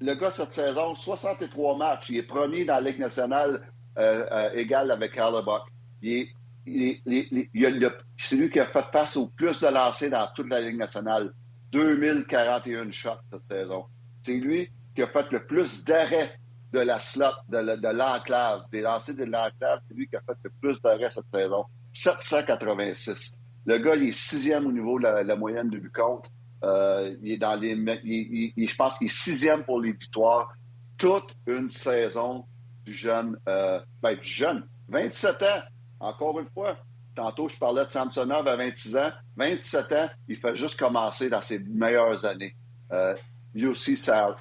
le 0.00 0.14
gars, 0.14 0.30
cette 0.30 0.52
saison, 0.52 0.94
63 0.94 1.76
matchs. 1.76 2.10
Il 2.10 2.16
est 2.18 2.22
premier 2.22 2.64
dans 2.64 2.74
la 2.74 2.90
Ligue 2.90 3.00
nationale 3.00 3.68
euh, 3.98 4.26
euh, 4.30 4.50
égal 4.54 4.90
avec 4.90 5.16
Buck. 5.16 5.62
Il 6.02 6.12
est, 6.12 6.28
c'est 6.64 8.36
lui 8.36 8.50
qui 8.50 8.60
a 8.60 8.66
fait 8.66 8.84
face 8.92 9.16
au 9.16 9.26
plus 9.26 9.60
de 9.60 9.66
lancers 9.66 10.10
dans 10.10 10.28
toute 10.34 10.48
la 10.48 10.60
Ligue 10.60 10.78
nationale. 10.78 11.32
2041 11.72 12.90
shots 12.90 13.10
cette 13.32 13.42
saison. 13.50 13.84
C'est 14.22 14.36
lui 14.36 14.70
qui 14.94 15.02
a 15.02 15.06
fait 15.06 15.30
le 15.30 15.44
plus 15.46 15.84
d'arrêts 15.84 16.38
de 16.72 16.80
la 16.80 16.98
slot, 17.00 17.26
de, 17.48 17.92
l'enclave, 17.92 18.64
des 18.70 18.80
lancers 18.80 19.14
de 19.14 19.24
l'enclave, 19.24 19.80
c'est 19.88 19.94
lui 19.94 20.08
qui 20.08 20.16
a 20.16 20.20
fait 20.20 20.36
le 20.42 20.50
plus 20.60 20.80
d'arrêts 20.80 21.10
cette 21.10 21.26
saison. 21.32 21.64
786. 21.92 23.38
Le 23.66 23.78
gars, 23.78 23.94
il 23.94 24.08
est 24.08 24.12
sixième 24.12 24.66
au 24.66 24.72
niveau 24.72 24.98
de 24.98 25.04
la, 25.04 25.36
moyenne 25.36 25.68
de 25.68 25.78
but 25.78 25.92
contre. 25.92 26.30
Euh, 26.64 27.16
il 27.22 27.32
est 27.32 27.38
dans 27.38 27.56
les, 27.56 27.74
je 27.74 28.74
pense 28.76 28.98
qu'il 28.98 29.06
est 29.06 29.16
sixième 29.16 29.64
pour 29.64 29.80
les 29.80 29.92
victoires. 29.92 30.52
Toute 30.96 31.34
une 31.46 31.70
saison 31.70 32.44
du 32.84 32.94
jeune, 32.94 33.36
euh, 33.48 33.80
ben, 34.02 34.16
du 34.16 34.28
jeune, 34.28 34.66
27 34.88 35.42
ans. 35.42 35.62
Encore 36.00 36.38
une 36.40 36.48
fois, 36.48 36.76
tantôt, 37.14 37.48
je 37.48 37.56
parlais 37.56 37.84
de 37.84 37.90
Samsonov 37.90 38.46
à 38.46 38.56
26 38.56 38.96
ans. 38.96 39.10
27 39.36 39.92
ans, 39.92 40.08
il 40.28 40.36
fait 40.36 40.54
juste 40.54 40.78
commencer 40.78 41.28
dans 41.28 41.40
ses 41.40 41.58
meilleures 41.58 42.24
années. 42.24 42.56
Euh, 42.92 43.14
UC, 43.54 43.96
Saros, 43.96 44.36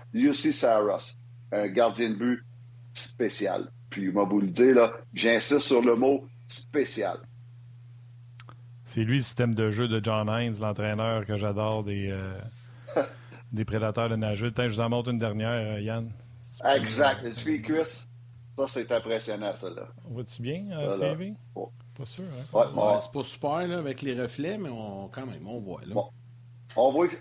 un 1.51 1.67
gardien 1.67 2.09
de 2.11 2.15
but 2.15 2.43
spécial. 2.93 3.71
Puis, 3.89 4.11
moi, 4.11 4.25
vous 4.25 4.41
le 4.41 4.47
dire, 4.47 4.75
là, 4.75 4.93
j'insiste 5.13 5.59
sur 5.59 5.81
le 5.81 5.95
mot 5.95 6.25
spécial. 6.47 7.19
C'est 8.93 9.05
lui 9.05 9.19
le 9.19 9.23
système 9.23 9.55
de 9.55 9.71
jeu 9.71 9.87
de 9.87 10.03
John 10.03 10.27
Hines, 10.27 10.59
l'entraîneur 10.59 11.25
que 11.25 11.37
j'adore 11.37 11.85
des, 11.85 12.09
euh, 12.11 12.33
des 13.53 13.63
prédateurs 13.63 14.09
de 14.09 14.17
nageux. 14.17 14.51
je 14.53 14.67
vous 14.67 14.81
en 14.81 14.89
montre 14.89 15.11
une 15.11 15.17
dernière, 15.17 15.75
euh, 15.77 15.79
Yann. 15.79 16.11
Exact. 16.65 17.23
Le 17.23 17.57
cuisse, 17.59 18.05
ça, 18.57 18.67
c'est 18.67 18.91
impressionnant, 18.91 19.55
ça. 19.55 19.69
Là. 19.69 19.87
Vois-tu 20.03 20.41
bien, 20.41 20.65
euh, 20.71 20.97
TV? 20.97 21.33
Pas 21.55 22.05
sûr, 22.05 22.25
hein? 22.25 22.69
Ouais, 22.75 22.97
c'est 22.99 23.11
pas 23.13 23.23
super 23.23 23.65
là, 23.65 23.77
avec 23.77 24.01
les 24.01 24.21
reflets, 24.21 24.57
mais 24.57 24.67
on, 24.67 25.07
quand 25.07 25.25
même, 25.25 25.47
on 25.47 25.61
voit. 25.61 25.79
Là. 25.85 25.95
On 26.75 26.91
voit 26.91 27.07
que, 27.07 27.15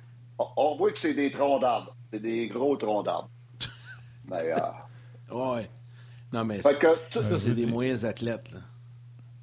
on 0.56 0.74
voit 0.76 0.90
que 0.90 0.98
c'est 0.98 1.14
des 1.14 1.30
troncs 1.30 1.60
d'arbres. 1.60 1.94
C'est 2.12 2.20
des 2.20 2.48
gros 2.48 2.76
troncs 2.78 3.04
d'arbres. 3.04 3.30
mais, 4.24 4.54
euh... 4.54 5.54
ouais. 5.54 5.70
Non, 6.32 6.44
mais 6.44 6.62
ça, 6.62 7.38
c'est 7.38 7.54
des 7.54 7.66
moyens 7.66 8.04
athlètes. 8.04 8.50
Là. 8.50 8.58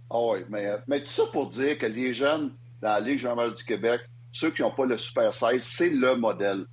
Ah 0.09 0.19
oui, 0.21 0.39
mais, 0.49 0.65
euh, 0.67 0.77
mais 0.87 1.03
tout 1.03 1.09
ça 1.09 1.23
pour 1.31 1.49
dire 1.49 1.77
que 1.77 1.85
les 1.85 2.13
jeunes 2.13 2.51
dans 2.81 2.89
la 2.89 2.99
Ligue 2.99 3.19
jean 3.19 3.35
du 3.35 3.63
Québec, 3.63 4.01
ceux 4.31 4.51
qui 4.51 4.61
n'ont 4.61 4.71
pas 4.71 4.85
le 4.85 4.97
Super 4.97 5.33
16, 5.33 5.63
c'est 5.63 5.89
le 5.89 6.15
modèle. 6.15 6.65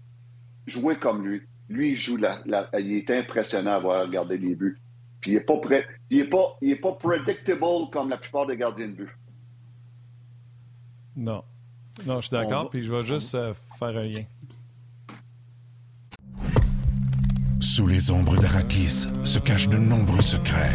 Jouer 0.66 0.96
comme 0.96 1.26
lui. 1.26 1.42
Lui, 1.68 1.90
il 1.90 1.96
joue 1.96 2.16
la, 2.16 2.42
il 2.78 2.92
est 2.94 3.10
impressionnant 3.10 3.72
à 3.72 3.78
voir 3.78 4.02
regarder 4.02 4.36
les 4.36 4.54
buts. 4.54 4.78
Puis 5.20 5.32
il 5.32 5.34
n'est 5.34 5.40
pas 5.40 5.58
prêt. 5.58 5.86
Il 6.10 6.20
est 6.20 6.28
pas, 6.28 6.56
il 6.60 6.70
est 6.70 6.76
pas 6.76 6.92
predictable 6.92 7.90
comme 7.90 8.10
la 8.10 8.18
plupart 8.18 8.46
des 8.46 8.56
gardiens 8.56 8.88
de 8.88 8.92
but. 8.92 9.10
Non. 11.16 11.42
Non, 12.04 12.16
je 12.16 12.26
suis 12.26 12.30
d'accord, 12.30 12.70
puis 12.70 12.82
je 12.82 12.92
vais 12.92 13.04
juste 13.04 13.34
euh, 13.34 13.54
faire 13.78 13.96
un 13.96 14.04
lien. 14.04 14.24
Sous 17.60 17.86
les 17.86 18.10
ombres 18.10 18.36
d'Arakis 18.36 19.06
se 19.24 19.38
cachent 19.38 19.68
de 19.68 19.78
nombreux 19.78 20.22
secrets. 20.22 20.74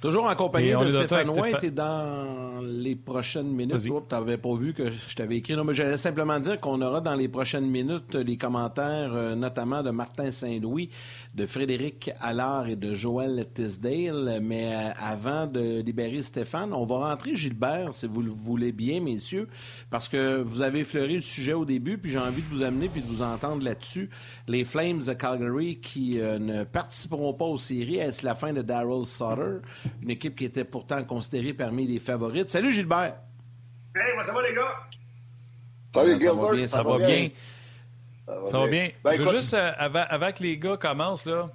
Toujours 0.00 0.26
en 0.26 0.34
compagnie 0.34 0.72
de 0.72 0.90
Stéphane 0.90 1.30
White 1.30 1.64
et 1.64 1.70
dans 1.70 2.60
les 2.62 2.94
prochaines 2.94 3.48
minutes. 3.48 3.80
Tu 3.80 3.90
n'avais 4.10 4.36
pas 4.36 4.54
vu 4.54 4.72
que 4.72 4.84
je 4.90 5.14
t'avais 5.14 5.36
écrit. 5.36 5.56
Non, 5.56 5.64
mais 5.64 5.74
j'allais 5.74 5.96
simplement 5.96 6.38
dire 6.38 6.60
qu'on 6.60 6.80
aura 6.82 7.00
dans 7.00 7.14
les 7.14 7.28
prochaines 7.28 7.66
minutes 7.66 8.14
les 8.14 8.36
commentaires, 8.36 9.12
euh, 9.14 9.34
notamment 9.34 9.82
de 9.82 9.90
Martin 9.90 10.30
Saint-Louis, 10.30 10.90
de 11.36 11.44
Frédéric 11.44 12.10
Allard 12.22 12.66
et 12.66 12.76
de 12.76 12.94
Joël 12.94 13.44
Tisdale. 13.52 14.40
Mais 14.42 14.74
euh, 14.74 14.90
avant 14.98 15.46
de 15.46 15.82
libérer 15.82 16.22
Stéphane, 16.22 16.72
on 16.72 16.86
va 16.86 17.10
rentrer 17.10 17.36
Gilbert, 17.36 17.92
si 17.92 18.06
vous 18.06 18.22
le 18.22 18.30
voulez 18.30 18.72
bien, 18.72 19.00
messieurs, 19.00 19.46
parce 19.90 20.08
que 20.08 20.40
vous 20.40 20.62
avez 20.62 20.80
effleuré 20.80 21.14
le 21.14 21.20
sujet 21.20 21.52
au 21.52 21.66
début, 21.66 21.98
puis 21.98 22.10
j'ai 22.10 22.18
envie 22.18 22.40
de 22.40 22.48
vous 22.48 22.62
amener 22.62 22.88
puis 22.88 23.02
de 23.02 23.06
vous 23.06 23.20
entendre 23.20 23.62
là-dessus. 23.62 24.08
Les 24.48 24.64
Flames 24.64 25.00
de 25.00 25.12
Calgary 25.12 25.78
qui 25.78 26.20
euh, 26.20 26.38
ne 26.38 26.64
participeront 26.64 27.34
pas 27.34 27.44
aux 27.44 27.58
séries. 27.58 27.98
Est-ce 27.98 28.24
la 28.24 28.34
fin 28.34 28.54
de 28.54 28.62
Daryl 28.62 29.06
Sutter? 29.06 29.58
une 30.02 30.10
équipe 30.10 30.36
qui 30.36 30.46
était 30.46 30.64
pourtant 30.64 31.04
considérée 31.04 31.52
parmi 31.52 31.86
les 31.86 32.00
favorites? 32.00 32.48
Salut 32.48 32.72
Gilbert! 32.72 33.16
Hey, 33.94 34.14
moi 34.14 34.22
ça 34.24 34.32
va 34.32 34.42
les 34.42 34.54
gars? 34.54 34.74
Salut 35.94 36.18
ça 36.18 36.32
va 36.32 36.50
bien, 36.50 36.66
ça, 36.66 36.82
va 36.82 36.98
bien. 36.98 37.28
Ça 38.46 38.58
va 38.58 38.66
bien. 38.66 38.90
Ben, 39.04 39.14
Je 39.16 39.22
veux 39.22 39.36
juste, 39.36 39.54
euh, 39.54 39.72
avant, 39.78 40.32
que 40.32 40.42
les 40.42 40.58
gars 40.58 40.76
commencent, 40.76 41.26
là, 41.26 41.46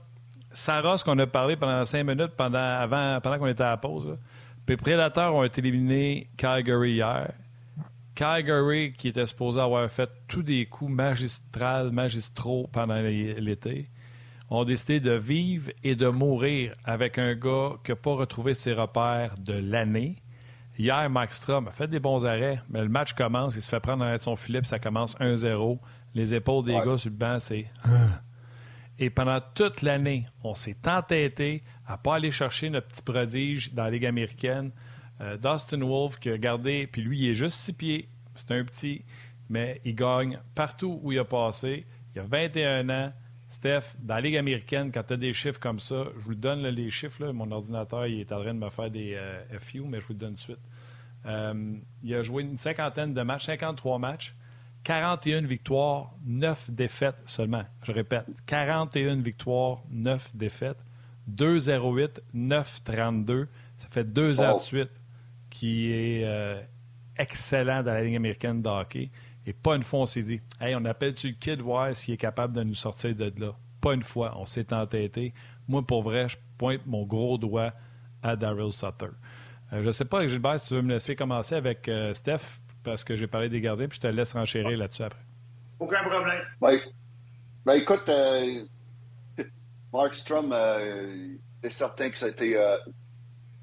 Sarah, 0.53 0.97
ce 0.97 1.03
qu'on 1.03 1.17
a 1.19 1.27
parlé 1.27 1.55
pendant 1.55 1.83
cinq 1.85 2.03
minutes 2.03 2.33
pendant, 2.37 2.59
avant, 2.59 3.19
pendant 3.21 3.39
qu'on 3.39 3.47
était 3.47 3.63
à 3.63 3.71
la 3.71 3.77
pause, 3.77 4.17
les 4.67 4.77
prédateurs 4.77 5.35
ont 5.35 5.43
été 5.43 5.59
éliminés 5.59 6.27
Calgary 6.37 6.93
hier. 6.93 7.29
Calgary, 8.15 8.93
qui 8.93 9.09
était 9.09 9.25
supposé 9.25 9.59
avoir 9.59 9.89
fait 9.91 10.09
tous 10.29 10.43
des 10.43 10.65
coups 10.65 10.89
magistrales, 10.89 11.91
magistraux 11.91 12.69
pendant 12.71 13.01
l'été, 13.01 13.89
ont 14.49 14.63
décidé 14.63 15.01
de 15.01 15.11
vivre 15.11 15.71
et 15.83 15.95
de 15.95 16.07
mourir 16.07 16.73
avec 16.85 17.17
un 17.17 17.35
gars 17.35 17.71
qui 17.83 17.91
n'a 17.91 17.97
pas 17.97 18.13
retrouvé 18.13 18.53
ses 18.53 18.71
repères 18.71 19.35
de 19.39 19.53
l'année. 19.53 20.15
Hier, 20.79 21.09
Max 21.09 21.35
Strom 21.35 21.67
a 21.67 21.71
fait 21.71 21.89
des 21.89 21.99
bons 21.99 22.25
arrêts, 22.25 22.61
mais 22.69 22.81
le 22.81 22.87
match 22.87 23.11
commence, 23.11 23.57
il 23.57 23.61
se 23.61 23.69
fait 23.69 23.81
prendre 23.81 24.05
dans 24.05 24.17
son 24.19 24.37
filet, 24.37 24.61
puis 24.61 24.69
ça 24.69 24.79
commence 24.79 25.17
1-0. 25.17 25.79
Les 26.13 26.35
épaules 26.35 26.65
des 26.65 26.73
gars 26.73 26.97
sur 26.97 27.09
le 27.09 27.15
banc, 27.15 27.39
c'est... 27.39 27.67
Et 28.99 29.09
pendant 29.09 29.39
toute 29.55 29.81
l'année, 29.81 30.27
on 30.43 30.53
s'est 30.53 30.77
entêté 30.85 31.63
à 31.87 31.93
ne 31.93 31.97
pas 31.97 32.15
aller 32.15 32.29
chercher 32.29 32.69
notre 32.69 32.87
petit 32.87 33.01
prodige 33.01 33.73
dans 33.73 33.85
la 33.85 33.89
Ligue 33.89 34.05
américaine. 34.05 34.71
Euh, 35.21 35.37
Dustin 35.37 35.79
Wolf 35.79 36.19
qui 36.19 36.29
a 36.29 36.37
gardé, 36.37 36.85
puis 36.85 37.01
lui, 37.01 37.19
il 37.19 37.29
est 37.29 37.33
juste 37.33 37.57
six 37.57 37.73
pieds. 37.73 38.09
C'est 38.35 38.51
un 38.51 38.63
petit, 38.63 39.03
mais 39.49 39.81
il 39.85 39.95
gagne 39.95 40.39
partout 40.53 40.99
où 41.01 41.11
il 41.11 41.19
a 41.19 41.25
passé. 41.25 41.85
Il 42.15 42.21
a 42.21 42.23
21 42.25 42.89
ans. 42.89 43.13
Steph, 43.49 43.95
dans 43.99 44.15
la 44.15 44.21
Ligue 44.21 44.37
américaine, 44.37 44.91
quand 44.93 45.03
tu 45.03 45.13
as 45.13 45.17
des 45.17 45.33
chiffres 45.33 45.59
comme 45.59 45.79
ça, 45.79 46.05
je 46.15 46.23
vous 46.23 46.35
donne 46.35 46.61
les 46.61 46.89
chiffres. 46.89 47.25
mon 47.33 47.51
ordinateur 47.51 48.07
il 48.07 48.21
est 48.21 48.31
en 48.31 48.41
train 48.41 48.53
de 48.53 48.59
me 48.59 48.69
faire 48.69 48.89
des 48.89 49.13
euh, 49.15 49.41
FU, 49.59 49.81
mais 49.81 49.99
je 49.99 50.05
vous 50.05 50.13
le 50.13 50.19
donne 50.19 50.35
tout 50.35 50.37
de 50.37 50.41
suite. 50.41 50.59
Euh, 51.25 51.75
il 52.01 52.15
a 52.15 52.21
joué 52.21 52.43
une 52.43 52.57
cinquantaine 52.57 53.13
de 53.13 53.21
matchs, 53.21 53.47
53 53.47 53.99
matchs, 53.99 54.35
41 54.83 55.41
victoires, 55.41 56.11
9 56.25 56.71
défaites 56.71 57.21
seulement. 57.25 57.63
Je 57.85 57.91
répète, 57.91 58.25
41 58.45 59.17
victoires, 59.17 59.83
9 59.89 60.35
défaites, 60.35 60.83
2-0-8, 61.29 62.19
9-32. 62.35 63.47
Ça 63.77 63.87
fait 63.89 64.03
deux 64.03 64.41
ans 64.41 64.57
de 64.57 64.61
suite 64.61 64.91
qui 65.49 65.91
est 65.91 66.23
euh, 66.23 66.61
excellent 67.17 67.83
dans 67.83 67.93
la 67.93 68.03
Ligue 68.03 68.15
américaine 68.15 68.61
de 68.61 68.69
hockey. 68.69 69.11
Et 69.45 69.53
pas 69.53 69.75
une 69.75 69.83
fois, 69.83 70.01
on 70.01 70.05
s'est 70.05 70.23
dit, 70.23 70.41
hey, 70.59 70.75
on 70.75 70.85
appelle-tu 70.85 71.29
le 71.29 71.33
kid 71.33 71.61
voir 71.61 71.95
s'il 71.95 72.13
est 72.13 72.17
capable 72.17 72.55
de 72.55 72.63
nous 72.63 72.75
sortir 72.75 73.15
de 73.15 73.31
là? 73.39 73.53
Pas 73.79 73.93
une 73.93 74.03
fois, 74.03 74.33
on 74.37 74.45
s'est 74.45 74.71
entêté. 74.73 75.33
Moi, 75.67 75.81
pour 75.85 76.03
vrai, 76.03 76.29
je 76.29 76.37
pointe 76.57 76.85
mon 76.85 77.05
gros 77.05 77.37
doigt 77.37 77.73
à 78.21 78.35
Daryl 78.35 78.71
Sutter. 78.71 79.07
Euh, 79.73 79.81
je 79.81 79.87
ne 79.87 79.91
sais 79.91 80.05
pas, 80.05 80.27
Gilbert, 80.27 80.59
si 80.59 80.69
tu 80.69 80.73
veux 80.75 80.81
me 80.81 80.93
laisser 80.93 81.15
commencer 81.15 81.55
avec 81.55 81.87
euh, 81.87 82.13
Steph, 82.13 82.59
parce 82.83 83.03
que 83.03 83.15
j'ai 83.15 83.27
parlé 83.27 83.49
des 83.49 83.61
gardiens, 83.61 83.87
puis 83.87 83.97
je 83.97 84.07
te 84.07 84.13
laisse 84.13 84.33
renchérir 84.33 84.77
là-dessus 84.77 85.03
après. 85.03 85.21
Aucun 85.79 86.03
problème. 86.03 86.41
Ben, 86.59 86.79
ben 87.65 87.73
écoute, 87.73 88.07
euh, 88.09 88.63
Mark 89.93 90.13
Strom, 90.13 90.55
c'est 91.63 91.71
certain 91.71 92.09
que 92.09 92.17
ça 92.17 92.27
a 92.27 92.29
été 92.29 92.57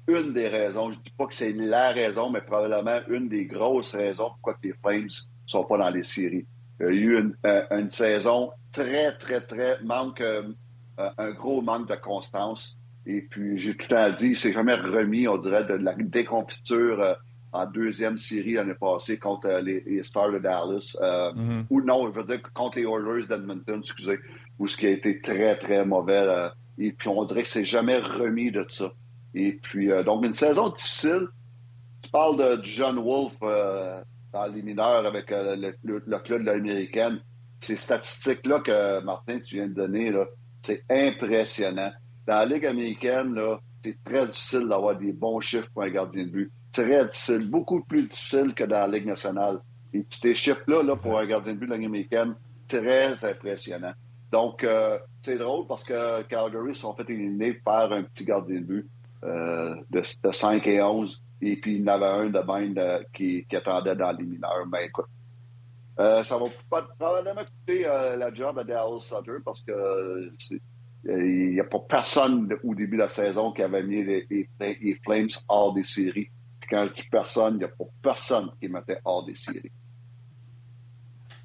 une 0.09 0.33
des 0.33 0.47
raisons. 0.47 0.91
Je 0.91 0.97
ne 0.97 1.03
dis 1.03 1.13
pas 1.17 1.27
que 1.27 1.33
c'est 1.33 1.53
la 1.53 1.91
raison, 1.91 2.29
mais 2.29 2.41
probablement 2.41 2.99
une 3.07 3.29
des 3.29 3.45
grosses 3.45 3.95
raisons 3.95 4.29
pourquoi 4.29 4.57
les 4.63 4.73
Flames 4.73 5.09
sont 5.45 5.63
pas 5.63 5.77
dans 5.77 5.89
les 5.89 6.03
séries. 6.03 6.45
Il 6.79 6.85
y 6.85 6.89
a 6.89 6.91
eu 6.91 7.19
une, 7.19 7.35
euh, 7.45 7.89
saison 7.89 8.51
très, 8.71 9.17
très, 9.17 9.41
très 9.41 9.81
manque, 9.83 10.21
euh, 10.21 10.43
euh, 10.99 11.09
un 11.17 11.31
gros 11.31 11.61
manque 11.61 11.89
de 11.89 11.95
constance. 11.95 12.77
Et 13.05 13.21
puis, 13.21 13.57
j'ai 13.57 13.75
tout 13.75 13.87
le 13.89 13.95
temps 13.95 14.15
dit, 14.15 14.27
il 14.29 14.35
s'est 14.35 14.53
jamais 14.53 14.75
remis, 14.75 15.27
on 15.27 15.37
dirait, 15.37 15.65
de 15.65 15.73
la 15.73 15.93
décompiture 15.95 17.15
en 17.51 17.65
deuxième 17.65 18.17
série 18.17 18.53
l'année 18.53 18.75
passée 18.79 19.17
contre 19.17 19.47
les, 19.63 20.03
Stars 20.03 20.31
de 20.31 20.39
Dallas. 20.39 20.95
Mm-hmm. 21.01 21.65
Ou 21.69 21.81
non, 21.81 22.07
je 22.07 22.19
veux 22.19 22.25
dire 22.25 22.41
contre 22.53 22.77
les 22.77 22.85
Oilers 22.85 23.27
d'Edmonton, 23.27 23.79
excusez, 23.79 24.19
où 24.57 24.67
ce 24.67 24.77
qui 24.77 24.87
a 24.87 24.89
été 24.89 25.21
très, 25.21 25.57
très 25.57 25.85
mauvais. 25.85 26.51
et 26.77 26.91
puis, 26.91 27.09
on 27.09 27.23
dirait 27.25 27.43
que 27.43 27.49
c'est 27.49 27.65
jamais 27.65 27.97
remis 27.97 28.51
de 28.51 28.65
ça. 28.69 28.91
Et 29.33 29.53
puis, 29.53 29.89
donc, 30.05 30.25
une 30.25 30.35
saison 30.35 30.69
difficile. 30.69 31.27
Tu 32.01 32.09
parles 32.11 32.37
de, 32.37 32.61
du 32.61 32.69
John 32.69 32.97
Wolf 32.97 33.35
dans 34.31 34.47
les 34.47 34.61
mineurs 34.61 35.05
avec 35.05 35.31
euh, 35.31 35.71
le, 35.83 36.19
club 36.19 36.41
de 36.41 36.45
l'américaine. 36.45 37.19
Ces 37.61 37.75
statistiques-là 37.75 38.59
que 38.61 39.03
Martin, 39.03 39.39
tu 39.39 39.55
viens 39.55 39.67
de 39.67 39.73
donner, 39.73 40.13
c'est 40.61 40.83
impressionnant. 40.89 41.91
Dans 42.25 42.35
la 42.35 42.45
Ligue 42.45 42.65
américaine, 42.65 43.37
c'est 43.83 44.01
très 44.03 44.27
difficile 44.27 44.67
d'avoir 44.67 44.97
des 44.97 45.11
bons 45.11 45.39
chiffres 45.39 45.69
pour 45.73 45.83
un 45.83 45.89
gardien 45.89 46.23
de 46.23 46.29
but. 46.29 46.51
Très 46.71 47.05
difficile, 47.05 47.49
beaucoup 47.49 47.81
plus 47.81 48.03
difficile 48.03 48.53
que 48.53 48.63
dans 48.63 48.79
la 48.79 48.87
Ligue 48.87 49.07
nationale. 49.07 49.59
Et 49.93 50.03
puis 50.03 50.19
ces 50.21 50.35
chiffres-là, 50.35 50.83
là, 50.83 50.95
pour 50.95 51.17
un 51.17 51.25
gardien 51.25 51.53
de 51.53 51.59
but 51.59 51.65
de 51.65 51.71
la 51.71 51.77
Ligue 51.77 51.87
américaine, 51.87 52.35
très 52.67 53.23
impressionnant. 53.25 53.93
Donc, 54.31 54.63
euh, 54.63 54.99
c'est 55.23 55.37
drôle 55.37 55.65
parce 55.65 55.83
que 55.83 56.21
Calgary 56.23 56.75
se 56.75 56.81
sont 56.81 56.93
fait 56.93 57.09
éliminer 57.09 57.53
par 57.53 57.91
un 57.91 58.03
petit 58.03 58.25
gardien 58.25 58.61
de 58.61 58.65
but 58.65 58.89
euh, 59.23 59.75
de, 59.89 60.01
de, 60.23 60.31
5 60.31 60.65
et 60.67 60.81
11. 60.81 61.21
Et 61.41 61.57
puis, 61.57 61.75
il 61.75 61.81
y 61.81 61.83
en 61.83 61.87
avait 61.87 62.05
un 62.05 62.29
de 62.29 62.39
même 62.39 63.03
qui, 63.13 63.45
qui, 63.49 63.55
attendait 63.55 63.95
dans 63.95 64.11
les 64.11 64.23
mineurs. 64.23 64.65
Mais 64.71 64.85
écoute, 64.85 65.07
euh, 65.99 66.23
ça 66.23 66.37
va 66.37 66.45
pas, 66.69 66.87
probablement 66.97 67.41
coûter 67.41 67.85
euh, 67.85 68.15
la 68.15 68.33
job 68.33 68.57
à 68.57 68.63
Dallas 68.63 69.01
Sutter 69.01 69.39
parce 69.43 69.61
que 69.61 70.31
il 71.05 71.53
n'y 71.53 71.59
a 71.59 71.63
pas 71.63 71.79
personne 71.79 72.49
au 72.63 72.75
début 72.75 72.97
de 72.97 73.01
la 73.01 73.09
saison 73.09 73.51
qui 73.51 73.63
avait 73.63 73.83
mis 73.83 74.03
les, 74.03 74.27
les, 74.29 74.47
les 74.59 74.99
Flames 75.03 75.29
hors 75.47 75.73
des 75.73 75.83
séries. 75.83 76.29
Quand 76.69 76.87
je 76.87 76.93
dis 76.93 77.07
personne, 77.09 77.55
il 77.55 77.59
n'y 77.59 77.63
a 77.63 77.69
pas 77.69 77.85
personne 78.01 78.51
qui 78.59 78.69
mettait 78.69 78.99
hors 79.03 79.25
des 79.25 79.35
séries. 79.35 79.71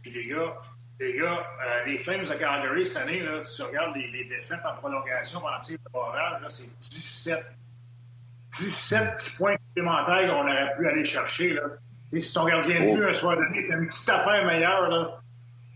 Puis 0.03 0.13
les 0.13 0.29
gars, 0.29 0.55
les 1.01 1.17
gars, 1.17 1.47
euh, 1.67 1.85
les 1.87 1.99
Flames 1.99 2.23
de 2.23 2.35
Calgary 2.35 2.87
cette 2.87 2.99
année, 2.99 3.21
là, 3.21 3.41
si 3.41 3.57
tu 3.57 3.63
regardes 3.63 3.97
les, 3.97 4.11
les 4.11 4.25
défaites 4.27 4.61
en 4.65 4.77
prolongation 4.77 5.41
pendant 5.41 5.57
le 5.57 5.93
barrage, 5.93 6.43
c'est 6.51 6.79
17, 6.79 7.57
17 8.53 9.37
points 9.39 9.57
supplémentaires 9.69 10.29
qu'on 10.31 10.43
aurait 10.43 10.77
pu 10.77 10.89
aller 10.89 11.05
chercher. 11.05 11.55
Là. 11.55 11.63
Et 12.13 12.21
si 12.21 12.33
ton 12.35 12.45
gardien 12.45 12.81
de 12.81 12.95
but, 12.95 13.05
un 13.05 13.15
soir 13.15 13.37
donné, 13.37 13.67
t'as 13.69 13.77
une 13.77 13.89
petite 13.89 14.09
affaire 14.09 14.45
meilleure, 14.47 14.89
là, 14.89 15.21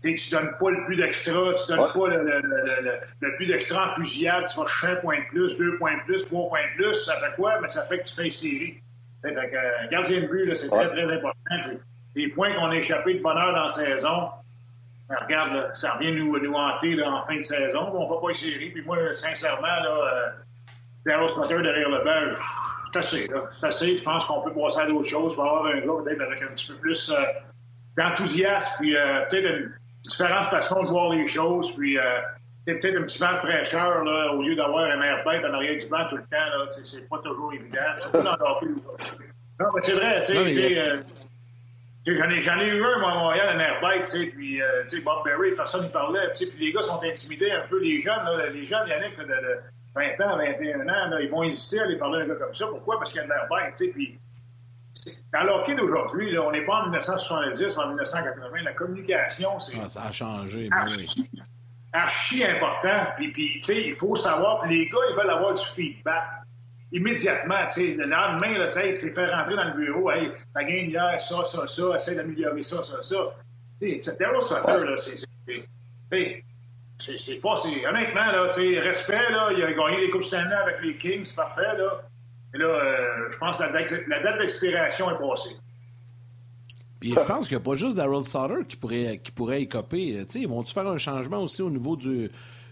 tu 0.01 0.11
ne 0.11 0.31
donnes 0.31 0.57
pas 0.57 0.69
le 0.69 0.85
plus 0.85 0.95
d'extra, 0.95 1.33
tu 1.33 1.71
ne 1.71 1.77
donnes 1.77 1.93
pas 1.93 2.07
le, 2.07 2.23
le, 2.23 2.41
le, 2.41 2.99
le 3.19 3.35
plus 3.35 3.47
d'extra 3.47 3.85
en 3.85 3.89
fusillade, 3.89 4.45
tu 4.47 4.57
vas 4.57 4.65
chercher 4.67 4.87
un 4.87 4.95
point 5.01 5.19
de 5.19 5.27
plus, 5.27 5.57
deux 5.57 5.77
points 5.77 5.97
de 5.97 6.03
plus, 6.03 6.23
trois 6.23 6.47
points 6.47 6.61
de 6.71 6.83
plus, 6.83 6.93
ça 6.93 7.17
fait 7.17 7.35
quoi? 7.35 7.59
Mais 7.61 7.67
ça 7.67 7.83
fait 7.83 7.99
que 7.99 8.03
tu 8.03 8.13
fais 8.15 8.25
une 8.25 8.31
série. 8.31 8.81
Fait 9.21 9.33
que, 9.33 9.37
euh, 9.37 9.87
gardien 9.91 10.21
de 10.21 10.27
but, 10.27 10.55
c'est 10.55 10.69
très, 10.69 10.87
très 10.87 11.03
important. 11.03 11.55
Les 12.15 12.29
points 12.29 12.53
qu'on 12.53 12.69
a 12.69 12.75
échappés 12.75 13.15
de 13.15 13.21
bonheur 13.21 13.53
dans 13.53 13.63
la 13.63 13.69
saison, 13.69 14.29
ben, 15.09 15.17
regarde, 15.23 15.53
là, 15.53 15.73
ça 15.73 15.93
revient 15.93 16.11
nous, 16.11 16.37
nous 16.39 16.53
hanter 16.53 16.93
là, 16.93 17.11
en 17.11 17.21
fin 17.21 17.37
de 17.37 17.41
saison. 17.41 17.89
On 17.93 18.03
ne 18.03 18.09
va 18.09 18.21
pas 18.21 18.33
série. 18.33 18.69
Puis 18.69 18.83
moi, 18.83 18.97
sincèrement, 19.13 19.67
là, 19.67 19.89
euh, 19.89 20.29
Daryl 21.05 21.29
Smutter 21.29 21.61
derrière 21.61 21.89
le 21.89 22.03
banc, 22.03 22.37
c'est 22.93 22.99
assez. 22.99 23.29
C'est 23.51 23.67
assez. 23.67 23.95
Je 23.95 24.03
pense 24.03 24.25
qu'on 24.25 24.41
peut 24.41 24.53
passer 24.53 24.81
à 24.81 24.85
d'autres 24.85 25.07
choses. 25.07 25.33
pour 25.33 25.45
avoir 25.45 25.65
un 25.65 25.79
gars 25.79 26.03
peut-être 26.03 26.21
avec 26.21 26.41
un 26.43 26.47
petit 26.47 26.71
peu 26.71 26.75
plus 26.75 27.09
euh, 27.09 27.23
d'enthousiasme, 27.97 28.75
puis 28.79 28.95
euh, 28.95 29.21
peut-être 29.29 29.45
une 29.45 29.73
différente 30.03 30.45
façon 30.45 30.83
de 30.83 30.89
voir 30.89 31.09
les 31.09 31.25
choses, 31.25 31.75
puis 31.75 31.97
euh, 32.67 32.79
peut-être 32.79 32.97
un 32.97 33.03
petit 33.03 33.19
vent 33.19 33.31
de 33.31 33.37
fraîcheur 33.37 34.03
là, 34.03 34.33
au 34.33 34.41
lieu 34.41 34.55
d'avoir 34.55 34.85
un 34.85 35.01
air 35.01 35.23
bête 35.25 35.43
en 35.45 35.53
arrière 35.53 35.77
du 35.77 35.87
banc 35.87 36.05
tout 36.09 36.17
le 36.17 36.23
temps. 36.23 36.57
Là, 36.57 36.67
c'est 36.71 37.07
pas 37.07 37.19
toujours 37.19 37.53
évident. 37.53 37.79
Surtout 37.99 38.23
dans 38.23 38.33
le 38.33 38.75
Non, 39.59 39.71
mais 39.73 39.81
c'est 39.81 39.93
vrai. 39.93 40.21
tu 40.25 40.33
sais, 40.33 41.03
J'en 42.07 42.29
ai, 42.29 42.41
j'en 42.41 42.59
ai 42.59 42.67
eu 42.67 42.83
un, 42.83 42.99
moi, 42.99 43.11
à 43.11 43.15
Montréal, 43.15 43.55
un 43.55 43.59
airbike, 43.59 44.05
tu 44.05 44.11
sais, 44.11 44.25
puis, 44.27 44.61
euh, 44.61 44.81
tu 44.83 44.97
sais, 44.97 45.03
Bob 45.03 45.23
Berry, 45.25 45.51
personne 45.55 45.83
ne 45.83 45.89
parlait, 45.89 46.31
tu 46.33 46.45
sais, 46.45 46.51
puis 46.51 46.65
les 46.65 46.71
gars 46.71 46.81
sont 46.81 47.03
intimidés 47.03 47.51
un 47.51 47.67
peu, 47.67 47.79
les 47.79 47.99
jeunes, 47.99 48.23
là, 48.23 48.49
les 48.49 48.65
jeunes, 48.65 48.87
Yannick, 48.87 49.17
de, 49.17 49.25
de 49.25 49.59
20 49.93 50.25
ans, 50.25 50.37
21 50.37 50.81
ans, 50.81 51.09
là, 51.09 51.21
ils 51.21 51.29
vont 51.29 51.43
hésiter 51.43 51.81
à 51.81 51.83
aller 51.83 51.97
parler 51.97 52.21
à 52.21 52.23
un 52.23 52.27
gars 52.27 52.35
comme 52.35 52.55
ça. 52.55 52.67
Pourquoi? 52.67 52.97
Parce 52.97 53.11
qu'il 53.11 53.19
y 53.19 53.23
a 53.23 53.27
de 53.27 53.29
l'airbike, 53.29 53.75
tu 53.75 53.85
sais, 53.85 53.91
puis 53.91 54.19
dans 55.33 55.43
l'hockey 55.43 55.75
d'aujourd'hui, 55.75 56.37
on 56.39 56.51
n'est 56.51 56.65
pas 56.65 56.75
en 56.77 56.83
1970 56.83 57.75
ou 57.75 57.79
en 57.79 57.87
1980, 57.89 58.61
la 58.63 58.73
communication, 58.73 59.59
c'est... 59.59 59.77
Ah, 59.83 59.89
ça 59.89 60.03
a 60.03 60.11
changé, 60.11 60.69
archi, 60.71 61.29
archi 61.93 62.43
important, 62.43 63.07
puis, 63.15 63.31
puis 63.31 63.61
tu 63.61 63.73
sais, 63.73 63.87
il 63.87 63.93
faut 63.93 64.15
savoir, 64.15 64.65
les 64.67 64.87
gars, 64.87 64.99
ils 65.09 65.15
veulent 65.15 65.29
avoir 65.29 65.53
du 65.53 65.65
feedback 65.65 66.23
immédiatement, 66.91 67.65
tu 67.67 67.81
sais, 67.81 67.93
le 67.93 68.05
lendemain, 68.05 68.57
là, 68.57 68.67
tu 68.67 68.73
sais, 68.73 68.97
te 68.97 69.09
faire 69.09 69.31
rentrer 69.31 69.55
dans 69.55 69.65
le 69.65 69.73
bureau, 69.73 70.11
hey, 70.11 70.31
ta 70.53 70.63
game 70.63 70.89
hier, 70.89 71.21
ça, 71.21 71.45
ça, 71.45 71.67
ça, 71.67 71.95
essaie 71.95 72.15
d'améliorer 72.15 72.63
ça, 72.63 72.81
ça, 72.81 73.01
ça. 73.01 73.17
Tu 73.79 74.01
sais, 74.01 74.17
Daryl 74.19 74.41
Sutter, 74.41 74.85
là, 74.85 74.97
c'est. 74.97 75.15
C'est 76.99 77.39
pas. 77.41 77.53
Honnêtement, 77.53 78.31
là, 78.31 78.49
tu 78.53 78.73
sais, 78.73 78.79
respect, 78.79 79.29
là, 79.29 79.49
il 79.55 79.63
a 79.63 79.71
gagné 79.71 80.01
des 80.01 80.09
Coupes 80.09 80.23
Stanley 80.23 80.53
avec 80.53 80.81
les 80.81 80.97
Kings, 80.97 81.23
c'est 81.23 81.35
parfait, 81.35 81.77
là. 81.77 82.01
Et 82.53 82.57
là, 82.57 82.65
euh, 82.65 83.31
je 83.31 83.37
pense 83.37 83.57
que 83.57 83.63
la 83.63 83.69
date, 83.69 83.93
la 84.07 84.19
date 84.21 84.39
d'expiration 84.39 85.11
est 85.11 85.19
passée. 85.19 85.55
Puis 86.99 87.11
je 87.11 87.19
pense 87.19 87.47
qu'il 87.47 87.57
n'y 87.57 87.61
a 87.61 87.65
pas 87.65 87.75
juste 87.75 87.95
Daryl 87.95 88.23
Sutter 88.23 88.65
qui 88.67 88.75
pourrait, 88.75 89.19
qui 89.23 89.31
pourrait 89.31 89.61
écoper. 89.61 90.17
Tu 90.19 90.25
sais, 90.27 90.39
ils 90.41 90.47
vont-tu 90.47 90.73
faire 90.73 90.87
un 90.87 90.97
changement 90.97 91.37
aussi 91.37 91.61
au 91.61 91.69
niveau 91.69 91.95
du, 91.95 92.29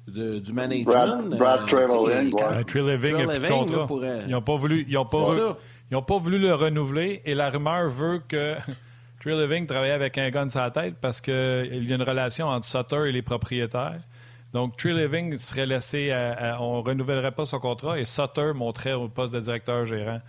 de, 0.08 0.40
du 0.40 0.54
management? 0.54 0.86
Brad, 0.86 1.38
Brad 1.38 1.62
euh, 1.62 1.66
Treliving. 1.66 2.34
Ouais. 2.34 2.64
Treliving 2.66 3.88
pour, 3.88 4.04
Ils 4.04 4.30
n'ont 4.30 4.42
pas 4.42 4.58
voulu. 4.58 4.86
Ils 4.90 4.98
ont 4.98 5.06
pas, 5.06 5.24
ils 5.90 5.96
ont 5.96 6.02
pas 6.02 6.18
voulu 6.18 6.40
le 6.40 6.54
renouveler 6.54 7.22
et 7.24 7.36
la 7.36 7.50
rumeur 7.50 7.90
veut 7.90 8.22
que 8.28 8.56
Treliving 9.22 9.66
travaillait 9.66 9.94
avec 9.94 10.18
un 10.18 10.30
gun 10.30 10.50
sur 10.50 10.62
la 10.62 10.72
tête 10.72 10.96
parce 11.00 11.22
qu'il 11.22 11.34
y 11.34 11.92
a 11.92 11.96
une 11.96 12.04
relation 12.04 12.48
entre 12.48 12.68
Sutter 12.68 13.08
et 13.08 13.12
les 13.12 13.22
propriétaires. 13.22 14.02
Donc, 14.54 14.78
Treliving 14.78 15.38
serait 15.38 15.66
laissé, 15.66 16.12
à, 16.12 16.58
on 16.62 16.78
ne 16.78 16.84
renouvellerait 16.84 17.32
pas 17.32 17.46
son 17.46 17.60
contrat 17.60 18.00
et 18.00 18.06
Sutter 18.06 18.52
monterait 18.56 18.94
au 18.94 19.08
poste 19.08 19.34
de 19.34 19.40
directeur 19.40 19.86
gérant. 19.86 20.20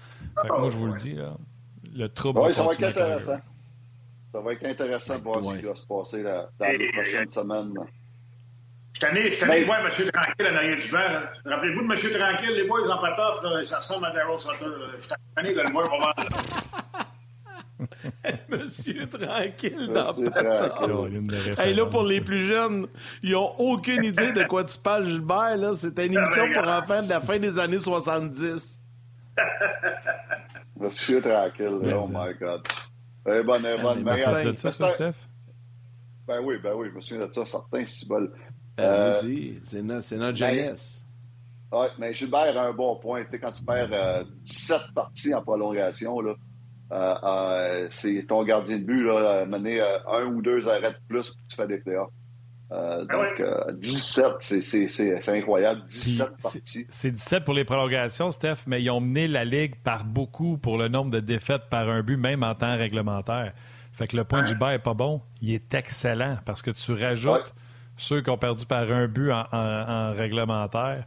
Fait 0.43 0.49
que 0.49 0.59
moi, 0.59 0.69
je 0.69 0.77
vous 0.77 0.87
le 0.87 0.99
dis, 0.99 1.15
là, 1.15 1.35
le 1.95 2.09
trouble. 2.09 2.41
Oui, 2.41 2.55
ça 2.55 2.65
va 2.65 2.73
être 2.73 2.83
intéressant. 2.83 3.39
Ça 4.33 4.41
va 4.41 4.53
être 4.53 4.65
intéressant 4.65 5.19
de 5.19 5.23
voir 5.23 5.43
ce 5.43 5.59
qui 5.59 5.65
va 5.65 5.75
se 5.75 5.87
passer 5.87 6.23
là, 6.23 6.51
dans 6.59 6.69
les 6.71 6.93
prochaines 6.93 7.31
semaines. 7.31 7.75
Je 9.01 9.31
suis 9.31 9.45
allé 9.45 9.65
voir 9.65 9.81
M. 9.81 9.91
Tranquille 9.91 10.53
en 10.53 10.57
arrière 10.57 10.77
du 10.77 10.89
banc. 10.89 10.99
Rappelez-vous 11.45 11.87
de 11.87 11.93
M. 11.93 12.21
Tranquille, 12.21 12.51
les 12.51 12.67
boys 12.67 12.91
en 12.91 12.99
patoff, 12.99 13.43
là, 13.43 13.65
ça 13.65 13.79
ressemble 13.79 14.07
à 14.07 14.11
Daryl 14.11 14.39
Sutter. 14.39 14.67
Je 15.01 15.09
allé 15.37 15.55
de 15.55 15.61
le 15.61 15.71
voir 15.71 15.89
mal. 15.99 16.29
Monsieur 18.49 19.07
Tranquille 19.09 19.93
dans 19.93 20.13
Patoff. 20.13 21.59
Hey, 21.59 21.75
là, 21.75 21.87
pour 21.87 22.03
les 22.03 22.21
plus 22.21 22.45
jeunes, 22.45 22.89
ils 23.23 23.33
n'ont 23.33 23.55
aucune 23.59 24.03
idée 24.03 24.33
de 24.33 24.43
quoi 24.45 24.65
tu 24.65 24.79
parles, 24.79 25.07
Gilbert. 25.07 25.57
Là. 25.57 25.75
C'était 25.75 26.07
une 26.07 26.15
émission 26.15 26.53
pour 26.53 26.67
enfants 26.67 27.03
de 27.03 27.09
la 27.09 27.21
fin 27.21 27.39
des 27.39 27.59
années 27.59 27.79
70. 27.79 28.81
Monsieur 30.81 31.23
Tranquille, 31.23 31.79
oh 31.95 32.09
my 32.09 32.35
God. 32.41 32.67
Eh 33.35 33.43
bonne, 33.43 33.63
eh 33.65 33.81
bonne. 33.81 34.03
Mais, 34.05 34.19
ça, 34.57 34.73
Steph? 34.73 35.15
Ben 36.27 36.41
oui, 36.43 36.57
ben 36.63 36.75
oui, 36.75 36.89
je 36.91 36.95
me 36.97 37.01
souviens 37.01 37.27
de 37.27 37.33
ça, 37.33 37.47
certains, 37.47 37.85
c'est 37.87 38.07
bon. 38.07 38.29
Euh, 38.81 39.11
c'est 39.63 39.83
notre, 39.83 40.15
notre 40.15 40.37
jeunesse. 40.37 41.03
Oui, 41.73 41.87
mais 41.99 42.15
Gilbert 42.15 42.57
a 42.57 42.67
un 42.67 42.73
bon 42.73 42.97
point. 42.97 43.25
Tu 43.25 43.33
sais, 43.33 43.39
quand 43.39 43.53
tu 43.53 43.65
perds 43.65 43.91
euh, 43.93 44.25
17 44.45 44.95
parties 44.95 45.35
en 45.35 45.43
prolongation, 45.43 46.21
là, 46.21 46.35
euh, 46.93 47.15
euh 47.23 47.89
c'est 47.91 48.25
ton 48.27 48.43
gardien 48.45 48.79
de 48.79 48.85
but, 48.85 49.05
là, 49.05 49.45
mener 49.45 49.81
euh, 49.81 49.99
un 50.07 50.25
ou 50.27 50.41
deux 50.41 50.69
arrêts 50.69 50.93
de 50.93 50.99
plus, 51.09 51.35
tu 51.49 51.57
fais 51.57 51.67
des 51.67 51.79
playoffs. 51.79 52.13
Euh, 52.71 53.07
ah 53.09 53.15
donc, 53.15 53.81
17, 53.81 54.61
c'est 54.61 55.29
incroyable. 55.29 55.83
17 55.89 56.37
parties. 56.43 56.87
C'est 56.91 57.11
17 57.11 57.45
pour 57.45 57.55
les 57.55 57.65
prolongations, 57.65 58.31
Steph, 58.31 58.65
mais 58.67 58.83
ils 58.83 58.91
ont 58.91 59.01
mené 59.01 59.27
la 59.27 59.45
Ligue 59.45 59.77
par 59.83 60.05
beaucoup 60.05 60.59
pour 60.59 60.77
le 60.77 60.89
nombre 60.89 61.11
de 61.11 61.21
défaites 61.21 61.69
par 61.71 61.89
un 61.89 62.03
but, 62.03 62.17
même 62.17 62.43
en 62.43 62.55
temps 62.55 62.77
réglementaire. 62.77 63.53
Fait 63.93 64.07
que 64.07 64.17
le 64.17 64.25
point 64.25 64.43
de 64.43 64.47
Gilbert 64.47 64.69
n'est 64.69 64.79
pas 64.79 64.95
bon. 64.95 65.23
Il 65.41 65.53
est 65.53 65.75
excellent 65.75 66.39
parce 66.45 66.63
que 66.63 66.71
tu 66.71 66.93
rajoutes 66.93 67.53
ceux 67.97 68.21
qui 68.23 68.31
ont 68.31 68.39
perdu 68.39 68.65
par 68.65 68.91
un 68.93 69.09
but 69.09 69.33
en, 69.33 70.13
réglementaire. 70.15 71.05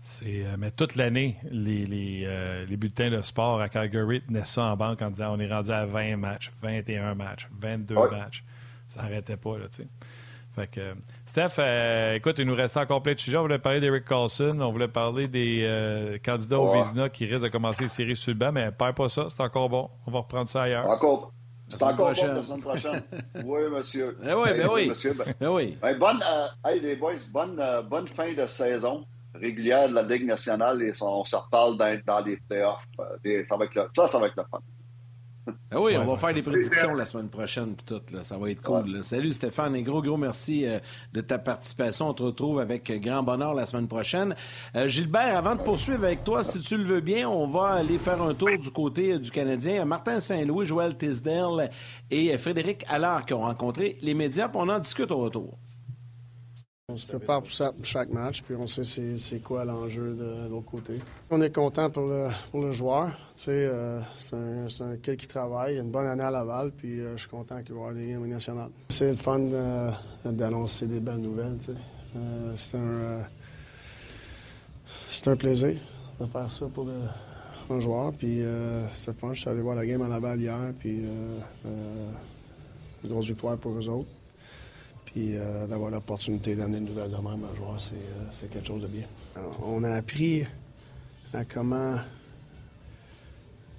C'est, 0.00 0.44
euh, 0.44 0.56
mais 0.58 0.72
toute 0.72 0.96
l'année, 0.96 1.36
les, 1.44 1.86
les, 1.86 2.24
euh, 2.26 2.64
les, 2.66 2.76
bulletins 2.76 3.08
de 3.08 3.22
sport 3.22 3.60
à 3.60 3.68
Calgary 3.68 4.20
tenaient 4.20 4.44
ça 4.44 4.64
en 4.64 4.76
banque 4.76 5.00
en 5.00 5.10
disant 5.10 5.36
on 5.36 5.38
est 5.38 5.48
rendu 5.48 5.70
à 5.70 5.86
20 5.86 6.16
matchs, 6.16 6.50
21 6.60 7.14
matchs, 7.14 7.46
22 7.60 7.94
matchs. 8.10 8.42
Ça 8.88 9.02
n'arrêtait 9.02 9.36
pas, 9.36 9.58
là, 9.58 9.68
tu 9.68 9.82
sais. 9.82 9.88
Fait 10.54 10.66
que, 10.66 10.94
Steph, 11.24 11.54
euh, 11.58 12.14
écoute, 12.14 12.36
il 12.38 12.46
nous 12.46 12.54
restait 12.54 12.80
encore 12.80 13.02
plein 13.02 13.14
de 13.14 13.18
sujets. 13.18 13.38
On 13.38 13.42
voulait 13.42 13.58
parler 13.58 13.80
d'Eric 13.80 14.04
Carlson, 14.04 14.58
on 14.60 14.70
voulait 14.70 14.88
parler 14.88 15.26
des 15.26 16.20
candidats 16.24 16.58
au 16.58 16.72
Vizina 16.72 17.08
qui 17.08 17.24
risquent 17.24 17.44
de 17.44 17.48
commencer 17.48 17.82
une 17.82 17.88
série 17.88 18.16
sur 18.16 18.32
le 18.32 18.38
banc, 18.38 18.52
mais 18.52 18.70
perds 18.70 18.94
pas 18.94 19.08
ça, 19.08 19.28
c'est 19.30 19.42
encore 19.42 19.68
bon. 19.68 19.88
On 20.06 20.10
va 20.10 20.18
reprendre 20.20 20.48
ça 20.48 20.62
ailleurs. 20.62 20.88
Encore. 20.88 21.32
C'est 21.76 21.82
encore 21.82 22.12
bon 22.12 22.26
la 22.26 22.42
semaine 22.42 22.60
prochaine. 22.60 23.02
oui, 23.44 23.60
monsieur. 23.70 24.16
Eh 24.22 24.34
oui, 24.34 24.48
ben 24.56 24.68
oui. 24.72 24.88
Monsieur, 24.88 25.14
ben, 25.14 25.34
ben 25.40 25.48
oui. 25.48 25.78
Ben, 25.80 25.98
bonne, 25.98 26.22
euh, 26.22 26.48
hey, 26.68 26.80
les 26.80 26.96
boys, 26.96 27.14
bonne, 27.30 27.58
euh, 27.58 27.82
bonne 27.82 28.08
fin 28.08 28.32
de 28.32 28.46
saison 28.46 29.04
régulière 29.34 29.88
de 29.88 29.94
la 29.94 30.02
Ligue 30.02 30.26
nationale 30.26 30.82
et 30.82 30.92
on 31.00 31.24
se 31.24 31.36
reparle 31.36 31.78
dans, 31.78 32.00
dans 32.06 32.20
les 32.20 32.36
playoffs. 32.48 32.86
Euh, 33.00 33.44
ça, 33.46 33.56
va 33.56 33.64
être 33.64 33.74
le, 33.74 33.88
ça, 33.96 34.06
ça 34.06 34.18
va 34.18 34.26
être 34.26 34.36
le 34.36 34.44
fun. 34.50 34.60
Ah 35.70 35.80
oui, 35.80 35.96
on 35.96 36.04
va 36.04 36.16
faire 36.16 36.34
des 36.34 36.42
prédictions 36.42 36.94
la 36.94 37.04
semaine 37.04 37.28
prochaine. 37.28 37.74
Tout, 37.84 38.00
là. 38.12 38.22
Ça 38.22 38.38
va 38.38 38.50
être 38.50 38.62
cool. 38.62 39.02
Salut 39.02 39.32
Stéphane 39.32 39.74
et 39.74 39.82
gros, 39.82 40.00
gros 40.00 40.16
merci 40.16 40.66
euh, 40.66 40.78
de 41.12 41.20
ta 41.20 41.38
participation. 41.38 42.10
On 42.10 42.14
te 42.14 42.22
retrouve 42.22 42.60
avec 42.60 42.92
grand 43.00 43.22
bonheur 43.22 43.54
la 43.54 43.66
semaine 43.66 43.88
prochaine. 43.88 44.34
Euh, 44.76 44.86
Gilbert, 44.86 45.36
avant 45.36 45.56
de 45.56 45.62
poursuivre 45.62 46.04
avec 46.04 46.22
toi, 46.22 46.44
si 46.44 46.60
tu 46.60 46.76
le 46.76 46.84
veux 46.84 47.00
bien, 47.00 47.28
on 47.28 47.48
va 47.48 47.70
aller 47.70 47.98
faire 47.98 48.22
un 48.22 48.34
tour 48.34 48.56
du 48.56 48.70
côté 48.70 49.14
euh, 49.14 49.18
du 49.18 49.30
Canadien. 49.30 49.84
Martin 49.84 50.20
Saint-Louis, 50.20 50.66
Joël 50.66 50.96
Tisdale 50.96 51.70
et 52.10 52.36
Frédéric 52.38 52.84
Allard 52.88 53.26
qui 53.26 53.34
ont 53.34 53.40
rencontré 53.40 53.98
les 54.02 54.14
médias. 54.14 54.48
on 54.54 54.68
en 54.68 54.78
discute 54.78 55.10
au 55.10 55.18
retour. 55.18 55.58
On 56.88 56.96
se 56.96 57.06
prépare 57.06 57.40
pour 57.40 57.52
ça 57.52 57.72
chaque 57.84 58.10
match, 58.10 58.42
puis 58.42 58.54
on 58.54 58.66
sait 58.66 58.82
c'est 59.16 59.38
quoi 59.38 59.64
l'enjeu 59.64 60.14
de, 60.14 60.48
l'autre 60.50 60.66
côté. 60.70 60.98
On 61.30 61.40
est 61.40 61.54
content 61.54 61.88
pour 61.88 62.06
le, 62.06 62.28
pour 62.50 62.60
le 62.60 62.72
joueur. 62.72 63.16
Euh, 63.48 64.00
c'est 64.16 64.36
un, 64.36 64.66
un 64.66 64.96
kid 64.96 65.16
qui 65.16 65.26
travaille, 65.26 65.74
il 65.74 65.78
a 65.78 65.82
une 65.82 65.90
bonne 65.90 66.06
année 66.06 66.24
à 66.24 66.30
Laval, 66.30 66.70
puis 66.72 67.00
euh, 67.00 67.16
je 67.16 67.22
suis 67.22 67.30
content 67.30 67.62
qu'il 67.62 67.72
va 67.74 67.80
avoir 67.80 67.94
des 67.94 68.08
games 68.08 68.26
nationales. 68.26 68.70
C'est 68.88 69.10
le 69.10 69.16
fun 69.16 69.40
d'annoncer 70.24 70.86
des 70.86 71.00
belles 71.00 71.16
nouvelles. 71.16 71.56
c'est 72.56 72.76
un, 72.76 73.20
c'est 75.08 75.28
un 75.28 75.36
plaisir 75.36 75.78
de 76.20 76.26
faire 76.26 76.50
ça 76.50 76.66
pour 76.66 76.88
un 77.70 77.80
joueur. 77.80 78.12
Puis 78.12 78.42
c'est 78.92 79.16
fun. 79.16 79.32
Je 79.32 79.40
suis 79.40 79.48
allé 79.48 79.62
voir 79.62 79.76
la 79.76 79.86
game 79.86 80.02
à 80.02 80.08
Laval 80.08 80.40
hier. 80.40 80.74
Puis 80.78 81.04
une 81.64 83.08
grosse 83.08 83.28
victoire 83.28 83.56
pour 83.56 83.72
eux 83.72 83.88
autres. 83.88 84.10
Puis 85.12 85.34
d'avoir 85.68 85.90
l'opportunité 85.90 86.56
d'amener 86.56 86.78
une 86.78 86.86
nouvelle 86.86 87.10
de 87.10 87.16
même 87.16 87.26
à 87.26 87.52
un 87.52 87.54
joueur, 87.54 87.78
c'est 87.78 88.50
quelque 88.50 88.66
chose 88.66 88.80
de 88.80 88.86
bien. 88.86 89.04
on 89.62 89.84
a 89.84 89.90
appris 89.90 90.46
à 91.34 91.44
comment 91.44 91.98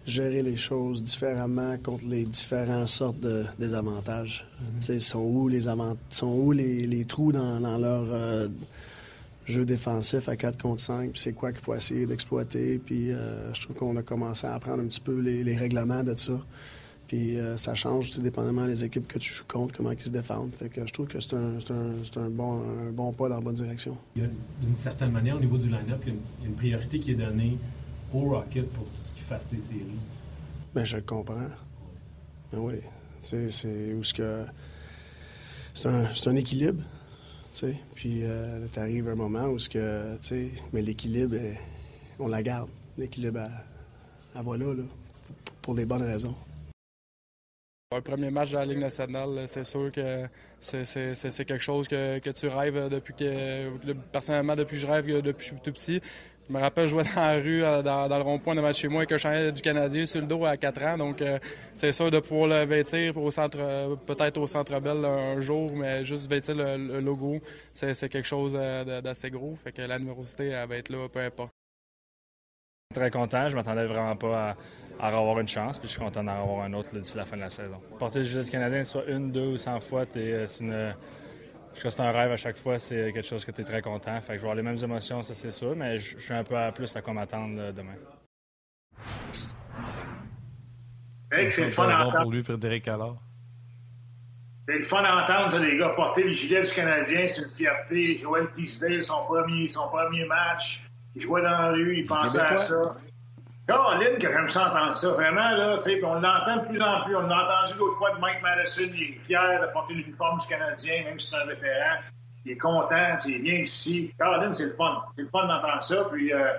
gérer 0.06 0.44
les 0.44 0.58
choses 0.58 1.02
différemment 1.04 1.78
contre 1.78 2.06
les 2.06 2.26
différentes 2.26 2.88
sortes 2.88 3.20
de 3.20 3.46
désavantages. 3.58 4.46
Mm 4.80 5.00
Sont 5.00 5.20
où 5.20 5.48
les 5.48 5.62
sont 6.10 6.28
où 6.28 6.52
les, 6.52 7.06
trous 7.06 7.32
dans, 7.32 7.78
leur 7.78 8.06
euh, 8.12 8.48
jeu 9.46 9.66
défensif 9.66 10.28
à 10.30 10.36
4 10.36 10.62
contre 10.62 10.82
5, 10.82 11.12
puis 11.12 11.20
c'est 11.20 11.34
quoi 11.34 11.52
qu'il 11.52 11.62
faut 11.62 11.76
essayer 11.76 12.06
d'exploiter. 12.06 12.80
Puis 12.80 13.12
euh, 13.12 13.54
je 13.54 13.62
trouve 13.64 13.76
qu'on 13.78 13.96
a 13.98 14.04
commencé 14.04 14.46
à 14.48 14.56
apprendre 14.56 14.84
un 14.84 14.88
petit 14.88 15.02
peu 15.02 15.20
les, 15.20 15.56
règlements 15.56 16.04
de 16.04 16.16
ça. 16.16 16.40
Puis 17.14 17.38
euh, 17.38 17.58
ça 17.58 17.76
change 17.76 18.10
tout 18.10 18.22
dépendamment 18.22 18.66
des 18.66 18.84
équipes 18.84 19.08
que 19.08 19.20
tu 19.20 19.32
joues 19.32 19.44
contre, 19.48 19.78
comment 19.78 19.92
ils 19.92 20.02
se 20.02 20.10
défendent. 20.10 20.52
Fait 20.58 20.68
que 20.68 20.84
je 20.84 20.92
trouve 20.92 21.06
que 21.06 21.20
c'est 21.20 21.36
un, 21.36 22.30
bon, 22.32 22.64
bon 22.92 23.14
pas 23.14 23.30
dans 23.30 23.36
la 23.36 23.42
bonne 23.42 23.54
direction. 23.54 23.96
Il 24.16 24.24
y 24.24 24.26
a 24.26 24.30
d'une 24.60 24.76
certaine 24.76 25.12
manière, 25.12 25.36
au 25.36 25.40
niveau 25.40 25.60
du 25.60 25.70
line-up, 25.70 26.02
il 26.08 26.14
y 26.14 26.46
a 26.46 26.48
une 26.48 26.56
priorité 26.56 27.00
qui 27.00 27.12
est 27.12 27.16
donnée 27.16 27.60
au 28.12 28.22
Rocket 28.22 28.68
pour 28.72 28.88
fasse 29.30 29.48
les 29.52 29.62
séries. 29.62 29.86
Ben, 30.74 30.84
je 30.84 30.96
le 30.96 31.04
comprends. 31.04 31.36
Ben 32.52 32.58
oui. 32.58 32.80
C'est 33.22 33.94
où 33.94 34.04
ce 34.04 34.16
que. 34.16 34.44
C'est 35.76 35.88
un, 35.88 36.36
équilibre. 36.36 36.84
sais. 37.52 37.78
Puis 37.94 38.24
euh, 38.24 38.66
tu 38.72 38.80
arrives 38.80 39.08
un 39.08 39.16
moment 39.16 39.50
où 39.50 39.60
ce 39.60 39.70
que. 39.70 40.18
mais 40.74 40.82
l'équilibre, 40.82 41.36
on 42.18 42.28
la 42.28 42.42
garde. 42.42 42.70
L'équilibre, 42.98 43.50
à, 44.34 44.42
voilà, 44.42 44.66
là, 44.66 44.84
pour, 45.62 45.76
des 45.76 45.86
bonnes 45.86 46.02
raisons. 46.02 46.34
Le 47.96 48.02
premier 48.02 48.30
match 48.30 48.52
de 48.52 48.58
la 48.58 48.66
Ligue 48.66 48.80
nationale, 48.80 49.44
c'est 49.48 49.64
sûr 49.64 49.92
que 49.92 50.28
c'est 50.60 51.46
quelque 51.46 51.60
chose 51.60 51.88
que, 51.88 52.32
tu 52.32 52.48
rêves 52.48 52.90
depuis 52.90 53.14
que. 53.14 53.94
Personnellement, 54.12 54.56
depuis 54.56 54.76
que 54.76 54.82
je 54.82 54.88
rêve, 54.88 55.06
depuis 55.06 55.34
que 55.34 55.42
je 55.42 55.48
suis 55.48 55.56
tout 55.62 55.72
petit. 55.72 56.02
Je 56.50 56.54
me 56.54 56.60
rappelle 56.60 56.88
jouer 56.90 57.04
dans 57.04 57.22
la 57.22 57.36
rue, 57.36 57.64
euh, 57.64 57.82
dans, 57.82 58.18
le 58.18 58.22
rond-point 58.24 58.54
devant 58.54 58.74
chez 58.74 58.90
moi 58.90 59.02
avec 59.02 59.14
un 59.14 59.18
chandail 59.18 59.54
du 59.54 59.62
Canadien 59.62 60.06
sur 60.06 60.20
le 60.20 60.28
dos 60.28 60.44
à 60.44 60.58
4 60.58 60.84
ans. 60.84 60.98
Donc, 60.98 61.22
euh, 61.22 61.40
c'est 61.74 61.94
sûr 61.94 62.12
de 62.12 62.20
pouvoir 62.20 62.48
le 62.48 62.66
vêtir 62.66 63.16
au 63.18 63.32
centre, 63.32 63.58
euh, 63.62 63.96
peut-être 63.96 64.38
au 64.40 64.48
Centre 64.48 64.78
Bell 64.82 65.06
un 65.06 65.40
jour, 65.40 65.72
mais 65.74 66.04
juste 66.04 66.30
vêtir 66.30 66.56
le, 66.56 67.00
logo, 67.00 67.40
c'est 67.72 68.10
quelque 68.10 68.28
chose 68.28 68.54
d'assez 68.54 69.30
gros. 69.30 69.56
Fait 69.64 69.72
que 69.72 69.82
la 69.84 69.98
numérosité, 69.98 70.50
elle 70.50 70.68
va 70.68 70.76
être 70.76 70.90
là, 70.90 71.08
peu 71.08 71.20
importe. 71.20 71.53
Très 72.94 73.12
content. 73.12 73.50
Je 73.50 73.56
m'attendais 73.56 73.86
vraiment 73.86 74.16
pas 74.16 74.56
à, 75.00 75.08
avoir 75.08 75.40
une 75.40 75.48
chance, 75.48 75.80
puis 75.80 75.88
je 75.88 75.94
suis 75.94 76.02
content 76.02 76.24
d'en 76.24 76.32
avoir 76.32 76.64
un 76.64 76.74
autre 76.74 76.96
d'ici 76.98 77.18
la 77.18 77.26
fin 77.26 77.36
de 77.36 77.42
la 77.42 77.50
saison. 77.50 77.82
Porter 77.98 78.20
le 78.20 78.26
gilet 78.26 78.44
du 78.44 78.52
Canadien, 78.52 78.84
soit 78.84 79.06
une, 79.08 79.32
deux 79.32 79.48
ou 79.48 79.58
cent 79.58 79.80
fois, 79.80 80.06
c'est 80.14 80.46
une 80.62 80.94
je 81.76 81.90
c'est 81.90 82.02
un 82.02 82.12
rêve 82.12 82.32
à 82.32 82.38
chaque 82.38 82.58
fois, 82.58 82.80
c'est 82.80 83.12
quelque 83.12 83.28
chose 83.28 83.44
que 83.44 83.52
tu 83.52 83.62
es 83.62 83.64
très 83.64 83.82
content. 83.82 84.20
Fait 84.22 84.34
que 84.34 84.40
je 84.40 84.42
vais 84.44 84.50
avoir 84.50 84.56
les 84.56 84.62
mêmes 84.62 84.78
émotions, 84.82 85.22
ça 85.24 85.34
c'est 85.34 85.52
sûr, 85.52 85.76
mais 85.76 85.98
je, 85.98 86.18
suis 86.18 86.34
un 86.34 86.44
peu 86.44 86.56
à 86.56 86.72
plus 86.72 86.96
à 86.96 87.02
quoi 87.02 87.14
m'attendre 87.14 87.72
demain. 87.72 87.96
c'est 91.50 91.64
le 91.64 91.70
fun 91.70 91.88
d'entendre. 91.88 92.22
pour 92.22 92.32
lui, 92.32 92.44
Frédéric 92.44 92.88
alors. 92.88 93.18
C'est 94.68 94.78
le 94.78 94.84
fun 94.84 95.02
d'entendre, 95.02 95.60
les 95.60 95.78
gars, 95.78 95.90
porter 95.90 96.24
le 96.24 96.32
gilet 96.32 96.62
du 96.62 96.70
Canadien, 96.70 97.28
c'est 97.28 97.42
une 97.42 97.50
fierté. 97.50 98.18
Joël 98.18 98.50
Tisdale, 98.52 99.04
son 99.04 99.26
premier, 99.26 99.68
son 99.68 99.88
premier 99.88 100.26
match, 100.26 100.84
il 101.16 101.22
jouait 101.22 101.42
dans 101.42 101.50
la 101.50 101.70
rue, 101.70 101.98
il 101.98 102.08
pensait 102.08 102.40
à 102.40 102.58
ça. 102.58 102.96
Caroline, 103.68 104.18
que 104.18 104.30
j'aime 104.30 104.50
ça 104.50 104.72
entendre 104.72 104.94
ça, 104.94 105.10
vraiment, 105.12 105.50
là, 105.52 105.78
tu 105.78 105.92
sais, 105.92 106.04
on 106.04 106.16
l'entend 106.16 106.58
de 106.58 106.68
plus 106.68 106.82
en 106.82 107.02
plus. 107.04 107.16
On 107.16 107.22
l'a 107.22 107.46
entendu 107.46 107.80
l'autre 107.80 107.98
fois 107.98 108.14
de 108.14 108.20
Mike 108.20 108.42
Madison, 108.42 108.92
il 108.94 109.16
est 109.16 109.20
fier 109.20 109.62
de 109.62 109.72
porter 109.72 109.94
l'uniforme 109.94 110.38
du 110.38 110.48
Canadien, 110.48 111.04
même 111.06 111.20
si 111.20 111.30
c'est 111.30 111.38
un 111.38 111.46
vétéran. 111.46 111.96
Il 112.46 112.52
est 112.52 112.58
content, 112.58 113.16
il 113.26 113.42
vient 113.42 113.60
ici. 113.60 114.14
Caroline, 114.20 114.54
c'est 114.54 114.66
le 114.66 114.72
fun. 114.72 115.02
C'est 115.16 115.22
le 115.22 115.30
fun 115.30 115.48
d'entendre 115.48 115.82
ça. 115.82 116.04
Puis, 116.12 116.34
euh, 116.34 116.50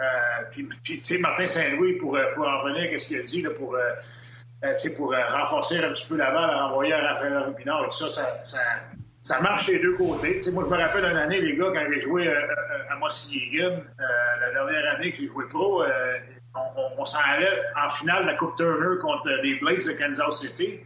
euh, 0.00 0.04
puis, 0.50 0.66
tu 0.82 0.98
sais, 1.02 1.18
Martin 1.18 1.46
Saint-Louis, 1.46 1.98
pour, 1.98 2.16
euh, 2.16 2.24
pour 2.34 2.48
en 2.48 2.62
revenir 2.62 2.88
qu'est-ce 2.88 3.08
qu'il 3.08 3.18
a 3.18 3.22
dit, 3.22 3.42
là, 3.42 3.50
pour, 3.50 3.74
euh, 3.74 4.72
pour 4.96 5.14
renforcer 5.14 5.78
un 5.78 5.92
petit 5.92 6.06
peu 6.06 6.16
la 6.16 6.30
balle, 6.30 6.50
renvoyer 6.50 6.94
à 6.94 7.08
Raphaël 7.08 7.36
Rupinard 7.36 7.84
et 7.84 7.88
tout 7.88 8.08
ça, 8.08 8.08
ça, 8.08 8.44
ça, 8.44 8.58
ça 9.26 9.40
marche 9.40 9.66
des 9.66 9.80
deux 9.80 9.96
côtés. 9.96 10.38
moi, 10.52 10.64
je 10.66 10.70
me 10.70 10.80
rappelle 10.80 11.04
une 11.04 11.16
année, 11.16 11.40
les 11.40 11.56
gars, 11.56 11.72
quand 11.74 11.84
j'ai 11.90 12.00
joué 12.00 12.28
à 12.28 12.94
Muskegon, 12.94 13.82
la 13.98 14.52
dernière 14.52 14.94
année 14.94 15.10
que 15.10 15.16
j'ai 15.16 15.26
joué 15.26 15.46
pro, 15.48 15.82
on, 16.96 17.04
s'en 17.04 17.18
allait 17.34 17.60
en 17.74 17.88
finale 17.88 18.22
de 18.22 18.28
la 18.28 18.34
Coupe 18.36 18.56
Turner 18.56 19.00
contre 19.00 19.28
les 19.42 19.56
Blades 19.56 19.84
de 19.84 19.98
Kansas 19.98 20.40
City. 20.40 20.78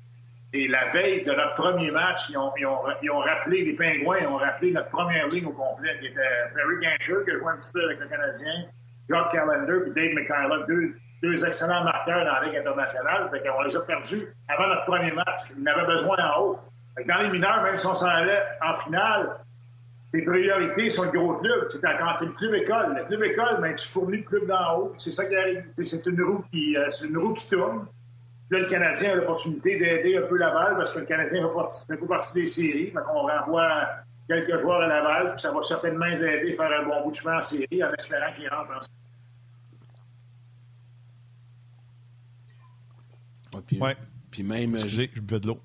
Et 0.55 0.69
la 0.69 0.87
veille 0.87 1.23
de 1.23 1.33
notre 1.33 1.55
premier 1.55 1.91
match, 1.91 2.31
ils 2.31 2.39
ont, 2.39 3.19
rappelé, 3.19 3.63
les 3.63 3.75
Pingouins, 3.75 4.21
ils 4.23 4.27
ont 4.27 4.39
rappelé 4.39 4.73
notre 4.73 4.89
première 4.89 5.29
ligne 5.29 5.45
au 5.45 5.53
complet, 5.53 5.99
qui 6.01 6.07
était 6.07 6.21
Perry 6.55 6.77
Gansher, 6.83 7.23
qui 7.27 7.31
a 7.33 7.39
joué 7.39 7.53
un 7.53 7.57
petit 7.59 7.71
peu 7.75 7.85
avec 7.85 8.01
le 8.01 8.07
Canadien, 8.07 8.65
Jock 9.11 9.31
Callender 9.31 9.81
et 9.87 9.91
Dave 9.91 10.15
McKillop, 10.15 10.67
deux, 11.23 11.45
excellents 11.45 11.85
marqueurs 11.85 12.25
dans 12.25 12.41
la 12.41 12.47
Ligue 12.47 12.57
internationale. 12.57 13.29
Fait 13.31 13.51
on 13.51 13.63
les 13.63 13.77
a 13.77 13.81
perdus 13.81 14.35
avant 14.49 14.69
notre 14.69 14.87
premier 14.87 15.13
match. 15.13 15.41
Ils 15.55 15.69
en 15.69 15.73
avaient 15.73 15.87
besoin 15.87 16.17
en 16.17 16.41
haut. 16.41 16.59
Dans 17.07 17.23
les 17.23 17.31
mineurs, 17.31 17.63
même 17.63 17.77
si 17.77 17.87
on 17.87 17.95
s'en 17.95 18.07
allait 18.07 18.43
en 18.63 18.75
finale, 18.75 19.37
tes 20.13 20.23
priorités 20.23 20.89
sont 20.89 21.05
le 21.05 21.11
gros 21.13 21.35
club. 21.35 21.67
C'est 21.69 21.81
quand 21.81 22.15
tu 22.19 22.27
le 22.27 22.33
club 22.33 22.55
école. 22.55 22.97
Le 22.97 23.05
club 23.05 23.23
école, 23.23 23.61
ben, 23.61 23.75
tu 23.75 23.87
fournis 23.87 24.19
le 24.19 24.23
club 24.25 24.47
d'en 24.47 24.79
haut. 24.79 24.95
C'est 24.99 25.13
ça 25.13 25.25
qui 25.27 25.37
arrive. 25.37 25.65
C'est 25.83 26.05
une 26.07 26.23
roue 26.23 26.45
qui, 26.53 26.77
euh, 26.77 26.91
c'est 26.91 27.09
une 27.09 27.19
roue 27.19 27.33
qui 27.35 27.49
tourne. 27.49 27.87
Là, 28.51 28.59
le 28.59 28.67
Canadien 28.67 29.13
a 29.13 29.15
l'opportunité 29.15 29.79
d'aider 29.79 30.17
un 30.17 30.23
peu 30.23 30.37
Laval 30.37 30.77
parce 30.77 30.93
que 30.93 30.99
le 30.99 31.07
Canadien 31.07 31.49
fait 31.87 31.97
pas 31.97 32.07
partie 32.07 32.41
des 32.41 32.47
séries. 32.47 32.91
Donc, 32.91 33.05
on 33.15 33.23
renvoie 33.23 33.89
quelques 34.27 34.61
joueurs 34.61 34.81
à 34.83 34.89
Laval. 34.89 35.33
Puis 35.33 35.43
ça 35.43 35.53
va 35.53 35.63
certainement 35.63 36.07
les 36.07 36.25
aider 36.25 36.53
à 36.55 36.57
faire 36.57 36.81
un 36.81 36.89
bon 36.89 37.05
bout 37.05 37.13
de 37.13 37.17
chemin 37.17 37.39
en 37.39 37.43
série 37.43 37.85
en 37.85 37.93
espérant 37.93 38.33
qu'ils 38.35 38.49
rentrent 38.49 38.77
en 38.77 38.81
série. 38.81 38.97
puis, 43.67 43.81
ouais. 43.81 43.97
puis 44.31 44.43
même. 44.43 44.75
Excusez, 44.75 45.11
je 45.15 45.21
de 45.21 45.47
l'eau. 45.47 45.61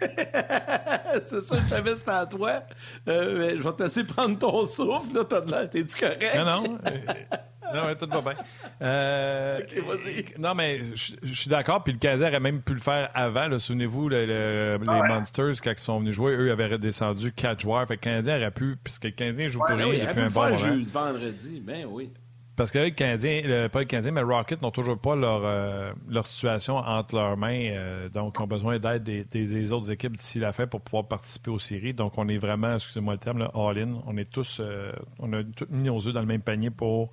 c'est 1.24 1.40
ça, 1.40 1.56
je 1.62 1.68
savais 1.68 1.96
c'était 1.96 2.10
à 2.10 2.26
toi. 2.26 2.62
Euh, 3.08 3.38
mais 3.38 3.58
je 3.58 3.62
vais 3.62 3.72
te 3.72 3.82
laisser 3.82 4.04
prendre 4.04 4.38
ton 4.38 4.64
souffle. 4.64 5.14
Là, 5.14 5.66
t'es-tu 5.66 5.96
correct? 5.96 6.36
Non, 6.36 6.44
non. 6.44 6.78
Euh, 6.86 7.74
non, 7.74 7.94
tout 7.94 8.08
va 8.08 8.20
bien. 8.20 8.44
Euh, 8.80 9.60
OK, 9.60 9.84
vas-y. 9.86 10.24
Non, 10.38 10.54
mais 10.54 10.80
je 10.94 11.34
suis 11.34 11.50
d'accord. 11.50 11.82
Puis 11.84 11.92
le 11.92 11.98
Canadien 11.98 12.28
aurait 12.28 12.40
même 12.40 12.62
pu 12.62 12.74
le 12.74 12.80
faire 12.80 13.10
avant. 13.14 13.58
Souvenez-vous, 13.58 14.08
les 14.08 14.78
Monsters, 14.80 15.60
quand 15.62 15.72
ils 15.72 15.78
sont 15.78 16.00
venus 16.00 16.14
jouer, 16.14 16.32
eux 16.34 16.50
avaient 16.50 16.68
redescendu 16.68 17.32
quatre 17.32 17.60
joueurs. 17.60 17.86
Fait 17.86 17.96
que 17.96 18.08
le 18.08 18.14
Canadien 18.14 18.36
aurait 18.36 18.50
pu, 18.50 18.76
puisque 18.82 19.04
le 19.04 19.10
Canadien 19.10 19.48
joue 19.48 19.58
pour 19.58 19.76
rien, 19.76 19.88
il, 19.88 19.94
il 19.96 20.00
a 20.06 20.14
pu 20.14 20.20
un 20.20 20.28
bon 20.28 20.56
jeudi, 20.56 20.90
vendredi. 20.90 21.60
Ben 21.64 21.86
oui. 21.90 22.10
Parce 22.58 22.72
que 22.72 22.80
les 22.80 22.90
Canadiens, 22.90 23.68
pas 23.68 23.78
les 23.78 23.86
Canadiens, 23.86 24.10
mais 24.10 24.22
Rocket 24.22 24.60
n'ont 24.62 24.72
toujours 24.72 24.98
pas 24.98 25.14
leur, 25.14 25.42
euh, 25.44 25.92
leur 26.08 26.26
situation 26.26 26.78
entre 26.78 27.14
leurs 27.14 27.36
mains. 27.36 27.70
Euh, 27.70 28.08
donc, 28.08 28.34
ils 28.36 28.42
ont 28.42 28.48
besoin 28.48 28.80
d'aide 28.80 29.04
des, 29.04 29.72
autres 29.72 29.92
équipes 29.92 30.16
d'ici 30.16 30.40
la 30.40 30.52
fin 30.52 30.66
pour 30.66 30.80
pouvoir 30.80 31.06
participer 31.06 31.52
aux 31.52 31.60
séries. 31.60 31.94
Donc, 31.94 32.14
on 32.16 32.26
est 32.26 32.38
vraiment, 32.38 32.74
excusez-moi 32.74 33.14
le 33.14 33.20
terme, 33.20 33.48
all-in. 33.54 34.02
On 34.08 34.16
est 34.16 34.28
tous, 34.28 34.58
euh, 34.58 34.90
on 35.20 35.32
a 35.34 35.44
tous 35.44 35.68
mis 35.70 35.84
nos 35.84 36.04
œufs 36.04 36.12
dans 36.12 36.18
le 36.18 36.26
même 36.26 36.42
panier 36.42 36.70
pour 36.70 37.12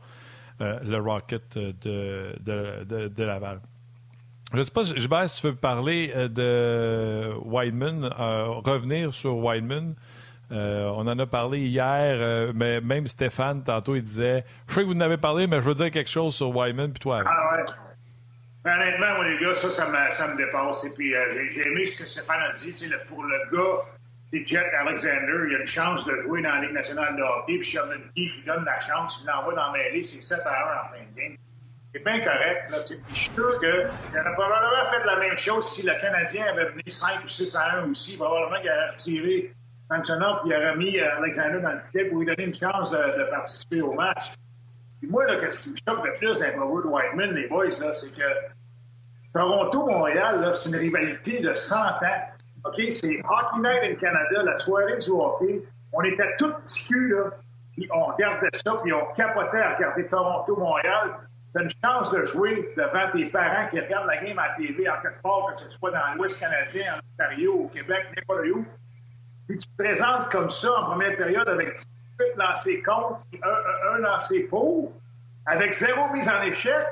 le 0.59 0.97
Rocket 0.97 1.59
de, 1.59 2.33
de, 2.43 3.07
de, 3.07 3.23
Laval. 3.23 3.59
Je 4.51 4.57
ne 4.57 4.63
sais 4.63 4.71
pas, 4.71 4.81
Gilbert, 4.81 5.29
si 5.29 5.41
tu 5.41 5.47
veux 5.47 5.55
parler 5.55 6.07
de 6.07 7.35
Wideman, 7.43 8.05
revenir 8.65 9.13
sur 9.13 9.37
Wideman. 9.37 9.93
Euh, 10.51 10.89
on 10.95 11.07
en 11.07 11.17
a 11.17 11.25
parlé 11.25 11.59
hier, 11.59 12.17
euh, 12.19 12.51
mais 12.53 12.79
même 12.81 13.07
Stéphane, 13.07 13.63
tantôt, 13.63 13.95
il 13.95 14.03
disait 14.03 14.45
Je 14.67 14.75
sais 14.75 14.81
que 14.81 14.85
vous 14.85 14.93
en 14.93 15.01
avez 15.01 15.17
parlé, 15.17 15.47
mais 15.47 15.57
je 15.57 15.61
veux 15.61 15.73
dire 15.73 15.89
quelque 15.91 16.09
chose 16.09 16.35
sur 16.35 16.55
Wyman, 16.55 16.91
puis 16.91 16.99
toi. 16.99 17.23
Ah 17.25 17.57
ouais. 17.57 17.65
Honnêtement, 18.65 19.15
moi, 19.15 19.27
les 19.27 19.39
gars, 19.39 19.53
ça, 19.53 19.69
ça 19.69 19.87
me, 19.87 20.37
dépasse. 20.37 20.83
Et 20.85 20.93
puis, 20.95 21.15
euh, 21.15 21.49
j'ai 21.51 21.67
aimé 21.67 21.85
ce 21.85 21.99
que 21.99 22.07
Stéphane 22.07 22.41
a 22.41 22.53
dit. 22.53 22.73
Pour 23.07 23.23
le 23.23 23.37
gars, 23.51 24.43
Jack 24.45 24.73
Alexander, 24.73 25.47
il 25.47 25.55
a 25.55 25.59
une 25.59 25.65
chance 25.65 26.05
de 26.05 26.19
jouer 26.21 26.41
dans 26.41 26.49
la 26.49 26.61
Ligue 26.61 26.73
nationale 26.73 27.15
de 27.15 27.21
hockey, 27.21 27.59
puis 27.59 27.69
Sheldon 27.69 28.01
Keefe 28.15 28.37
lui 28.37 28.43
donne 28.45 28.65
la 28.65 28.79
chance, 28.79 29.19
il 29.21 29.27
l'envoie 29.27 29.53
dans 29.53 29.71
mêlée, 29.71 30.01
c'est 30.01 30.21
7 30.21 30.39
à 30.45 30.49
1 30.49 30.85
en 30.85 30.89
fin 30.89 31.03
de 31.03 31.19
game. 31.19 31.37
C'est 31.93 32.03
bien 32.03 32.19
correct. 32.19 32.69
Là, 32.71 32.77
je 32.87 33.15
suis 33.15 33.31
sûr 33.33 33.59
qu'il 33.59 33.69
aurait 33.69 34.33
probablement 34.33 34.85
fait 34.91 35.05
la 35.05 35.15
même 35.17 35.37
chose 35.37 35.71
si 35.73 35.85
le 35.85 35.93
Canadien 36.01 36.45
avait 36.47 36.69
venu 36.71 36.83
5 36.85 37.23
ou 37.23 37.27
6 37.27 37.55
à 37.55 37.79
1 37.79 37.91
aussi. 37.91 38.17
Probablement 38.17 38.59
qu'il 38.59 38.69
aurait 38.69 38.89
retiré 38.89 39.53
Puis 39.89 40.01
il 40.07 40.53
aurait 40.53 40.75
mis 40.77 40.99
euh, 40.99 41.17
Alexander 41.17 41.59
dans 41.61 41.73
le 41.73 41.79
filet 41.79 42.05
pour 42.05 42.19
lui 42.19 42.25
donner 42.25 42.45
une 42.45 42.53
chance 42.53 42.91
de, 42.91 43.29
participer 43.29 43.81
au 43.81 43.93
match. 43.93 44.33
Puis 44.99 45.09
moi, 45.09 45.25
là, 45.25 45.39
qu'est-ce 45.39 45.63
qui 45.63 45.69
me 45.71 45.75
choque 45.87 46.05
le 46.05 46.13
plus 46.13 46.39
dans 46.39 46.67
Robert 46.67 46.91
Whiteman, 46.91 47.35
les 47.35 47.47
boys, 47.47 47.65
là, 47.81 47.93
c'est 47.93 48.11
que 48.15 48.23
Toronto-Montréal, 49.33 50.49
c'est 50.53 50.69
une 50.69 50.77
rivalité 50.77 51.39
de 51.41 51.53
100 51.53 51.75
ans. 51.75 52.21
OK, 52.63 52.81
c'est 52.89 53.21
Hockey 53.29 53.59
Night 53.59 53.83
in 53.83 53.95
Canada, 53.95 54.43
la 54.43 54.57
soirée 54.57 54.97
du 54.97 55.11
hockey. 55.11 55.61
On 55.93 56.01
était 56.03 56.35
tout 56.37 56.51
petits 56.53 56.87
cul, 56.87 57.09
là. 57.09 57.31
Puis 57.73 57.87
on 57.93 58.05
regardait 58.05 58.49
ça, 58.53 58.79
puis 58.81 58.93
on 58.93 59.05
capotait 59.15 59.59
à 59.59 59.75
regarder 59.75 60.07
Toronto-Montréal. 60.07 61.19
T'as 61.53 61.63
une 61.63 61.69
chance 61.83 62.11
de 62.11 62.25
jouer 62.25 62.73
devant 62.75 63.09
tes 63.11 63.25
parents 63.25 63.67
qui 63.69 63.79
regardent 63.79 64.07
la 64.07 64.17
game 64.23 64.39
à 64.39 64.47
la 64.47 64.55
TV 64.55 64.89
en 64.89 65.01
quelque 65.01 65.21
part, 65.21 65.53
que 65.53 65.61
ce 65.61 65.69
soit 65.69 65.91
dans 65.91 66.13
l'Ouest 66.15 66.39
canadien, 66.39 66.95
en 66.95 66.99
Ontario, 67.13 67.53
au 67.53 67.67
Québec, 67.67 68.07
n'importe 68.15 68.47
où. 68.53 68.65
Puis 69.47 69.59
tu 69.59 69.67
te 69.67 69.83
présentes 69.83 70.29
comme 70.31 70.49
ça 70.49 70.71
en 70.79 70.85
première 70.85 71.15
période 71.17 71.47
avec 71.47 71.75
18 71.75 72.35
lancers 72.37 72.83
contre, 72.83 73.19
un, 73.43 73.93
un, 73.93 73.97
lancé 73.99 74.43
pour, 74.43 74.91
avec 75.45 75.73
zéro 75.73 76.11
mise 76.13 76.27
en 76.27 76.41
échec. 76.43 76.85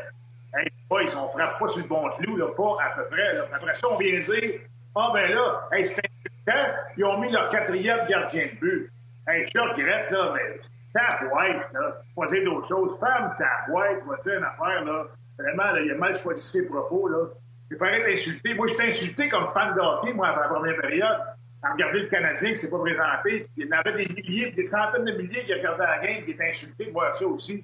Hey, 0.54 0.68
boys, 0.88 1.16
on 1.16 1.30
frappe 1.30 1.60
pas 1.60 1.70
sur 1.70 1.82
le 1.82 1.88
bon 1.88 2.10
clou, 2.20 2.38
là, 2.38 2.48
pas 2.56 2.78
à 2.84 2.96
peu 2.96 3.06
près. 3.06 3.34
Là. 3.34 3.46
Après 3.52 3.74
ça, 3.76 3.88
on 3.90 3.98
vient 3.98 4.20
dire 4.20 4.60
Ah, 4.96 5.10
ben 5.14 5.32
là, 5.32 5.68
hey, 5.72 5.88
c'est 5.88 6.02
insultant, 6.06 6.76
ils 6.96 7.06
ont 7.06 7.20
mis 7.20 7.32
leur 7.32 7.50
quatrième 7.50 8.06
gardien 8.08 8.46
de 8.46 8.60
but. 8.60 8.92
Hey, 9.28 9.46
je 9.54 9.60
regrette, 9.60 10.12
là, 10.12 10.34
mais 10.36 10.60
ta 10.94 11.26
boîte, 11.26 11.74
là, 11.74 12.02
pas 12.16 12.26
dire 12.28 12.44
d'autres 12.44 12.68
choses. 12.68 13.00
Femme 13.00 13.34
ta 13.38 13.66
boîte, 13.68 14.04
dire 14.24 14.38
une 14.38 14.44
affaire, 14.44 14.86
là. 14.86 15.06
Vraiment, 15.40 15.72
là, 15.72 15.82
il 15.82 15.92
a 15.92 15.96
mal 15.96 16.14
choisi 16.14 16.46
ses 16.46 16.68
propos, 16.68 17.08
là. 17.08 17.26
C'est 17.72 17.78
pareil 17.78 18.04
d'insulter. 18.04 18.54
Moi, 18.54 18.68
je 18.68 18.74
suis 18.76 18.88
insulté 18.88 19.30
comme 19.30 19.50
fan 19.50 19.74
de 19.74 19.80
hockey, 19.80 20.14
moi, 20.14 20.28
avant 20.28 20.42
la 20.42 20.48
première 20.50 20.80
période 20.80 21.18
à 21.64 21.74
regarder 21.74 22.02
le 22.02 22.08
Canadien 22.08 22.52
qui 22.52 22.58
s'est 22.58 22.70
pas 22.70 22.80
présenté. 22.80 23.46
Il 23.58 23.66
y 23.66 23.74
en 23.74 23.80
avait 23.80 24.06
des 24.06 24.14
milliers, 24.14 24.52
des 24.52 24.66
centaines 24.66 25.06
de 25.06 25.12
milliers 25.14 25.46
qui 25.46 25.54
regardaient 25.54 25.84
la 25.84 26.00
game, 26.06 26.26
qui 26.26 26.32
étaient 26.32 26.50
insultés 26.50 26.86
de 26.86 26.92
voir 26.92 27.16
ça 27.16 27.26
aussi. 27.26 27.64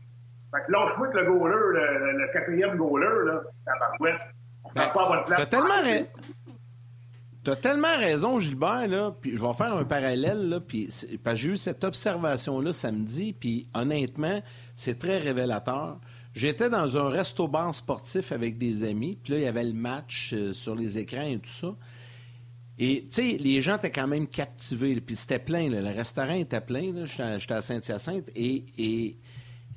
Fait 0.52 0.66
que 0.66 0.72
lâche-moi 0.72 1.10
que 1.10 1.18
le 1.18 1.26
goaler, 1.26 1.56
le, 1.56 2.18
le, 2.18 2.34
quatrième 2.34 2.78
goaler, 2.78 3.26
là, 3.26 3.42
barouette. 3.80 4.22
On 4.64 4.70
ben, 4.74 4.90
pas 4.94 5.06
à 5.06 5.08
bonne 5.08 5.26
place. 5.26 5.40
T'as 5.40 5.46
tellement, 5.46 6.08
T'as 7.42 7.56
tellement 7.56 7.98
raison, 7.98 8.40
Gilbert, 8.40 8.88
là, 8.88 9.16
puis 9.20 9.38
je 9.38 9.42
vais 9.42 9.54
faire 9.54 9.74
un 9.74 9.86
parallèle, 9.86 10.50
là, 10.50 10.60
puis 10.60 10.90
parce 11.24 11.36
que 11.38 11.42
j'ai 11.42 11.50
eu 11.52 11.58
cette 11.58 11.84
observation-là 11.86 12.74
samedi, 12.74 13.34
puis 13.34 13.70
honnêtement, 13.74 14.42
c'est 14.76 15.00
très 15.00 15.20
révélateur. 15.20 16.00
J'étais 16.34 16.70
dans 16.70 16.98
un 16.98 17.10
resto-bar 17.10 17.74
sportif 17.74 18.34
avec 18.34 18.58
des 18.58 18.84
amis, 18.84 19.18
puis 19.24 19.34
là, 19.34 19.40
il 19.40 19.44
y 19.46 19.48
avait 19.48 19.64
le 19.64 19.74
match 19.74 20.34
euh, 20.34 20.54
sur 20.54 20.76
les 20.76 20.98
écrans 20.98 21.28
et 21.28 21.40
tout 21.40 21.50
ça. 21.50 21.76
Et, 22.82 23.04
tu 23.10 23.16
sais, 23.16 23.38
les 23.38 23.62
gens 23.62 23.76
étaient 23.76 23.92
quand 23.92 24.08
même 24.08 24.26
captivés. 24.26 25.00
Puis 25.02 25.18
c'était 25.18 25.40
plein, 25.40 25.70
le 25.70 25.90
restaurant 25.90 26.34
était 26.34 26.62
plein. 26.62 27.06
J'étais 27.06 27.54
à 27.54 27.62
Saint-Hyacinthe. 27.62 28.30
Et, 28.36 29.18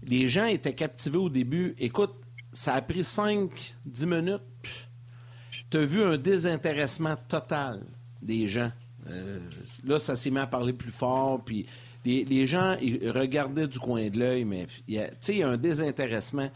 les 0.05 0.29
gens 0.29 0.47
étaient 0.47 0.75
captivés 0.75 1.19
au 1.19 1.29
début. 1.29 1.77
Écoute, 1.79 2.15
ça 2.53 2.75
a 2.75 2.83
pris 2.83 3.03
5-10 3.03 3.51
minutes. 4.05 4.43
Tu 5.71 5.77
as 5.77 5.85
vu 5.85 6.03
un 6.03 6.17
désintéressement 6.17 7.15
total 7.29 7.85
des 8.21 8.49
gens. 8.49 8.73
Euh, 9.09 9.39
là, 9.85 10.01
ça 10.01 10.17
s'est 10.17 10.31
mis 10.31 10.39
à 10.39 10.47
parler 10.49 10.73
plus 10.73 10.91
fort. 10.91 11.45
Puis 11.45 11.67
les, 12.05 12.47
gens 12.47 12.77
ils 12.83 13.11
regardaient 13.11 13.69
du 13.69 13.79
coin 13.79 14.09
de 14.09 14.19
l'œil. 14.19 14.45
Mais, 14.45 14.67
tu 14.67 14.95
sais, 15.21 15.33
il 15.35 15.39
y 15.39 15.43
a 15.45 15.49
un 15.51 15.57
désintéressement. 15.57 16.51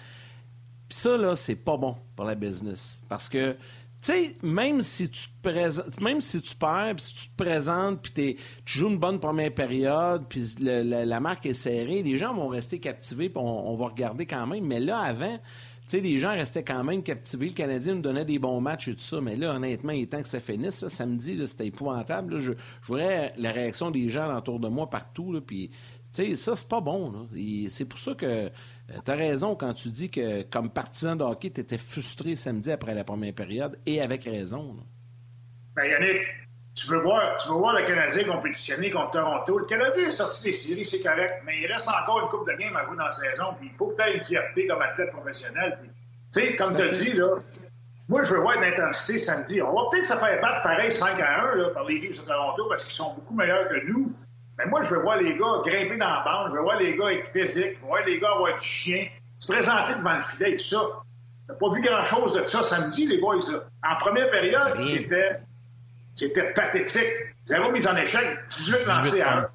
Puis 0.88 0.98
ça, 0.98 1.16
là, 1.16 1.36
c'est 1.36 1.56
pas 1.56 1.76
bon 1.76 1.96
pour 2.16 2.24
la 2.24 2.34
business. 2.34 3.02
Parce 3.08 3.28
que 3.28 3.56
tu 4.02 4.12
sais, 4.12 4.34
même 4.42 4.82
si 4.82 5.08
tu 5.08 5.28
te 5.28 5.50
présentes, 5.50 6.00
même 6.00 6.20
si 6.20 6.40
tu 6.40 6.54
perds, 6.54 6.94
puis 6.96 7.04
si 7.04 7.14
tu 7.14 7.28
te 7.28 7.42
présentes, 7.42 8.02
puis 8.02 8.12
tu 8.12 8.78
joues 8.78 8.88
une 8.88 8.98
bonne 8.98 9.18
première 9.18 9.52
période, 9.52 10.26
puis 10.28 10.54
la 10.60 11.20
marque 11.20 11.46
est 11.46 11.54
serrée, 11.54 12.02
les 12.02 12.16
gens 12.16 12.34
vont 12.34 12.48
rester 12.48 12.78
captivés, 12.78 13.28
puis 13.28 13.42
on, 13.42 13.74
va 13.76 13.86
regarder 13.86 14.26
quand 14.26 14.46
même. 14.46 14.64
Mais 14.64 14.80
là, 14.80 14.98
avant, 14.98 15.38
tu 15.38 15.42
sais, 15.86 16.00
les 16.00 16.18
gens 16.18 16.30
restaient 16.30 16.62
quand 16.62 16.84
même 16.84 17.02
captivés. 17.02 17.46
Le 17.46 17.54
Canadien 17.54 17.94
nous 17.94 18.02
donnait 18.02 18.24
des 18.24 18.38
bons 18.38 18.60
matchs 18.60 18.88
et 18.88 18.94
tout 18.94 19.00
ça. 19.00 19.20
Mais 19.20 19.36
là, 19.36 19.54
honnêtement, 19.54 19.92
il 19.92 20.02
est 20.02 20.06
temps 20.06 20.22
que 20.22 20.28
ça 20.28 20.40
finisse. 20.40 20.76
Ça, 20.76 20.88
samedi, 20.88 21.40
c'était 21.46 21.66
épouvantable. 21.66 22.38
Je, 22.38 22.52
je 22.82 22.94
la 23.38 23.52
réaction 23.52 23.90
des 23.90 24.08
gens 24.08 24.36
autour 24.36 24.60
de 24.60 24.68
moi 24.68 24.90
partout. 24.90 25.32
Là, 25.32 25.40
puis, 25.40 25.70
tu 26.12 26.24
sais, 26.24 26.36
ça, 26.36 26.54
c'est 26.54 26.68
pas 26.68 26.80
bon. 26.80 27.28
C'est 27.68 27.84
pour 27.84 27.98
ça 27.98 28.14
que 28.14 28.50
euh, 28.90 28.98
tu 29.04 29.10
as 29.10 29.14
raison 29.14 29.54
quand 29.54 29.72
tu 29.74 29.88
dis 29.88 30.10
que, 30.10 30.42
comme 30.42 30.70
partisan 30.70 31.16
de 31.16 31.24
hockey, 31.24 31.50
tu 31.50 31.60
étais 31.60 31.78
frustré 31.78 32.36
samedi 32.36 32.70
après 32.70 32.94
la 32.94 33.04
première 33.04 33.34
période, 33.34 33.78
et 33.86 34.00
avec 34.00 34.24
raison. 34.24 34.76
Bien, 35.76 35.84
Yannick, 35.84 36.26
tu 36.74 36.86
veux, 36.88 37.00
voir, 37.00 37.36
tu 37.38 37.48
veux 37.48 37.54
voir 37.54 37.74
le 37.74 37.84
Canadien 37.86 38.24
compétitionner 38.24 38.90
contre 38.90 39.12
Toronto. 39.12 39.58
Le 39.58 39.64
Canadien 39.64 40.06
est 40.06 40.10
sorti 40.10 40.44
des 40.44 40.52
séries, 40.52 40.84
c'est 40.84 41.02
correct, 41.02 41.42
mais 41.44 41.60
il 41.60 41.66
reste 41.66 41.88
encore 41.88 42.20
une 42.22 42.28
coupe 42.28 42.46
de 42.48 42.56
game 42.56 42.76
à 42.76 42.84
vous 42.84 42.96
dans 42.96 43.04
la 43.04 43.10
saison, 43.10 43.54
puis 43.58 43.70
il 43.72 43.76
faut 43.76 43.88
que 43.88 44.02
tu 44.02 44.08
aies 44.08 44.16
une 44.16 44.22
fierté 44.22 44.66
comme 44.66 44.82
athlète 44.82 45.10
professionnel. 45.10 45.78
Tu 46.32 46.40
sais, 46.40 46.56
comme 46.56 46.74
tu 46.74 46.82
as 46.82 46.88
dit, 46.88 47.12
là, 47.14 47.38
moi, 48.08 48.22
je 48.22 48.34
veux 48.34 48.40
voir 48.40 48.56
une 48.56 48.72
intensité 48.72 49.18
samedi. 49.18 49.60
On 49.60 49.72
va 49.72 49.88
peut-être 49.90 50.04
se 50.04 50.14
faire 50.14 50.40
battre 50.40 50.62
pareil 50.62 50.92
5 50.92 51.18
à 51.20 51.52
1 51.52 51.54
là, 51.56 51.70
par 51.70 51.84
les 51.84 51.98
Leafs 51.98 52.20
de 52.20 52.26
Toronto 52.26 52.66
parce 52.68 52.84
qu'ils 52.84 52.94
sont 52.94 53.14
beaucoup 53.14 53.34
meilleurs 53.34 53.68
que 53.68 53.84
nous. 53.86 54.12
Mais 54.58 54.66
moi, 54.66 54.82
je 54.82 54.94
veux 54.94 55.02
voir 55.02 55.18
les 55.18 55.36
gars 55.36 55.60
grimper 55.64 55.96
dans 55.96 56.08
la 56.08 56.22
bande, 56.24 56.50
je 56.50 56.56
veux 56.56 56.62
voir 56.62 56.78
les 56.78 56.96
gars 56.96 57.12
être 57.12 57.24
physiques, 57.24 57.76
je 57.76 57.80
veux 57.80 57.86
voir 57.86 58.04
les 58.06 58.18
gars 58.18 58.30
avoir 58.30 58.56
du 58.56 58.64
chien, 58.64 59.08
se 59.38 59.52
présenter 59.52 59.94
devant 59.94 60.14
le 60.14 60.22
filet 60.22 60.52
et 60.52 60.56
tout 60.56 60.64
ça. 60.64 60.80
T'as 61.46 61.54
pas 61.54 61.68
vu 61.70 61.80
grand-chose 61.80 62.34
de 62.34 62.44
ça 62.46 62.62
samedi, 62.62 63.06
les 63.06 63.18
boys. 63.18 63.36
Là. 63.36 63.60
En 63.88 63.96
première 63.96 64.30
période, 64.30 64.76
c'était, 64.78 65.40
c'était 66.14 66.52
pathétique. 66.54 67.34
Zéro 67.44 67.70
mise 67.70 67.86
en 67.86 67.96
échec, 67.96 68.38
18 68.48 68.86
lancés 68.86 69.20
à 69.20 69.38
1. 69.38 69.46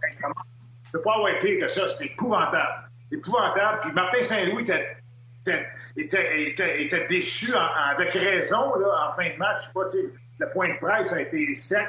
Je 0.85 0.91
peux 0.93 1.01
pas 1.01 1.15
avoir 1.15 1.37
pire 1.39 1.59
que 1.59 1.67
ça, 1.67 1.87
c'était 1.89 2.13
épouvantable. 2.13 2.89
Épouvantable. 3.11 3.79
Puis 3.81 3.91
Martin 3.91 4.23
Saint-Louis 4.23 4.63
était, 4.63 4.97
était, 5.97 6.51
était, 6.51 6.83
était 6.83 7.07
déçu 7.07 7.51
avec 7.55 8.13
raison 8.13 8.75
là, 8.75 9.09
en 9.09 9.15
fin 9.15 9.29
de 9.29 9.37
match. 9.37 9.63
Je 9.63 9.89
sais 9.89 10.03
pas, 10.03 10.45
le 10.45 10.49
point 10.51 10.69
de 10.69 10.79
presse 10.79 11.11
a 11.11 11.21
été 11.21 11.53
sec 11.55 11.87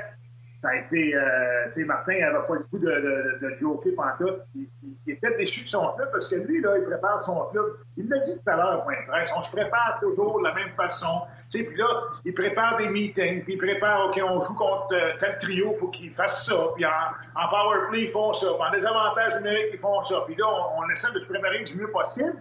ça 0.62 0.68
a 0.68 0.76
été, 0.76 1.12
euh, 1.12 1.64
tu 1.66 1.72
sais, 1.72 1.84
Martin 1.84 2.20
n'avait 2.20 2.46
pas 2.46 2.54
le 2.54 2.64
goût 2.70 2.78
de, 2.78 2.86
de, 2.86 3.38
de, 3.42 3.56
joker 3.60 3.92
pendant 3.96 4.16
tout. 4.16 4.38
Il, 4.54 4.68
il, 5.06 5.12
était 5.12 5.36
déçu 5.36 5.64
de 5.64 5.66
son 5.66 5.92
club 5.94 6.08
parce 6.12 6.28
que 6.28 6.36
lui, 6.36 6.60
là, 6.60 6.78
il 6.78 6.84
prépare 6.84 7.20
son 7.22 7.46
club. 7.46 7.78
Il 7.96 8.08
l'a 8.08 8.18
dit 8.18 8.30
tout 8.32 8.48
à 8.48 8.56
l'heure 8.56 8.84
point. 8.84 8.94
On 9.36 9.42
se 9.42 9.50
prépare 9.50 9.98
toujours 10.00 10.38
de 10.38 10.44
la 10.44 10.54
même 10.54 10.72
façon. 10.72 11.22
Tu 11.50 11.58
sais, 11.58 11.64
puis 11.64 11.76
là, 11.76 12.04
il 12.24 12.32
prépare 12.32 12.76
des 12.76 12.88
meetings, 12.90 13.42
puis 13.42 13.54
il 13.54 13.58
prépare, 13.58 14.06
OK, 14.06 14.20
on 14.24 14.40
joue 14.40 14.54
contre 14.54 14.94
euh, 14.94 15.10
tel 15.18 15.36
trio, 15.38 15.72
il 15.72 15.78
faut 15.78 15.88
qu'ils 15.88 16.12
fassent 16.12 16.46
ça. 16.46 16.54
Puis 16.76 16.86
en, 16.86 16.90
en 16.90 17.48
power 17.48 17.88
play, 17.90 18.02
ils 18.02 18.08
font 18.08 18.32
ça. 18.32 18.46
En 18.52 18.70
désavantage 18.70 19.34
numérique, 19.38 19.70
ils 19.72 19.78
font 19.80 20.00
ça. 20.02 20.22
Puis 20.26 20.36
là, 20.36 20.46
on, 20.78 20.88
essaie 20.90 21.12
de 21.12 21.18
se 21.18 21.24
préparer 21.24 21.64
du 21.64 21.76
mieux 21.76 21.90
possible. 21.90 22.34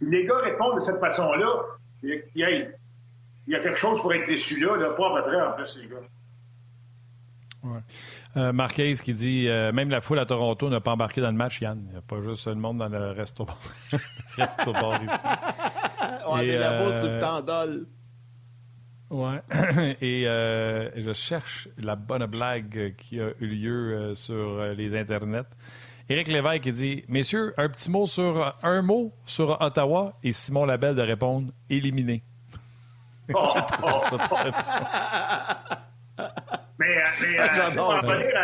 Puis 0.00 0.10
les 0.10 0.26
gars 0.26 0.38
répondent 0.38 0.74
de 0.74 0.80
cette 0.80 0.98
façon-là. 0.98 1.62
Il, 2.02 2.24
y 3.46 3.54
a 3.54 3.60
quelque 3.60 3.78
chose 3.78 4.00
pour 4.00 4.12
être 4.12 4.26
déçu 4.26 4.58
là, 4.58 4.76
là 4.76 4.90
pas 4.90 5.16
à 5.16 5.22
peu 5.22 5.30
près, 5.30 5.40
en 5.40 5.52
plus, 5.52 5.78
les 5.80 5.86
gars. 5.86 6.02
Ouais. 7.62 7.80
Euh, 8.36 8.52
Marquez 8.52 8.94
qui 8.94 9.14
dit 9.14 9.46
euh, 9.48 9.72
même 9.72 9.88
la 9.88 10.00
foule 10.00 10.18
à 10.18 10.26
Toronto 10.26 10.68
n'a 10.68 10.80
pas 10.80 10.92
embarqué 10.92 11.20
dans 11.20 11.30
le 11.30 11.36
match, 11.36 11.60
Yann. 11.60 11.80
Il 11.86 11.92
n'y 11.92 11.98
a 11.98 12.02
pas 12.02 12.20
juste 12.20 12.46
le 12.48 12.56
monde 12.56 12.78
dans 12.78 12.88
le 12.88 13.12
resto, 13.12 13.46
resto 14.36 14.72
bar 14.72 15.02
ici. 15.02 15.14
On 16.26 16.34
a 16.34 16.42
la 16.42 16.72
bourse 16.78 17.00
tout 17.02 17.08
le 17.08 17.20
temps 17.20 17.40
dol. 17.40 17.86
Ouais. 19.10 19.42
Et 20.00 20.26
euh, 20.26 20.90
je 20.96 21.12
cherche 21.12 21.68
la 21.78 21.96
bonne 21.96 22.24
blague 22.26 22.94
qui 22.96 23.20
a 23.20 23.28
eu 23.40 23.46
lieu 23.46 23.94
euh, 23.94 24.14
sur 24.14 24.64
les 24.74 24.96
internets. 24.96 25.44
Éric 26.08 26.28
Lévesque 26.28 26.62
qui 26.62 26.72
dit 26.72 27.04
Messieurs, 27.08 27.54
un 27.58 27.68
petit 27.68 27.90
mot 27.90 28.06
sur 28.06 28.56
un 28.62 28.82
mot 28.82 29.12
sur 29.26 29.60
Ottawa 29.60 30.14
et 30.22 30.32
Simon 30.32 30.64
Labelle 30.64 30.94
de 30.94 31.02
répondre 31.02 31.52
éliminé. 31.70 32.24
Oh, 33.34 33.54
oh, 33.84 34.16
Mais, 36.82 36.98
euh, 36.98 37.02
mais 37.20 37.38
euh, 37.38 37.70
pour 37.76 37.88
revenir 37.88 38.34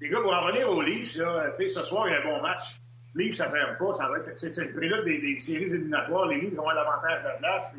les 0.00 0.08
gars, 0.10 0.20
pour 0.20 0.34
en 0.34 0.40
revenir 0.42 0.68
aux 0.68 0.82
Leafs, 0.82 1.16
là, 1.16 1.50
ce 1.52 1.82
soir, 1.82 2.08
il 2.08 2.12
y 2.12 2.14
a 2.14 2.20
un 2.20 2.24
bon 2.24 2.42
match. 2.42 2.80
Leafs, 3.14 3.36
ça 3.36 3.46
ne 3.46 3.52
ferme 3.52 3.76
pas. 3.78 3.92
Ça 3.94 4.08
va 4.08 4.18
être, 4.18 4.36
c'est 4.36 4.56
le 4.56 4.72
prélude 4.72 5.04
des, 5.04 5.18
des, 5.20 5.38
séries 5.38 5.72
éliminatoires. 5.72 6.26
Les 6.26 6.40
Leafs 6.40 6.58
ont 6.58 6.68
l'avantage 6.68 7.22
de 7.22 7.28
la 7.28 7.34
place. 7.34 7.70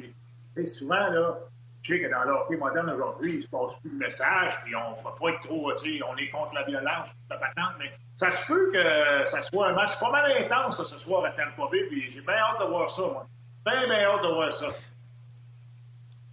Puis, 0.56 0.68
souvent, 0.68 1.10
là, 1.10 1.38
je 1.84 1.94
sais 1.94 2.02
que 2.02 2.10
dans 2.10 2.24
l'hockey 2.24 2.56
moderne 2.56 2.90
aujourd'hui, 2.90 3.34
il 3.34 3.38
ne 3.38 3.42
se 3.42 3.48
passe 3.48 3.80
plus 3.82 3.92
de 3.92 3.98
message, 3.98 4.60
puis 4.64 4.76
on 4.76 4.98
ne 4.98 5.04
va 5.04 5.14
pas 5.20 5.30
être 5.30 5.42
trop, 5.42 5.72
on 5.72 6.18
est 6.18 6.30
contre 6.30 6.56
la 6.56 6.64
violence, 6.64 7.10
la 7.30 7.38
patente, 7.38 7.76
mais 7.78 7.92
ça 8.16 8.32
se 8.32 8.48
peut 8.48 8.72
que 8.72 9.26
ça 9.26 9.44
soit 9.44 9.68
un 9.68 9.74
match 9.74 10.00
pas 10.00 10.10
mal 10.10 10.32
intense 10.32 10.84
ce 10.84 10.98
soir 10.98 11.26
à 11.26 11.30
Tampa 11.30 11.70
Bay, 11.72 11.84
puis 11.88 12.10
j'ai 12.10 12.22
bien 12.22 12.34
hâte 12.34 12.60
de 12.60 12.66
voir 12.66 12.90
ça, 12.90 13.04
moi. 13.04 13.28
Bien, 13.68 13.88
bien 13.88 14.00
hâte 14.00 14.24
de 14.24 14.28
voir 14.30 14.52
ça. 14.52 14.68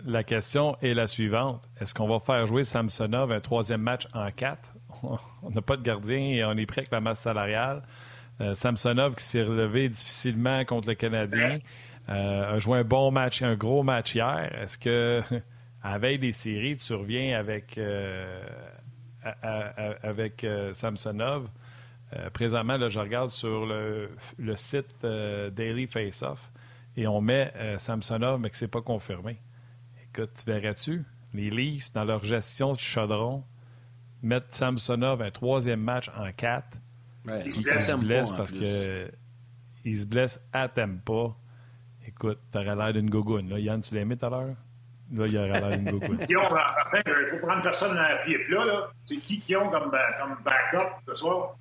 La 0.05 0.25
question 0.25 0.77
est 0.83 0.95
la 0.95 1.07
suivante. 1.07 1.63
Est-ce 1.81 1.95
qu'on 1.95 2.09
va 2.09 2.19
faire 2.19 2.47
jouer 2.47 2.65
Samsonov 2.65 3.31
un 3.31 3.41
troisième 3.41 3.83
match 3.83 4.09
en 4.15 4.31
quatre? 4.33 4.75
On 5.43 5.51
n'a 5.51 5.63
pas 5.63 5.77
de 5.77 5.83
gardien 5.83 6.19
et 6.19 6.45
on 6.45 6.57
est 6.57 6.67
prêt 6.67 6.81
avec 6.81 6.93
la 6.93 7.01
masse 7.01 7.21
salariale. 7.21 7.83
Euh, 8.41 8.55
Samsonov 8.55 9.15
qui 9.15 9.25
s'est 9.25 9.43
relevé 9.43 9.89
difficilement 9.89 10.65
contre 10.65 10.89
le 10.89 10.95
Canadien 10.95 11.59
euh, 12.09 12.55
a 12.55 12.59
joué 12.59 12.79
un 12.79 12.85
bon 12.85 13.11
match, 13.11 13.43
un 13.43 13.55
gros 13.55 13.83
match 13.83 14.15
hier. 14.15 14.51
Est-ce 14.61 14.79
que, 14.79 15.23
à 15.83 15.99
veille 15.99 16.19
des 16.19 16.33
séries, 16.33 16.77
tu 16.77 16.95
reviens 16.95 17.39
avec, 17.39 17.79
euh, 17.79 18.43
Samsonov? 20.73 21.49
présentement, 22.35 22.77
là, 22.77 22.89
je 22.89 23.01
regarde 23.01 23.31
sur 23.31 23.65
le, 23.65 24.11
le 24.39 24.57
site 24.57 25.03
Daily 25.03 25.87
Face-Off 25.87 26.53
et 26.97 27.07
on 27.07 27.21
met 27.23 27.53
Samsonov, 27.79 28.39
mais 28.41 28.51
que 28.51 28.57
ce 28.57 28.67
n'est 28.67 28.71
pas 28.71 28.83
confirmé. 28.83 29.39
Écoute, 30.15 30.31
tu 30.39 30.45
verrais-tu? 30.51 31.05
Les 31.33 31.49
Leafs, 31.51 31.93
dans 31.95 32.05
leur 32.05 32.25
gestion 32.25 32.73
de 32.73 32.79
chaudron, 32.79 33.45
mettre 34.23 34.55
Samsonov 34.55 35.23
un 35.23 35.31
troisième 35.31 35.81
match 35.81 36.11
en 36.17 36.31
quatre? 36.33 36.77
Ouais, 37.27 37.41
il, 37.47 37.47
il 37.47 37.63
se 37.63 37.87
t'aime 37.87 38.01
blesse 38.01 38.29
pas, 38.31 38.35
en 38.35 38.39
parce 38.39 38.53
plus. 38.53 38.61
que 38.61 39.11
il 39.85 39.99
se 39.99 40.07
blesse 40.07 40.41
à 40.53 40.69
Tempa. 40.69 41.35
Écoute, 42.07 42.39
t'aurais 42.51 42.77
l'air 42.77 42.93
d'une 42.93 43.09
gogoune. 43.09 43.49
Là. 43.49 43.59
Yann, 43.59 43.81
tu 43.81 43.95
l'as 43.95 44.03
aimé 44.03 44.17
tout 44.17 44.27
à 44.27 44.31
l'heure? 44.31 44.57
Là, 45.15 45.27
il 45.27 45.39
aurait 45.39 45.49
l'air 45.61 45.79
d'une 45.79 45.89
enfin, 45.97 47.03
il 47.07 47.29
faut 47.31 47.47
prendre 47.47 47.63
personne 47.63 47.97
à 47.97 48.17
pied 48.25 48.39
plat, 48.47 48.65
là. 48.65 48.91
C'est 49.07 49.17
qui 49.17 49.39
qui 49.41 49.57
ont 49.57 49.71
comme, 49.71 49.91
comme 49.91 50.37
backup 50.45 50.95
ce 51.07 51.15
soir? 51.15 51.57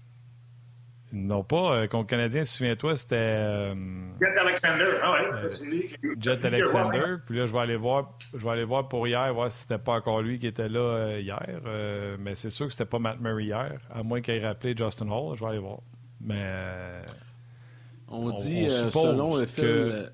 Non 1.13 1.43
pas. 1.43 1.73
euh, 1.75 1.87
contre 1.87 2.07
Canadien, 2.07 2.43
souviens-toi, 2.43 2.95
c'était 2.95 3.15
euh, 3.17 3.73
Jet 4.21 4.37
Alexander. 4.37 4.85
Ah 5.03 5.11
ouais, 5.11 5.49
Jet 6.19 6.45
Alexander. 6.45 7.17
Puis 7.25 7.37
là, 7.37 7.45
je 7.45 7.51
vais 7.53 7.59
aller 7.59 7.75
voir, 7.75 8.17
je 8.33 8.37
vais 8.43 8.49
aller 8.51 8.63
voir 8.63 8.87
pour 8.87 9.07
hier, 9.07 9.33
voir 9.33 9.51
si 9.51 9.59
c'était 9.63 9.77
pas 9.77 9.93
encore 9.93 10.21
lui 10.21 10.39
qui 10.39 10.47
était 10.47 10.69
là 10.69 10.79
euh, 10.79 11.19
hier. 11.19 11.41
Euh, 11.65 12.15
mais 12.19 12.35
c'est 12.35 12.49
sûr 12.49 12.65
que 12.67 12.71
c'était 12.71 12.85
pas 12.85 12.99
Matt 12.99 13.19
Murray 13.19 13.43
hier, 13.45 13.79
à 13.93 14.03
moins 14.03 14.21
qu'il 14.21 14.35
ait 14.35 14.45
rappelé 14.47 14.73
Justin 14.77 15.09
Hall. 15.09 15.35
Je 15.35 15.41
vais 15.43 15.49
aller 15.49 15.59
voir. 15.59 15.79
Mais 16.21 16.39
euh, 16.39 17.01
On, 18.07 18.27
On- 18.27 18.35
dit, 18.35 18.67
on 18.69 18.71
euh, 18.71 18.91
selon 18.91 19.35
le 19.37 19.45
fil. 19.45 19.63
que- 19.63 20.09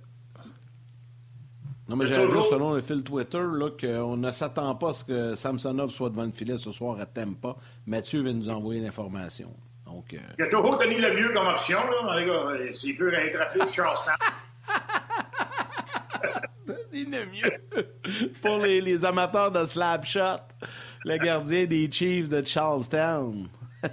Non, 1.89 1.95
mais 1.95 2.05
j'allais 2.05 2.27
dire, 2.27 2.43
selon 2.43 2.73
le 2.73 2.81
fil 2.81 3.03
Twitter, 3.03 3.37
là, 3.39 3.69
qu'on 3.79 4.17
ne 4.17 4.31
s'attend 4.31 4.75
pas 4.75 4.89
à 4.89 4.93
ce 4.93 5.03
que 5.05 5.35
Samsonov 5.35 5.89
soit 5.91 6.09
devant 6.09 6.25
le 6.25 6.31
filet 6.31 6.57
ce 6.57 6.71
soir 6.71 6.99
à 6.99 7.05
Tempa. 7.05 7.55
Mathieu 7.85 8.21
vient 8.23 8.33
nous 8.33 8.49
envoyer 8.49 8.81
l'information. 8.81 9.53
Donc, 9.87 10.13
euh, 10.13 10.17
Il 10.37 10.43
a 10.43 10.47
toujours 10.47 10.77
donné 10.77 10.97
le 10.97 11.13
mieux 11.13 11.33
comme 11.33 11.47
option, 11.47 11.79
là, 11.79 12.19
les 12.19 12.25
gars. 12.25 12.73
S'il 12.73 12.97
peut 12.97 13.09
rattraper 13.09 13.59
Charlestown. 13.73 14.15
il 16.91 17.09
le 17.09 17.25
mieux. 17.33 18.31
Pour 18.41 18.57
les, 18.57 18.81
les 18.81 19.05
amateurs 19.05 19.49
de 19.49 19.63
slap 19.63 20.05
shot, 20.05 20.41
le 21.05 21.17
gardien 21.17 21.65
des 21.65 21.89
Chiefs 21.89 22.27
de 22.27 22.43
Charlestown. 22.43 23.47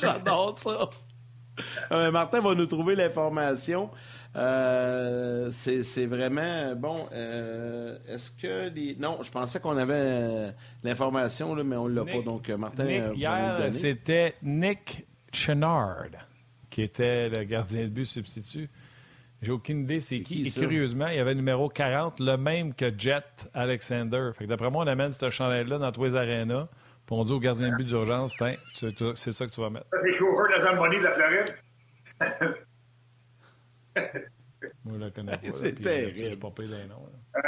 J'adore 0.00 0.58
ça. 0.58 0.90
Euh, 1.90 2.10
Martin 2.10 2.40
va 2.40 2.54
nous 2.54 2.66
trouver 2.66 2.94
l'information. 2.94 3.90
Euh, 4.36 5.50
c'est 5.50 6.06
vraiment 6.06 6.74
bon. 6.76 7.08
euh, 7.12 7.96
Est-ce 8.08 8.30
que 8.30 8.68
les. 8.74 8.94
Non, 8.98 9.18
je 9.22 9.30
pensais 9.30 9.58
qu'on 9.60 9.76
avait 9.76 9.94
euh, 9.96 10.50
l'information, 10.84 11.54
là, 11.54 11.64
mais 11.64 11.76
on 11.76 11.88
ne 11.88 11.94
l'a 11.94 12.04
pas. 12.04 12.12
Nick- 12.12 12.24
Donc, 12.24 12.48
Martin 12.50 12.86
hier, 13.14 13.70
c'était 13.74 14.34
Nick 14.42 15.06
Chenard 15.32 16.04
qui 16.70 16.82
était 16.82 17.28
le 17.28 17.44
gardien 17.44 17.82
de 17.84 17.88
but 17.88 18.04
substitut. 18.04 18.68
J'ai 19.40 19.52
aucune 19.52 19.82
idée 19.82 20.00
c'est 20.00 20.20
qui. 20.20 20.42
qui, 20.42 20.48
Et 20.48 20.50
curieusement, 20.60 21.06
il 21.08 21.16
y 21.16 21.20
avait 21.20 21.30
le 21.30 21.36
numéro 21.38 21.68
40, 21.68 22.20
le 22.20 22.36
même 22.36 22.74
que 22.74 22.92
Jet 22.96 23.48
Alexander. 23.54 24.30
Fait 24.34 24.44
que 24.44 24.48
d'après 24.50 24.70
moi, 24.70 24.84
on 24.84 24.86
amène 24.88 25.12
cette 25.12 25.30
chandelle-là 25.30 25.78
dans 25.78 25.92
tous 25.92 26.04
les 26.04 26.16
arénas. 26.16 26.66
Puis 27.06 27.16
on 27.16 27.24
dit 27.24 27.32
au 27.32 27.40
gardien 27.40 27.70
de 27.70 27.76
but 27.76 27.86
d'urgence, 27.86 28.34
Tiens, 28.36 28.54
tu- 28.76 28.92
tu- 28.94 29.04
c'est 29.14 29.32
ça 29.32 29.46
que 29.46 29.52
tu 29.52 29.60
vas 29.60 29.70
mettre. 29.70 29.86
Les 30.04 30.12
chauffeurs 30.12 30.46
de 30.48 30.52
la 30.52 30.60
Zamboni 30.60 30.96
de 30.98 31.02
la 31.02 31.12
Floride. 31.12 31.54
Moi, 34.84 34.98
je 34.98 35.04
le 35.04 35.10
connais 35.10 35.32
pas. 35.32 35.46
C'est 35.54 35.78
euh, 35.78 35.82
terrible. 35.82 36.40
Pas 36.40 36.50
payé 36.50 36.68
les 36.68 36.86
noms. 36.86 37.06
Ouais. 37.34 37.42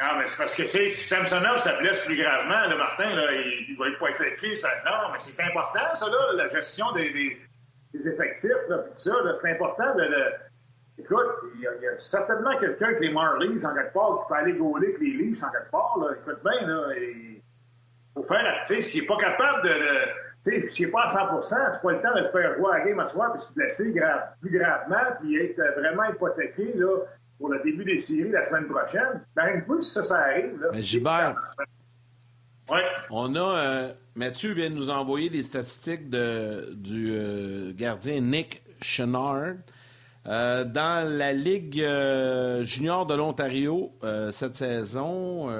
Non, 0.00 0.18
mais 0.18 0.26
c'est 0.26 0.38
parce 0.38 0.56
que 0.56 0.64
c'est 0.64 0.90
Samsonov, 0.90 1.58
ça 1.58 1.78
blesse 1.78 2.00
plus 2.04 2.16
gravement. 2.16 2.66
Le 2.68 2.76
Martin, 2.76 3.14
là, 3.14 3.30
il, 3.30 3.66
il 3.70 3.76
va 3.78 3.84
pas 4.00 4.10
être 4.10 4.36
clé. 4.38 4.52
Ça... 4.56 4.68
Non, 4.84 5.12
mais 5.12 5.18
c'est 5.18 5.40
important, 5.40 5.94
ça, 5.94 6.06
là, 6.06 6.32
la 6.34 6.48
gestion 6.48 6.90
des, 6.92 7.12
des, 7.12 7.38
des 7.92 8.08
effectifs, 8.08 8.50
là, 8.68 8.78
puis 8.78 8.90
tout 8.94 8.98
ça. 8.98 9.14
C'est 9.40 9.50
important 9.52 9.94
de. 9.94 10.00
de- 10.02 10.32
Écoute, 10.98 11.26
il 11.56 11.60
y, 11.60 11.66
a, 11.68 11.74
il 11.76 11.82
y 11.82 11.86
a 11.88 11.98
certainement 11.98 12.56
quelqu'un 12.58 12.86
avec 12.86 13.00
les 13.00 13.12
Marlies 13.12 13.64
en 13.66 13.74
quelque 13.74 13.92
part 13.92 14.20
qui 14.22 14.28
peut 14.28 14.34
aller 14.34 14.52
gauler 14.54 14.88
avec 14.88 15.00
les 15.00 15.10
Leafs 15.12 15.42
en 15.44 15.50
quelque 15.50 15.70
part. 15.70 15.96
Là. 16.00 16.16
Écoute 16.20 16.40
bien, 16.44 16.66
là. 16.68 16.86
Il 16.96 17.40
faut 18.14 18.22
faire. 18.24 18.62
Tu 18.66 18.74
sais, 18.74 18.80
s'il 18.80 19.00
n'est 19.02 19.06
pas 19.06 19.16
capable 19.16 19.68
de. 19.68 19.74
Sais, 20.50 20.82
n'est 20.84 20.90
pas 20.90 21.02
à 21.02 21.40
100% 21.40 21.42
c'est 21.44 21.82
pas 21.82 21.92
le 21.92 22.00
temps 22.02 22.14
de 22.14 22.20
le 22.20 22.30
faire 22.30 22.54
jouer 22.56 22.70
à 22.74 22.78
la 22.78 22.84
game 22.86 23.00
à 23.00 23.08
soir 23.08 23.32
puis 23.32 23.42
se 23.42 23.52
blesser 23.54 23.92
grave, 23.92 24.20
plus 24.40 24.58
gravement 24.58 25.16
puis 25.20 25.36
être 25.36 25.60
vraiment 25.78 26.04
hypothéqué 26.04 26.72
là, 26.76 26.98
pour 27.38 27.48
le 27.48 27.60
début 27.64 27.84
des 27.84 27.98
séries 28.00 28.30
la 28.30 28.46
semaine 28.48 28.66
prochaine. 28.66 29.22
Ben, 29.36 29.64
peu 29.66 29.80
si 29.80 29.90
ça, 29.90 30.02
ça 30.02 30.18
arrive. 30.20 30.60
Là. 30.60 30.68
Mais 30.72 30.82
Gilbert, 30.82 31.34
Ouais. 32.70 32.82
on 33.10 33.34
a. 33.34 33.40
euh, 33.58 33.92
Mathieu 34.16 34.52
vient 34.52 34.70
de 34.70 34.74
nous 34.76 34.88
envoyer 34.90 35.28
les 35.28 35.42
statistiques 35.42 36.08
de, 36.08 36.72
du 36.74 37.10
euh, 37.12 37.72
gardien 37.74 38.20
Nick 38.20 38.62
Chenard. 38.80 39.54
Euh, 40.26 40.64
dans 40.64 41.06
la 41.06 41.34
Ligue 41.34 41.82
euh, 41.82 42.62
junior 42.62 43.04
de 43.06 43.14
l'Ontario, 43.14 43.92
euh, 44.04 44.30
cette 44.32 44.54
saison, 44.54 45.50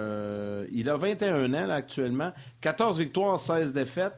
il 0.72 0.89
a 0.89 0.97
21 0.97 1.53
ans 1.53 1.66
là, 1.66 1.74
actuellement. 1.74 2.32
14 2.62 2.99
victoires, 3.01 3.39
16 3.39 3.74
défaites. 3.74 4.16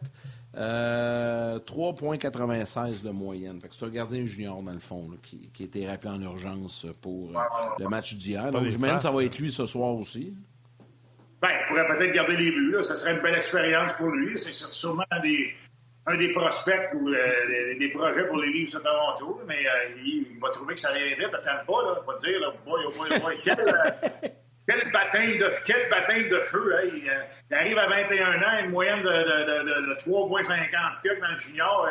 Euh, 0.56 1.58
3,96 1.58 3.02
de 3.02 3.10
moyenne. 3.10 3.60
Fait 3.60 3.68
que 3.68 3.74
C'est 3.74 3.84
un 3.84 3.90
gardien 3.90 4.24
junior, 4.24 4.62
dans 4.62 4.72
le 4.72 4.78
fond, 4.78 5.10
là, 5.10 5.16
qui, 5.22 5.50
qui 5.52 5.62
a 5.62 5.66
été 5.66 5.86
rappelé 5.86 6.10
en 6.10 6.22
urgence 6.22 6.86
pour 7.02 7.30
euh, 7.30 7.42
le 7.78 7.88
match 7.88 8.14
d'hier. 8.14 8.50
Donc, 8.50 8.64
j'imagine 8.68 8.96
que 8.96 9.02
ça 9.02 9.10
va 9.10 9.24
être 9.24 9.38
lui 9.38 9.52
ce 9.52 9.66
soir 9.66 9.94
aussi. 9.94 10.34
Ben, 11.42 11.48
il 11.50 11.66
pourrait 11.68 11.86
peut-être 11.86 12.12
garder 12.12 12.36
les 12.36 12.50
buts. 12.50 12.72
Là. 12.72 12.82
Ce 12.82 12.96
serait 12.96 13.14
une 13.14 13.22
belle 13.22 13.34
expérience 13.34 13.92
pour 13.94 14.08
lui. 14.08 14.38
C'est 14.38 14.52
sûrement 14.52 15.04
un 15.10 15.20
des, 15.20 15.54
un 16.06 16.16
des 16.16 16.32
prospects 16.32 16.94
ou 16.94 17.08
euh, 17.08 17.78
des, 17.78 17.88
projets 17.90 18.26
pour 18.26 18.38
les 18.38 18.50
Leafs 18.52 18.72
de 18.72 18.78
Toronto. 18.78 19.42
Mais 19.46 19.66
euh, 19.66 19.94
il, 20.02 20.26
il 20.32 20.40
va 20.40 20.48
trouver 20.50 20.74
que 20.74 20.80
ça 20.80 20.92
vient 20.94 21.16
vite. 21.16 21.34
Attends 21.34 21.64
pas, 21.66 21.82
là. 21.82 22.00
Il 22.02 22.06
va 22.06 22.16
dire, 22.16 22.40
là, 22.40 22.52
boy, 22.64 22.80
oh 22.86 22.92
boy, 22.96 23.08
oh 23.14 23.20
boy, 23.20 23.36
quel, 23.44 23.60
euh, 23.60 24.28
quel, 24.68 24.90
baptême 24.92 25.38
de, 25.38 25.48
quel 25.64 25.88
baptême 25.90 26.28
de 26.28 26.38
feu. 26.40 26.74
Il, 26.92 27.08
euh, 27.08 27.22
il 27.50 27.56
arrive 27.56 27.78
à 27.78 27.86
21 27.86 28.42
ans, 28.42 28.58
une 28.64 28.70
moyenne 28.70 29.02
de, 29.02 29.08
de, 29.08 29.12
de, 29.12 29.62
de, 29.62 29.74
de 29.88 29.94
3,50 30.00 31.00
cucs 31.02 31.20
dans 31.20 31.30
le 31.30 31.36
junior, 31.38 31.86
euh, 31.86 31.90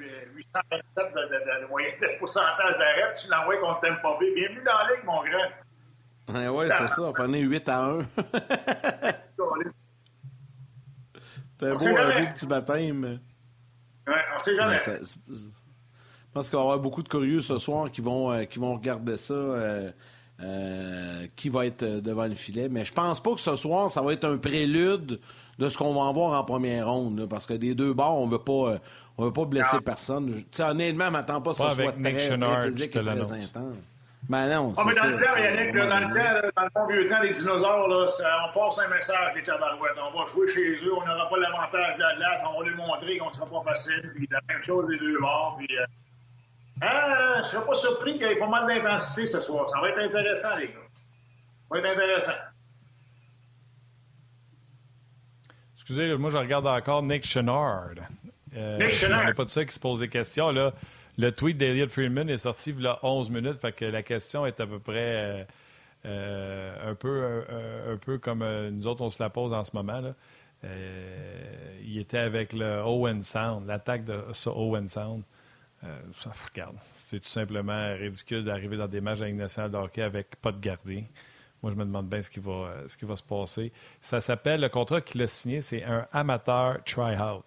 euh, 0.00 0.36
827 0.36 1.14
de, 1.14 1.66
moyenne 1.68 1.94
de 2.00 2.06
pourcentage 2.18 2.78
d'arrêt. 2.78 3.12
Tu 3.20 3.28
l'envoies 3.30 3.58
contre 3.58 3.80
Tampa 3.80 4.16
Bay. 4.20 4.32
Bienvenue 4.34 4.62
dans 4.64 4.78
la 4.78 4.84
ligue, 4.94 5.04
mon 5.04 5.22
grand. 5.22 5.50
Ouais, 6.28 6.48
ouais, 6.48 6.66
c'est 6.68 6.88
ça. 6.88 7.02
On 7.02 7.14
finit 7.14 7.40
8 7.42 7.68
à 7.68 7.84
1. 7.84 8.00
C'était 8.00 9.14
On 11.62 11.76
beau, 11.76 11.86
un 11.98 12.20
beau 12.20 12.26
petit 12.32 12.46
baptême. 12.46 13.20
Ouais, 14.06 14.14
on 14.34 14.38
sait 14.38 14.54
jamais. 14.56 14.78
Ça- 14.78 14.98
Je 15.02 16.32
pense 16.32 16.48
qu'il 16.50 16.56
va 16.56 16.62
y 16.62 16.66
avoir 16.66 16.78
beaucoup 16.78 17.02
de 17.02 17.08
curieux 17.08 17.40
ce 17.40 17.56
soir 17.58 17.90
qui 17.90 18.00
vont, 18.02 18.30
euh, 18.32 18.44
qui 18.44 18.58
vont 18.58 18.74
regarder 18.74 19.16
ça. 19.16 19.34
Euh, 20.42 21.26
qui 21.36 21.48
va 21.48 21.66
être 21.66 21.82
euh, 21.82 22.00
devant 22.00 22.26
le 22.26 22.34
filet. 22.34 22.68
Mais 22.68 22.84
je 22.84 22.92
pense 22.92 23.20
pas 23.22 23.32
que 23.34 23.40
ce 23.40 23.56
soir, 23.56 23.90
ça 23.90 24.02
va 24.02 24.12
être 24.12 24.24
un 24.24 24.36
prélude 24.38 25.18
de 25.58 25.68
ce 25.68 25.78
qu'on 25.78 25.94
va 25.94 26.00
en 26.00 26.12
voir 26.12 26.38
en 26.38 26.44
première 26.44 26.88
ronde. 26.90 27.18
là, 27.20 27.26
parce 27.28 27.46
que 27.46 27.54
des 27.54 27.74
deux 27.74 27.94
bords, 27.94 28.20
on 28.20 28.26
veut 28.26 28.38
pas, 28.38 28.52
euh, 28.72 28.78
on 29.16 29.24
veut 29.24 29.32
pas 29.32 29.44
blesser 29.46 29.80
personne. 29.80 30.30
Je- 30.34 30.40
tu 30.40 30.46
sais, 30.52 30.62
honnêtement, 30.64 31.06
je 31.06 31.10
m'attends 31.10 31.40
pas 31.40 31.52
que 31.52 31.58
Pas 31.58 31.70
ce 31.70 31.76
soit 31.82 31.96
Nick 31.96 32.02
très, 32.16 32.28
Chenard, 32.28 32.56
très 32.58 32.66
physique 32.66 32.96
et 32.96 33.02
très 33.02 33.32
intense. 33.32 33.74
Ben 34.28 34.48
non, 34.48 34.74
c'est 34.74 34.84
mais 34.84 34.94
dans 34.94 35.00
ça. 35.02 35.06
le 35.08 35.16
temps, 35.18 35.38
Yannick, 35.38 35.72
dans 35.76 35.84
le 35.84 35.90
temps, 36.12 36.50
dans 36.56 36.62
le 36.64 36.70
bon 36.74 36.86
vieux 36.92 37.06
temps 37.08 37.20
des 37.22 37.30
dinosaures, 37.30 37.86
là, 37.88 38.06
ça- 38.08 38.50
on 38.50 38.58
passe 38.58 38.78
un 38.84 38.88
message 38.92 39.34
des 39.36 39.42
tabarouettes. 39.44 39.92
On 40.02 40.18
va 40.18 40.26
jouer 40.32 40.48
chez 40.48 40.72
eux, 40.84 40.92
on 40.92 41.06
n'aura 41.06 41.28
pas 41.30 41.36
l'avantage 41.38 41.96
de 41.96 42.02
la 42.02 42.16
glace, 42.16 42.42
on 42.44 42.58
va 42.60 42.68
lui 42.68 42.74
montrer 42.74 43.18
qu'on 43.18 43.26
ne 43.26 43.30
sera 43.30 43.46
pas 43.46 43.62
facile, 43.72 44.10
puis 44.16 44.28
la 44.32 44.40
même 44.52 44.60
chose 44.62 44.88
des 44.88 44.98
deux. 44.98 45.16
Puis, 45.58 45.68
euh, 45.78 45.84
ah, 46.80 47.36
je 47.36 47.38
ne 47.38 47.44
serais 47.44 47.66
pas 47.66 47.74
surpris 47.74 48.12
qu'il 48.14 48.22
y 48.22 48.30
ait 48.30 48.36
pas 48.36 48.48
mal 48.48 48.66
d'intensité 48.66 49.26
ce 49.26 49.40
soir. 49.40 49.68
Ça 49.70 49.80
va 49.80 49.88
être 49.90 49.98
intéressant, 49.98 50.56
les 50.56 50.68
gars. 50.68 50.74
Ça 50.74 51.68
va 51.70 51.78
être 51.78 51.86
intéressant. 51.86 52.32
Excusez, 55.76 56.16
moi, 56.16 56.30
je 56.30 56.36
regarde 56.36 56.66
encore 56.66 57.02
Nick 57.02 57.24
Chenard. 57.26 57.90
Euh, 58.56 58.78
Nick 58.78 58.92
Chenard. 58.92 59.22
Il 59.22 59.26
n'y 59.26 59.30
a 59.30 59.34
pas 59.34 59.44
de 59.44 59.50
ça 59.50 59.64
qui 59.64 59.72
se 59.72 59.80
pose 59.80 60.00
des 60.00 60.08
questions. 60.08 60.50
Là. 60.50 60.72
Le 61.16 61.32
tweet 61.32 61.56
d'Eliot 61.56 61.88
Freeman 61.88 62.28
est 62.28 62.36
sorti 62.36 62.70
il 62.70 62.82
y 62.82 62.86
a 62.86 62.98
11 63.02 63.30
minutes, 63.30 63.58
fait 63.58 63.72
que 63.72 63.86
la 63.86 64.02
question 64.02 64.44
est 64.44 64.60
à 64.60 64.66
peu 64.66 64.78
près 64.78 64.94
euh, 64.96 65.44
euh, 66.04 66.90
un, 66.90 66.94
peu, 66.94 67.44
un 67.90 67.96
peu 67.96 68.18
comme 68.18 68.44
nous 68.68 68.86
autres, 68.86 69.00
on 69.00 69.08
se 69.08 69.22
la 69.22 69.30
pose 69.30 69.54
en 69.54 69.64
ce 69.64 69.70
moment. 69.74 70.00
Là. 70.00 70.12
Il 71.82 71.98
était 71.98 72.18
avec 72.18 72.52
le 72.52 72.82
Owen 72.84 73.22
Sound, 73.22 73.66
l'attaque 73.66 74.04
de 74.04 74.22
ce 74.32 74.50
Owen 74.50 74.88
Sound. 74.90 75.22
Euh, 75.86 76.00
ça, 76.14 76.30
regarde, 76.52 76.76
c'est 77.06 77.20
tout 77.20 77.28
simplement 77.28 77.94
ridicule 77.94 78.44
d'arriver 78.44 78.76
dans 78.76 78.88
des 78.88 79.00
matchs 79.00 79.20
avec 79.20 79.34
nationale 79.34 79.70
de 79.70 79.76
hockey 79.76 80.02
avec 80.02 80.36
pas 80.36 80.52
de 80.52 80.58
gardien. 80.60 81.04
Moi, 81.62 81.72
je 81.72 81.76
me 81.78 81.84
demande 81.84 82.08
bien 82.08 82.20
ce 82.22 82.28
qui 82.30 82.40
va, 82.40 82.50
euh, 82.52 82.88
ce 82.88 82.96
qui 82.96 83.04
va 83.04 83.16
se 83.16 83.22
passer. 83.22 83.72
Ça 84.00 84.20
s'appelle, 84.20 84.60
le 84.60 84.68
contrat 84.68 85.00
qu'il 85.00 85.22
a 85.22 85.26
signé, 85.26 85.60
c'est 85.60 85.82
un 85.84 86.06
amateur 86.12 86.82
try-out 86.84 87.44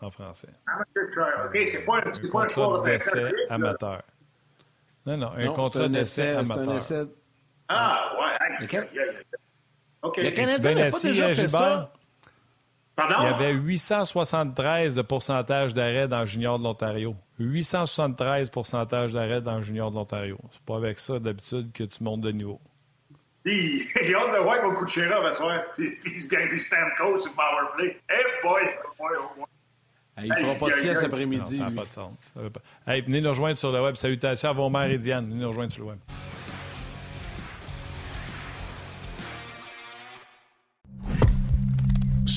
en 0.00 0.10
français. 0.10 0.48
Amateur 0.66 1.10
trial. 1.10 1.46
OK, 1.46 1.68
c'est 1.68 1.84
pas, 1.84 2.00
c'est 2.12 2.26
Un 2.26 2.30
pas 2.30 2.42
un 2.44 2.48
choix 2.48 2.66
contrat 2.66 2.84
de 2.84 2.90
d'essai 2.92 3.32
amateur. 3.50 4.02
Non, 5.06 5.16
non, 5.16 5.32
un 5.36 5.44
Non, 5.44 5.54
contrat 5.54 5.88
d'essai 5.88 6.30
amateur. 6.30 6.68
un 6.70 6.76
essai. 6.76 7.04
Ah, 7.68 8.12
ouais. 8.18 8.56
Le 8.60 8.66
Can- 8.66 8.78
aïe, 8.78 8.88
aïe, 8.92 9.08
aïe. 9.08 9.24
OK. 10.02 10.16
Le 10.18 10.30
Canadien 10.30 10.74
n'avait 10.74 10.90
pas 10.90 11.00
déjà 11.00 11.28
fait 11.28 11.34
Gilbert? 11.34 11.50
ça? 11.50 11.92
Pardon? 12.96 13.16
Il 13.20 13.24
y 13.24 13.26
avait 13.26 13.52
873 13.52 14.94
de 14.94 15.02
pourcentage 15.02 15.74
d'arrêt 15.74 16.06
dans 16.06 16.20
le 16.20 16.26
junior 16.26 16.58
de 16.58 16.64
l'Ontario. 16.64 17.16
873 17.40 18.50
pourcentage 18.50 19.12
d'arrêt 19.12 19.40
dans 19.40 19.56
le 19.56 19.62
junior 19.62 19.90
de 19.90 19.96
l'Ontario. 19.96 20.38
C'est 20.52 20.62
pas 20.62 20.76
avec 20.76 20.98
ça, 20.98 21.18
d'habitude, 21.18 21.72
que 21.72 21.84
tu 21.84 22.02
montes 22.04 22.20
de 22.20 22.30
niveau. 22.30 22.60
Puis, 23.44 23.88
J'ai 24.02 24.14
hâte 24.14 24.32
de 24.32 24.38
voir 24.38 24.60
qu'on 24.60 24.74
Kuchera 24.74 25.20
va 25.20 25.32
soir. 25.32 25.60
Puis, 25.76 25.90
puis 26.02 26.12
il 26.14 26.20
se 26.20 26.28
gagne 26.28 26.48
du 26.48 26.58
Stamkos 26.58 27.20
sur 27.20 27.30
le 27.30 27.36
powerplay. 27.36 28.00
Hey 28.08 28.24
boy! 28.42 28.62
Boy, 28.98 29.16
oh 29.20 29.30
boy. 29.36 30.28
ne 30.28 30.34
fera 30.34 30.54
pas 30.54 30.70
de 30.70 30.74
sieste 30.74 31.02
après-midi. 31.02 31.58
Ça 31.58 31.64
n'a 31.64 31.70
pas 31.70 31.86
de 31.86 31.92
sens. 31.92 32.14
Pas... 32.34 32.92
Hey, 32.92 33.02
venez 33.02 33.20
nous 33.20 33.30
rejoindre 33.30 33.56
sur 33.56 33.72
le 33.72 33.82
web. 33.82 33.96
Salutations 33.96 34.50
à 34.50 34.52
vos 34.52 34.70
mères 34.70 34.90
et 34.90 34.98
Diane. 34.98 35.26
Venez 35.26 35.40
nous 35.40 35.48
rejoindre 35.48 35.72
sur 35.72 35.82
le 35.82 35.90
web. 35.90 35.98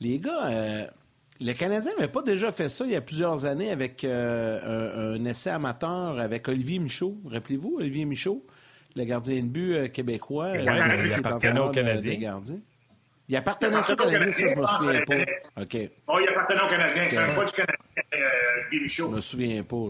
Les 0.00 0.18
gars, 0.18 0.46
euh, 0.46 0.86
le 1.40 1.52
Canadien 1.52 1.92
n'avait 1.98 2.10
pas 2.10 2.22
déjà 2.22 2.52
fait 2.52 2.68
ça 2.68 2.84
il 2.84 2.92
y 2.92 2.96
a 2.96 3.00
plusieurs 3.00 3.44
années 3.46 3.70
avec 3.70 4.04
euh, 4.04 5.14
un, 5.14 5.20
un, 5.20 5.24
essai 5.24 5.50
amateur 5.50 6.18
avec 6.18 6.48
Olivier 6.48 6.78
Michaud. 6.78 7.16
Rappelez-vous, 7.26 7.76
Olivier 7.78 8.04
Michaud, 8.04 8.44
le 8.96 9.04
gardien 9.04 9.42
de 9.42 9.48
but 9.48 9.74
euh, 9.74 9.88
québécois. 9.88 10.52
Oui, 10.52 10.68
euh, 10.68 11.06
il 11.06 11.12
appartenait 11.12 11.60
au 11.60 11.70
Canadien. 11.70 12.40
Il 13.28 13.36
appartenait 13.36 13.76
au 13.76 13.96
Canadien, 13.96 14.32
ça, 14.32 14.46
je 14.48 14.60
me 14.60 14.66
souviens 14.66 15.02
pas. 15.02 15.62
OK. 15.62 15.76
Oh, 16.08 16.18
il 16.20 16.28
appartenait 16.28 16.62
au 16.62 16.68
Canadien. 16.68 17.04
Fois 17.28 17.44
du 17.44 17.52
Canadien, 17.52 17.76
Olivier 18.60 18.80
Michaud. 18.80 19.10
Je 19.10 19.14
me 19.16 19.20
souviens 19.20 19.62
pas. 19.62 19.86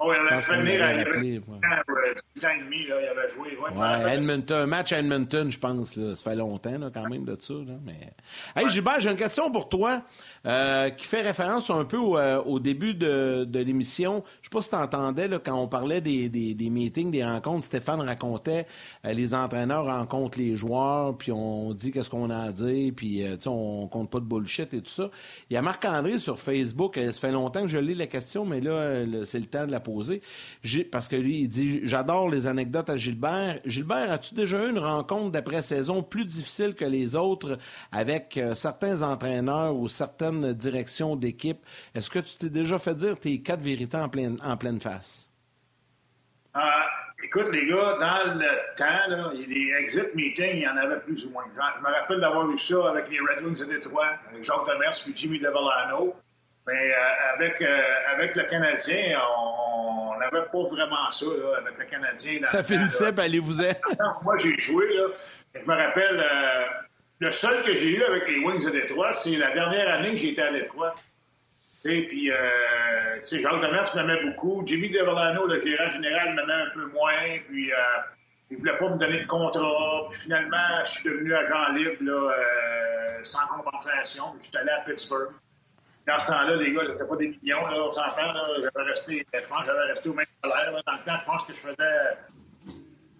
Oh, 0.00 0.12
il 0.12 0.32
avait 0.32 0.40
fait 0.40 0.56
venir 0.56 0.82
à 0.82 0.92
rappelé, 0.92 1.38
ouais. 1.38 2.46
ans 2.46 2.50
et 2.50 2.62
demi, 2.62 2.86
là, 2.86 2.96
il 3.02 3.08
avait 3.08 3.28
joué. 3.30 3.56
Ouais, 3.56 4.04
ouais 4.04 4.14
Edmonton, 4.14 4.62
un 4.62 4.66
match 4.66 4.92
à 4.92 5.00
Edmonton, 5.00 5.50
je 5.50 5.58
pense. 5.58 5.96
Là. 5.96 6.14
Ça 6.14 6.30
fait 6.30 6.36
longtemps 6.36 6.78
là, 6.78 6.90
quand 6.94 7.08
même 7.08 7.24
de 7.24 7.36
ça. 7.40 7.54
Là, 7.54 7.74
mais... 7.84 8.12
Hey, 8.54 8.70
Gilbert, 8.70 9.00
j'ai 9.00 9.10
une 9.10 9.16
question 9.16 9.50
pour 9.50 9.68
toi 9.68 10.02
euh, 10.46 10.90
qui 10.90 11.06
fait 11.06 11.22
référence 11.22 11.70
un 11.70 11.84
peu 11.84 11.96
au, 11.96 12.16
euh, 12.16 12.58
début 12.60 12.94
de, 12.94 13.46
l'émission. 13.58 14.22
Je 14.40 14.48
sais 14.48 14.52
pas 14.52 14.62
si 14.62 14.70
tu 14.70 14.76
entendais 14.76 15.28
quand 15.44 15.60
on 15.60 15.68
parlait 15.68 16.00
des, 16.00 16.70
meetings, 16.70 17.10
des 17.10 17.24
rencontres. 17.24 17.66
Stéphane 17.66 18.00
racontait 18.00 18.66
euh, 19.04 19.12
les 19.12 19.34
entraîneurs 19.34 19.86
rencontrent 19.86 20.38
les 20.38 20.56
joueurs, 20.56 21.16
puis 21.16 21.32
on 21.32 21.74
dit 21.74 21.90
qu'est-ce 21.90 22.10
qu'on 22.10 22.30
a 22.30 22.38
à 22.38 22.52
dire, 22.52 22.92
puis 22.94 23.24
euh, 23.24 23.36
on 23.46 23.88
compte 23.88 24.10
pas 24.10 24.20
de 24.20 24.24
bullshit 24.24 24.72
et 24.74 24.80
tout 24.80 24.90
ça. 24.90 25.10
Il 25.50 25.54
y 25.54 25.56
a 25.56 25.62
Marc-André 25.62 26.18
sur 26.18 26.38
Facebook. 26.38 26.96
ça 26.96 27.12
fait 27.12 27.32
longtemps 27.32 27.62
que 27.62 27.68
je 27.68 27.78
lis 27.78 27.94
la 27.94 28.06
question, 28.06 28.44
mais 28.44 28.60
là, 28.60 29.04
c'est 29.24 29.40
le 29.40 29.46
temps 29.46 29.66
de 29.66 29.72
la 29.72 29.80
poser. 29.80 30.22
Parce 30.90 31.08
que 31.08 31.16
lui, 31.16 31.40
il 31.40 31.48
dit 31.48 31.80
J'adore 31.84 32.28
les 32.28 32.46
anecdotes 32.46 32.90
à 32.90 32.96
Gilbert. 32.96 33.60
Gilbert, 33.64 34.10
as-tu 34.12 34.34
déjà 34.34 34.66
eu 34.66 34.70
une 34.70 34.78
rencontre 34.78 35.32
d'après-saison 35.32 36.02
plus 36.02 36.24
difficile 36.24 36.74
que 36.74 36.84
les 36.84 37.16
autres 37.16 37.58
avec 37.92 38.38
certains 38.54 39.02
entraîneurs 39.02 39.76
ou 39.76 39.88
directions 40.30 41.16
d'équipe? 41.16 41.58
Est-ce 41.94 42.10
que 42.10 42.18
tu 42.18 42.36
t'es 42.36 42.48
déjà 42.50 42.78
fait 42.78 42.94
dire 42.94 43.18
tes 43.18 43.40
quatre 43.40 43.60
vérités 43.60 43.96
en 43.96 44.08
pleine, 44.08 44.38
en 44.42 44.56
pleine 44.56 44.80
face? 44.80 45.30
Euh, 46.56 46.60
écoute, 47.22 47.48
les 47.52 47.66
gars, 47.66 47.96
dans 48.00 48.34
le 48.38 48.76
temps, 48.76 49.08
là, 49.08 49.30
les 49.34 49.72
exit 49.78 50.14
meetings, 50.14 50.56
il 50.56 50.62
y 50.62 50.68
en 50.68 50.76
avait 50.76 51.00
plus 51.00 51.26
ou 51.26 51.30
moins. 51.30 51.44
Je 51.52 51.58
me 51.58 51.94
rappelle 51.94 52.20
d'avoir 52.20 52.50
eu 52.50 52.58
ça 52.58 52.88
avec 52.90 53.08
les 53.10 53.18
Red 53.18 53.44
Wings 53.44 53.60
de 53.60 53.72
Détroit, 53.72 54.10
avec 54.30 54.44
Jacques 54.44 54.66
Demers 54.66 54.98
puis 55.02 55.12
Jimmy 55.14 55.38
Devellano. 55.38 56.14
Mais 56.66 56.92
euh, 56.92 57.34
avec, 57.34 57.62
euh, 57.62 57.78
avec 58.14 58.36
le 58.36 58.44
Canadien, 58.44 59.18
on 59.38 60.18
n'avait 60.18 60.46
pas 60.52 60.62
vraiment 60.70 61.10
ça 61.10 61.24
là, 61.24 61.56
avec 61.58 61.78
le 61.78 61.84
Canadien. 61.86 62.40
Ça 62.44 62.62
finissait, 62.62 63.10
ben 63.10 63.22
allez-vous-en. 63.22 63.72
Moi, 64.22 64.36
j'ai 64.36 64.58
joué. 64.60 64.84
Là, 64.94 65.06
je 65.54 65.60
me 65.60 65.74
rappelle, 65.74 66.20
euh, 66.20 66.64
le 67.20 67.30
seul 67.30 67.62
que 67.64 67.74
j'ai 67.74 67.96
eu 67.96 68.02
avec 68.02 68.28
les 68.28 68.38
Wings 68.40 68.64
de 68.64 68.70
Détroit, 68.70 69.12
c'est 69.12 69.36
la 69.36 69.52
dernière 69.52 69.92
année 69.92 70.12
que 70.12 70.16
j'étais 70.16 70.42
à 70.42 70.52
Détroit. 70.52 70.94
Puis, 71.82 72.30
euh, 72.30 73.20
Jacques 73.30 73.60
Demers 73.60 73.96
m'aimait 73.96 74.24
beaucoup. 74.24 74.62
Jimmy 74.66 74.90
Devellano, 74.90 75.46
le 75.46 75.60
gérant 75.60 75.90
général, 75.90 76.34
m'aimait 76.34 76.52
un 76.52 76.70
peu 76.74 76.86
moins. 76.86 77.38
Puis, 77.48 77.70
il 78.50 78.54
ne 78.54 78.58
voulait 78.58 78.78
pas 78.78 78.88
me 78.90 78.98
donner 78.98 79.20
de 79.22 79.26
contrat. 79.26 80.08
Puis, 80.10 80.20
finalement, 80.20 80.84
je 80.84 80.90
suis 80.90 81.08
devenu 81.08 81.34
agent 81.34 81.72
libre 81.72 81.96
là, 82.00 82.34
sans 83.22 83.46
compensation. 83.46 84.24
Je 84.36 84.44
suis 84.44 84.56
allé 84.56 84.70
à 84.70 84.80
Pittsburgh. 84.80 85.30
Dans 86.06 86.18
ce 86.18 86.26
temps-là, 86.28 86.56
les 86.56 86.72
gars, 86.72 86.82
c'était 86.90 87.06
pas 87.06 87.16
des 87.16 87.28
millions, 87.28 87.66
là, 87.66 87.84
on 87.84 87.90
s'entend. 87.90 88.32
J'avais 88.62 88.88
resté, 88.88 89.26
je 89.32 89.48
pense 89.48 89.66
j'avais 89.66 89.84
resté 89.84 90.08
au 90.08 90.14
même 90.14 90.26
salaire. 90.42 90.72
Dans 90.86 90.92
le 90.92 90.98
temps, 91.04 91.18
je 91.18 91.24
pense 91.24 91.44
que 91.44 91.52
je 91.52 91.58
faisais 91.58 92.16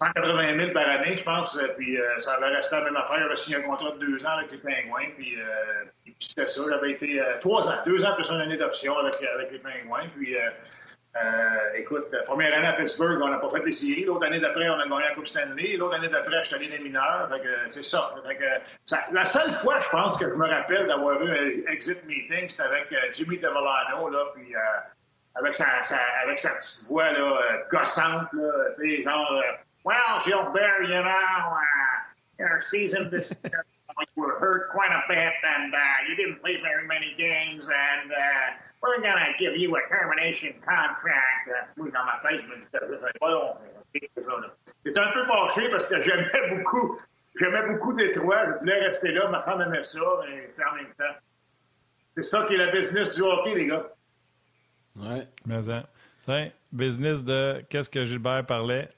180 0.00 0.56
000 0.56 0.72
par 0.72 0.88
année, 0.88 1.16
je 1.16 1.22
pense. 1.22 1.58
Puis 1.76 2.00
euh, 2.00 2.18
ça 2.18 2.34
avait 2.34 2.54
resté 2.54 2.76
la 2.76 2.84
même 2.84 2.96
affaire. 2.96 3.18
J'avais 3.18 3.36
signé 3.36 3.56
un 3.56 3.62
contrat 3.62 3.92
de 3.92 3.98
deux 3.98 4.24
ans 4.26 4.36
avec 4.38 4.52
les 4.52 4.58
Pingouins. 4.58 5.10
Puis, 5.16 5.40
euh, 5.40 5.84
puis 6.04 6.16
c'était 6.20 6.46
ça. 6.46 6.62
J'avais 6.68 6.92
été 6.92 7.20
euh, 7.20 7.38
trois 7.40 7.68
ans, 7.68 7.76
deux 7.86 8.04
ans 8.04 8.14
plus 8.14 8.28
une 8.30 8.40
année 8.40 8.56
d'option 8.56 8.96
avec, 8.98 9.14
avec 9.22 9.52
les 9.52 9.58
Pingouins. 9.58 10.08
Puis 10.16 10.36
euh, 11.16 11.74
écoute, 11.76 12.14
première 12.26 12.54
année 12.56 12.66
à 12.66 12.74
Pittsburgh, 12.74 13.18
on 13.22 13.28
n'a 13.28 13.38
pas 13.38 13.48
fait 13.48 13.64
les 13.64 13.72
séries. 13.72 14.04
L'autre 14.04 14.26
année 14.26 14.40
d'après, 14.40 14.68
on 14.68 14.78
a 14.78 14.86
gagné 14.86 15.04
la 15.08 15.14
Coupe 15.14 15.26
Stanley. 15.26 15.76
L'autre 15.76 15.94
année 15.94 16.08
d'après, 16.08 16.42
je 16.42 16.48
suis 16.48 16.54
allé 16.54 16.68
des 16.68 16.78
mineurs. 16.78 17.28
C'est 17.68 17.82
ça. 17.82 18.14
La 19.12 19.24
seule 19.24 19.50
fois, 19.52 19.80
je 19.80 19.88
pense, 19.88 20.16
que 20.18 20.28
je 20.28 20.34
me 20.34 20.46
rappelle 20.46 20.86
d'avoir 20.86 21.20
eu 21.22 21.30
un 21.66 21.72
exit 21.72 22.04
meeting, 22.06 22.48
c'était 22.48 22.68
avec 22.68 22.92
euh, 22.92 22.96
Jimmy 23.12 23.38
Devellano, 23.38 24.10
là, 24.10 24.26
puis 24.34 24.54
euh, 24.54 24.58
avec, 25.34 25.54
sa, 25.54 25.80
sa, 25.82 25.98
avec 26.22 26.38
sa 26.38 26.50
petite 26.50 26.86
voix 26.88 27.10
là, 27.10 27.18
euh, 27.18 27.58
gossante, 27.70 28.28
là, 28.34 29.02
genre, 29.04 29.42
Well, 29.88 30.20
Gilbert, 30.22 30.82
you 30.82 30.90
know, 30.90 31.00
uh, 31.00 32.44
our 32.44 32.60
season 32.72 33.08
this 33.10 33.32
you 34.14 34.22
were 34.22 34.38
hurt 34.38 34.68
quite 34.70 34.92
a 34.92 35.00
bit, 35.08 35.32
and 35.56 35.74
uh, 35.74 35.78
you 36.06 36.14
didn't 36.14 36.42
play 36.42 36.60
very 36.60 36.86
many 36.86 37.14
games, 37.16 37.70
and 37.72 38.12
uh, 38.12 38.52
we're 38.82 39.00
going 39.00 39.16
to 39.16 39.32
give 39.38 39.56
you 39.56 39.74
a 39.76 39.80
termination 39.88 40.52
contract. 40.60 41.48
Uh, 41.48 41.64
oui, 41.78 41.90
dans 41.90 42.04
ma 42.04 42.20
tête, 42.20 42.42
je 42.42 42.48
me 42.48 42.56
disais, 42.60 42.78
J'étais 44.84 45.00
un 45.00 45.12
peu 45.12 45.22
fâché 45.22 45.70
parce 45.70 45.88
que 45.88 46.02
j'aimais 46.02 46.50
beaucoup, 46.50 47.00
j'aimais 47.40 47.66
beaucoup 47.68 47.94
Détroit. 47.94 48.44
Je 48.44 48.58
voulais 48.58 48.80
rester 48.80 49.12
là. 49.12 49.28
Ma 49.30 49.40
femme 49.40 49.62
aimait 49.62 49.82
ça, 49.82 50.00
mais 50.28 50.50
en 50.70 50.74
même 50.76 50.92
temps. 50.98 51.16
C'est 52.14 52.24
ça 52.24 52.44
qui 52.44 52.54
est 52.54 52.58
la 52.58 52.70
business 52.72 53.14
du 53.14 53.22
hockey, 53.22 53.54
les 53.54 53.66
gars. 53.68 53.86
Ouais. 54.96 55.26
Mais, 55.46 55.70
hein, 55.70 56.48
business 56.72 57.24
de 57.24 57.64
qu'est-ce 57.70 57.88
que 57.88 58.04
Gilbert 58.04 58.44
parlait? 58.44 58.90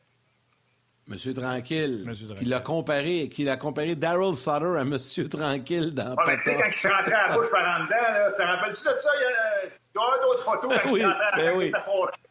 Monsieur 1.11 1.35
Tranquille, 1.35 2.05
Monsieur 2.07 2.27
Tranquille. 2.27 2.45
Qui 2.45 2.49
l'a 2.49 2.61
comparé, 2.61 3.29
qui 3.29 3.43
l'a 3.43 3.57
comparé 3.57 3.97
Daryl 3.97 4.37
Sutter 4.37 4.79
à 4.79 4.85
Monsieur 4.85 5.29
Tranquille 5.29 5.93
dans 5.93 6.15
ah, 6.17 6.37
Tu 6.37 6.41
sais, 6.41 6.55
quand 6.55 6.69
il 6.69 6.73
se 6.73 6.87
rentrait 6.87 7.13
à 7.13 7.29
la 7.29 7.35
bouche 7.37 7.51
par 7.51 7.81
en 7.81 7.85
dedans, 7.85 7.97
là, 7.97 8.31
te 8.31 8.43
rappelles-tu 8.43 8.81
de 8.81 8.85
ça? 8.85 9.11
Il 9.17 9.23
y 9.23 9.25
a, 9.25 9.67
il 9.67 10.23
d'autres 10.23 10.45
photos 10.45 10.73
quand 10.73 10.93
oui, 10.93 11.01
il 11.01 11.03
se 11.03 11.07
rentrait 11.07 11.27
à 11.27 11.37
la 11.37 11.53
bouche. 11.53 11.71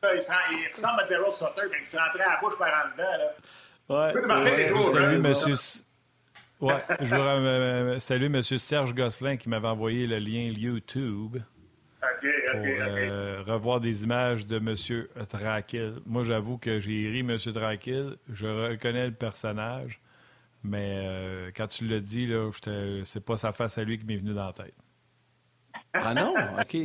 Il, 0.01 0.71
ressemble 0.73 1.01
à 1.01 1.07
Daryl 1.09 1.33
Sutter 1.33 1.61
quand 1.69 1.77
il 1.77 1.85
se 1.85 1.97
rentrait 1.97 2.23
à 2.23 2.29
la 2.29 2.39
bouche 2.39 2.57
par 2.57 2.69
en 2.69 2.91
dedans. 2.95 3.17
Là. 3.17 4.13
Ouais, 4.13 4.23
Salut, 4.23 5.15
hein, 5.15 5.19
monsieur. 5.19 5.83
Ouais, 6.61 6.73
je 7.01 7.15
veux 7.15 7.21
euh, 7.21 7.99
saluer 7.99 8.29
Monsieur 8.29 8.57
Serge 8.57 8.93
Gosselin 8.93 9.37
qui 9.37 9.47
m'avait 9.47 9.67
envoyé 9.67 10.07
le 10.07 10.19
lien 10.19 10.51
YouTube. 10.55 11.37
Pour, 12.51 12.61
euh, 12.63 13.43
revoir 13.45 13.79
des 13.79 14.03
images 14.03 14.45
de 14.45 14.57
M. 14.57 14.75
Tranquille. 15.27 15.95
Moi, 16.05 16.23
j'avoue 16.23 16.57
que 16.57 16.79
j'ai 16.79 17.09
ri 17.09 17.19
M. 17.19 17.37
Tranquille. 17.37 18.17
Je 18.29 18.47
reconnais 18.47 19.07
le 19.07 19.13
personnage. 19.13 19.99
Mais 20.63 21.03
euh, 21.05 21.51
quand 21.55 21.67
tu 21.67 21.87
l'as 21.87 21.99
dit, 21.99 22.27
là, 22.27 22.49
c'est 23.05 23.23
pas 23.23 23.37
sa 23.37 23.53
face 23.53 23.77
à 23.77 23.83
lui 23.83 23.97
qui 23.97 24.05
m'est 24.05 24.17
venu 24.17 24.33
dans 24.33 24.47
la 24.47 24.53
tête. 24.53 24.75
Ah 25.93 26.13
non? 26.13 26.33
OK. 26.59 26.75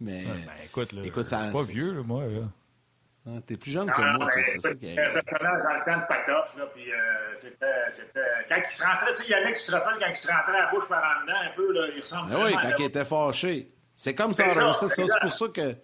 Mais. 0.00 0.24
ben, 0.24 0.52
écoute, 0.64 0.92
là, 0.92 1.02
écoute 1.04 1.26
ça, 1.26 1.50
pas 1.52 1.64
vieux, 1.64 1.92
là, 1.92 2.02
moi. 2.02 2.26
Là. 2.26 2.48
Ah, 3.26 3.40
T'es 3.46 3.56
plus 3.56 3.70
jeune 3.70 3.90
que 3.90 4.00
non, 4.00 4.18
moi, 4.18 4.30
c'est 4.32 4.60
ça 4.60 4.74
qui 4.74 4.94
personnage 4.94 5.62
dans 5.62 5.74
le 5.74 5.84
temps 5.84 6.00
de 6.00 6.06
Patoff, 6.06 6.56
là, 6.56 6.66
puis 6.74 6.90
euh, 6.90 7.34
c'était, 7.34 7.90
c'était... 7.90 8.20
Quand 8.48 8.56
il 8.56 8.64
se 8.64 8.82
rentrait, 8.82 9.10
tu 9.14 9.22
sais, 9.22 9.30
Yannick, 9.30 9.56
tu 9.56 9.64
te 9.64 9.72
rappelles, 9.72 9.98
quand 10.00 10.08
il 10.08 10.14
se 10.14 10.32
rentrait 10.32 10.52
la 10.52 10.70
bouche 10.70 10.88
par 10.88 11.02
en 11.02 11.22
dedans, 11.22 11.38
un 11.44 11.54
peu, 11.54 11.72
là, 11.72 11.88
il 11.94 12.00
ressemble 12.00 12.32
ah 12.32 12.44
Oui, 12.44 12.52
quand 12.52 12.70
il 12.78 12.84
était 12.86 13.04
fâché. 13.04 13.70
C'est 13.98 14.14
comme 14.14 14.32
ça, 14.32 14.44
c'est, 14.48 14.54
ça, 14.54 14.88
c'est, 14.88 15.06
c'est 15.06 15.20
pour 15.20 15.32
ça 15.32 15.48
que... 15.48 15.76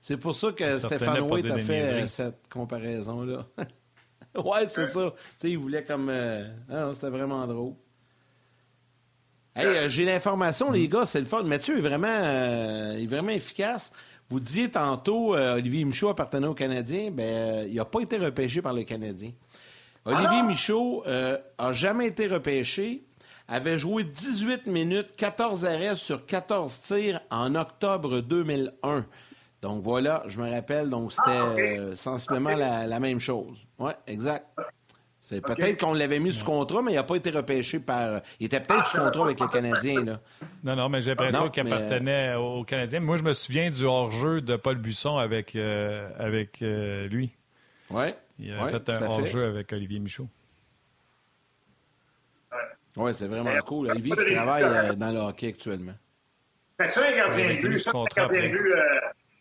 C'est 0.00 0.16
pour 0.16 0.34
ça 0.34 0.52
que 0.52 0.78
Stéphane 0.78 1.20
Waite 1.20 1.50
a 1.50 1.58
fait 1.58 1.82
euh, 1.82 2.06
cette 2.08 2.48
comparaison-là. 2.52 3.46
ouais, 4.44 4.68
c'est 4.68 4.86
ça. 4.86 5.12
Tu 5.12 5.32
sais, 5.38 5.50
il 5.52 5.58
voulait 5.58 5.84
comme... 5.84 6.08
Euh... 6.10 6.46
Ah, 6.68 6.90
c'était 6.92 7.10
vraiment 7.10 7.46
drôle. 7.46 7.74
Hey, 9.54 9.66
euh, 9.66 9.88
j'ai 9.88 10.04
l'information, 10.04 10.72
les 10.72 10.88
gars, 10.88 11.06
c'est 11.06 11.20
le 11.20 11.26
fun. 11.26 11.44
Mathieu 11.44 11.78
est 11.78 11.80
vraiment, 11.80 12.08
euh, 12.08 12.96
est 12.96 13.06
vraiment 13.06 13.30
efficace. 13.30 13.92
Vous 14.28 14.40
disiez 14.40 14.68
tantôt, 14.68 15.36
euh, 15.36 15.54
Olivier 15.54 15.84
Michaud 15.84 16.08
appartenait 16.08 16.48
au 16.48 16.54
Canadien. 16.54 17.12
Ben, 17.12 17.22
euh, 17.22 17.66
il 17.68 17.76
n'a 17.76 17.84
pas 17.84 18.00
été 18.00 18.18
repêché 18.18 18.62
par 18.62 18.74
le 18.74 18.82
Canadien. 18.82 19.30
Olivier 20.04 20.42
Michaud 20.42 21.04
n'a 21.06 21.72
jamais 21.72 22.08
été 22.08 22.26
repêché. 22.26 23.04
Avait 23.48 23.78
joué 23.78 24.04
18 24.04 24.66
minutes, 24.66 25.14
14 25.16 25.64
arrêts 25.66 25.96
sur 25.96 26.24
14 26.26 26.80
tirs 26.80 27.20
en 27.30 27.54
octobre 27.54 28.20
2001. 28.20 29.04
Donc 29.62 29.82
voilà, 29.82 30.22
je 30.26 30.40
me 30.40 30.50
rappelle, 30.50 30.90
donc 30.90 31.12
c'était 31.12 31.22
Ah, 31.28 31.54
euh, 31.58 31.96
sensiblement 31.96 32.54
la, 32.54 32.86
la 32.86 33.00
même 33.00 33.20
chose. 33.20 33.66
Oui, 33.78 33.92
exact. 34.06 34.46
C'est 35.20 35.40
peut-être 35.40 35.80
qu'on 35.80 35.94
l'avait 35.94 36.18
mis 36.18 36.34
sous 36.34 36.44
contrat, 36.44 36.82
mais 36.82 36.92
il 36.92 36.96
n'a 36.96 37.02
pas 37.02 37.16
été 37.16 37.30
repêché 37.30 37.80
par. 37.80 38.20
Il 38.40 38.44
était 38.46 38.60
peut-être 38.60 38.86
sous 38.86 38.98
contrat 38.98 39.24
avec 39.24 39.40
les 39.40 39.46
Canadiens. 39.48 40.04
Là. 40.04 40.20
Non, 40.62 40.76
non, 40.76 40.90
mais 40.90 41.00
j'ai 41.00 41.10
l'impression 41.12 41.48
qu'il 41.48 41.64
mais- 41.64 41.72
appartenait 41.72 42.34
aux 42.34 42.62
Canadiens. 42.64 43.00
Moi, 43.00 43.16
je 43.16 43.22
me 43.22 43.32
souviens 43.32 43.70
du 43.70 43.84
hors-jeu 43.84 44.42
de 44.42 44.56
Paul 44.56 44.76
Busson 44.76 45.16
avec, 45.16 45.56
euh, 45.56 46.10
avec 46.18 46.60
euh, 46.60 47.08
lui. 47.08 47.32
Oui. 47.88 48.04
Il 48.38 48.52
a 48.52 48.64
Ouais, 48.66 48.70
fait 48.72 48.90
un 48.90 49.02
hors-jeu 49.06 49.46
avec 49.46 49.72
Olivier 49.72 49.98
Michaud. 49.98 50.28
Oui, 52.96 53.14
c'est 53.14 53.26
vraiment 53.28 53.60
cool. 53.62 53.90
Olivier 53.90 54.14
qui 54.16 54.34
travaille 54.34 54.62
euh, 54.64 54.92
dans 54.94 55.10
le 55.12 55.18
hockey 55.18 55.48
actuellement. 55.48 55.94
C'est 56.78 56.88
ça, 56.88 57.00
un 57.08 57.12
gardien 57.16 57.54
de 57.54 57.60
but. 57.60 57.78
ce 57.78 57.84
Ça, 57.84 57.90
un 57.90 57.92
contrat 57.92 58.20
gardien 58.22 58.40
de 58.42 58.46
après. 58.46 58.58
but, 58.62 58.72
euh, 58.72 59.00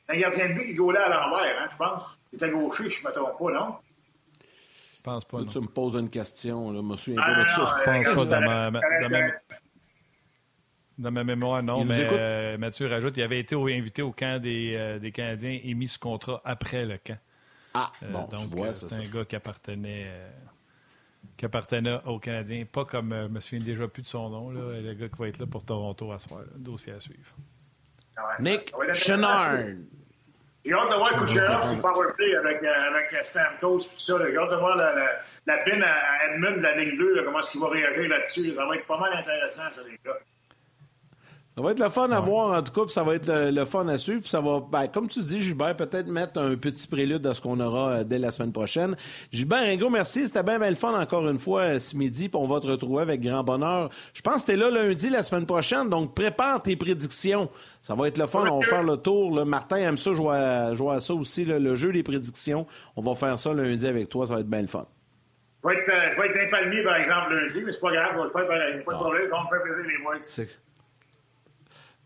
un 0.10 0.18
gardien 0.18 0.50
de 0.50 0.54
but 0.54 0.66
qui 0.66 0.74
gaulait 0.74 1.00
à 1.00 1.10
l'envers, 1.10 1.62
hein, 1.62 1.68
je 1.72 1.78
pense. 1.78 2.20
Il 2.32 2.36
était 2.38 2.50
gaucher, 2.50 2.90
je 2.90 3.04
ne 3.04 3.08
me 3.10 3.14
trompe 3.14 3.38
pas, 3.38 3.52
non? 3.60 3.76
Je 4.96 5.02
pense 5.04 5.26
pas. 5.26 5.38
Là, 5.38 5.44
non. 5.44 5.50
tu 5.52 5.60
me 5.60 5.68
poses 5.68 5.96
une 5.96 6.10
question, 6.10 6.72
là, 6.72 6.80
je 6.80 6.84
me 6.86 6.96
souviens 6.96 7.22
Ah, 7.24 7.28
pas 7.28 7.34
de 7.34 7.40
non, 7.42 7.48
ça. 7.48 7.78
Je 7.80 7.84
pense 7.86 8.08
euh, 8.08 8.16
pas 8.16 8.26
dans 8.26 8.42
ma, 8.42 8.66
euh, 8.68 8.72
ma- 8.72 8.80
dans, 9.02 9.10
ma, 9.10 9.18
euh, 9.20 9.30
dans 10.98 11.12
ma 11.12 11.24
mémoire, 11.24 11.64
non. 11.64 11.82
Il 11.82 11.88
mais 11.88 12.08
euh, 12.12 12.58
Mathieu 12.58 12.88
rajoute, 12.88 13.18
il 13.18 13.24
avait 13.24 13.40
été 13.40 13.56
invité 13.56 14.02
au 14.02 14.12
camp 14.12 14.42
des, 14.42 14.74
euh, 14.76 15.00
des 15.00 15.12
Canadiens 15.12 15.60
et 15.64 15.74
mis 15.74 15.88
sous 15.88 16.00
contrat 16.00 16.42
après 16.46 16.86
le 16.86 16.98
camp. 16.98 17.18
Ah, 17.76 17.92
Euh, 18.04 18.12
bon, 18.12 18.26
tu 18.28 18.36
donc, 18.36 18.46
vois, 18.56 18.68
euh, 18.68 18.74
c'est 18.74 18.94
un 18.96 19.10
gars 19.10 19.26
qui 19.26 19.36
appartenait, 19.36 20.06
euh, 20.08 20.30
qui 21.38 21.46
appartenait 21.46 22.00
aux 22.06 22.20
Canadiens. 22.20 22.66
Pas 22.72 22.86
comme, 22.86 23.12
euh, 23.14 23.24
je 23.28 23.34
me 23.34 23.40
souviens 23.40 23.66
déjà 23.66 23.88
plus 23.88 24.04
de 24.04 24.08
son 24.08 24.30
nom, 24.30 24.50
là, 24.52 24.80
le 24.82 24.94
gars 24.94 25.10
qui 25.10 25.18
va 25.18 25.28
être 25.28 25.40
là 25.40 25.46
pour 25.48 25.66
Toronto 25.66 26.12
à 26.12 26.20
soir. 26.20 26.42
là. 26.42 26.48
Dossier 26.56 26.94
à 26.94 27.00
suivre. 27.00 27.36
Nick 28.40 28.74
Chenard. 28.94 29.58
J'ai 30.66 30.72
hâte 30.74 30.90
de 30.92 30.96
voir 30.96 31.10
Kucherov 31.26 31.62
sur 31.64 31.76
le 31.76 31.82
powerplay 31.82 32.36
avec, 32.38 32.64
euh, 32.64 32.90
avec 32.90 33.14
euh, 33.14 33.24
Stamkos 33.24 33.80
et 33.82 33.84
tout 33.84 34.00
ça. 34.00 34.18
J'ai 34.20 34.38
hâte 34.38 34.52
de 34.52 34.56
voir 34.56 34.78
la, 34.78 34.94
la, 34.96 35.10
la 35.46 35.58
pine 35.66 35.84
à 35.84 35.92
à 35.94 36.34
Edmund 36.34 36.58
de 36.58 36.62
la 36.62 36.78
ligne 36.78 36.98
2, 36.98 37.16
là, 37.16 37.24
comment 37.26 37.40
est-ce 37.40 37.52
qu'il 37.52 37.60
va 37.62 37.68
réagir 37.68 38.08
là-dessus. 38.10 38.54
Ça 38.54 38.66
va 38.66 38.76
être 38.78 38.86
pas 38.88 38.98
mal 38.98 39.12
intéressant, 39.14 39.70
ça, 39.72 39.82
les 39.84 40.00
gars. 40.06 40.18
Ça 41.56 41.62
va 41.62 41.70
être 41.70 41.80
le 41.80 41.90
fun 41.92 42.10
à 42.12 42.20
voir, 42.20 42.58
en 42.58 42.64
tout 42.64 42.74
cas, 42.74 42.82
puis 42.82 42.94
ça 42.94 43.04
va 43.04 43.14
être 43.14 43.28
le, 43.28 43.52
le 43.52 43.66
fun 43.66 43.88
à 43.88 44.00
suivre. 44.00 44.22
Puis 44.22 44.30
ça 44.32 44.42
va, 44.42 44.60
ben, 44.72 44.88
comme 44.88 45.08
tu 45.08 45.20
dis, 45.20 45.40
Gilbert, 45.40 45.76
peut-être 45.76 46.08
mettre 46.08 46.40
un 46.40 46.56
petit 46.56 46.88
prélude 46.88 47.28
à 47.28 47.36
ce 47.36 47.42
qu'on 47.42 47.60
aura 47.60 47.90
euh, 47.90 48.04
dès 48.04 48.18
la 48.18 48.32
semaine 48.32 48.52
prochaine. 48.52 48.96
Gilbert, 49.32 49.62
un 49.62 49.76
gros 49.76 49.92
merci. 49.92 50.26
C'était 50.26 50.42
bien, 50.42 50.58
bien 50.58 50.72
le 50.72 50.76
fun 50.76 51.00
encore 51.00 51.30
une 51.30 51.38
fois 51.38 51.62
euh, 51.62 51.80
ce 51.80 51.96
midi, 51.96 52.28
puis 52.28 52.40
on 52.42 52.48
va 52.48 52.60
te 52.60 52.66
retrouver 52.66 53.04
avec 53.04 53.22
grand 53.22 53.44
bonheur. 53.44 53.90
Je 54.16 54.22
pense 54.24 54.42
que 54.42 54.48
t'es 54.48 54.58
là 54.58 54.72
lundi 54.72 55.12
la 55.12 55.22
semaine 55.22 55.46
prochaine, 55.46 55.92
donc 55.92 56.16
prépare 56.16 56.60
tes 56.60 56.76
prédictions. 56.76 57.48
Ça 57.84 57.94
va 57.94 58.08
être 58.08 58.18
le 58.18 58.26
fun. 58.26 58.48
On 58.50 58.60
va 58.60 58.66
faire 58.66 58.82
le 58.82 58.98
tour. 58.98 59.36
là. 59.36 59.46
Martin 59.46 59.78
aime 59.78 59.98
ça, 60.00 60.12
jouer 60.14 60.36
à, 60.36 60.74
jouer 60.74 60.96
à 60.96 61.02
ça 61.02 61.14
aussi, 61.14 61.46
là, 61.46 61.60
le 61.60 61.76
jeu 61.76 61.92
des 61.92 62.02
prédictions. 62.02 62.66
On 62.96 63.04
va 63.04 63.14
faire 63.14 63.38
ça 63.38 63.54
lundi 63.54 63.86
avec 63.86 64.10
toi. 64.10 64.26
Ça 64.26 64.34
va 64.34 64.40
être 64.40 64.50
bien 64.50 64.62
le 64.62 64.68
fun. 64.68 64.88
Je 65.64 65.70
vais 65.70 65.76
être, 65.76 65.90
euh, 65.90 66.12
je 66.16 66.20
vais 66.20 66.46
être 66.46 66.50
palmier, 66.50 66.84
par 66.84 66.96
exemple, 66.96 67.36
lundi, 67.36 67.62
mais 67.64 67.72
c'est 67.72 67.80
pas 67.80 67.92
grave, 67.92 68.10
je 68.14 68.18
vais 68.18 68.24
le 68.24 68.30
faire 68.32 68.48
pareil. 68.48 68.74
Ah. 68.80 68.84
Pas 68.86 68.92
de 68.94 68.98
problème, 68.98 69.28
ça 69.28 69.36
va 69.36 69.44
me 69.44 69.48
faire 69.48 69.62
plaisir, 69.62 69.84
les 69.84 70.04
boys. 70.04 70.18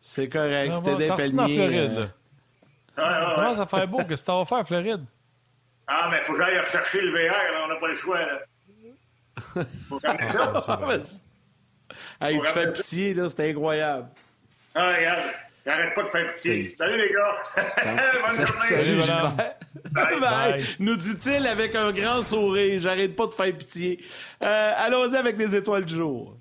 C'est, 0.09 0.29
correct. 0.29 0.73
C'était 0.73 0.95
des 0.95 1.07
palmiers. 1.07 1.55
Floride, 1.55 1.91
euh, 1.91 1.99
là. 1.99 2.07
Ah, 2.95 3.01
ah, 3.03 3.31
Comment 3.35 3.51
ah. 3.51 3.55
ça 3.57 3.65
fait 3.65 3.87
beau? 3.87 3.97
Qu'est-ce 3.97 4.21
que 4.21 4.25
tu 4.25 4.31
vas 4.31 4.45
faire, 4.45 4.65
Floride? 4.65 5.03
Ah, 5.85 6.07
mais 6.09 6.19
il 6.19 6.23
faut 6.23 6.33
que 6.33 6.39
j'aille 6.39 6.59
rechercher 6.59 7.01
le 7.01 7.11
VR, 7.11 7.33
là, 7.33 7.65
on 7.65 7.67
n'a 7.67 7.75
pas 7.75 7.87
le 7.89 7.93
choix. 7.93 8.19
Là. 8.19 8.39
Faut 9.89 9.99
ça. 10.61 10.79
Ah, 12.21 12.27
Hey, 12.29 12.39
tu 12.39 12.47
fais 12.47 12.71
pitié, 12.71 13.13
là, 13.15 13.27
c'est 13.27 13.49
incroyable. 13.49 14.07
Ah, 14.75 14.93
regarde, 14.93 15.23
j'arrête 15.65 15.93
pas 15.93 16.03
de 16.03 16.07
faire 16.07 16.33
pitié. 16.33 16.75
Salut, 16.77 16.97
les 16.97 17.09
gars. 17.09 17.37
Bonne 18.27 18.47
journée. 18.47 18.61
Salut. 18.61 19.01
Gilbert. 19.01 19.35
Bye. 19.91 20.19
Bye. 20.19 20.19
Bye. 20.19 20.65
Nous 20.79 20.95
dit-il 20.95 21.45
avec 21.47 21.75
un 21.75 21.91
grand 21.91 22.23
sourire. 22.23 22.79
J'arrête 22.79 23.13
pas 23.15 23.25
de 23.25 23.33
faire 23.33 23.57
pitié. 23.57 23.99
Euh, 24.43 24.71
Allons-y 24.77 25.17
avec 25.17 25.37
les 25.37 25.55
étoiles 25.55 25.85
du 25.85 25.95
jour. 25.95 26.37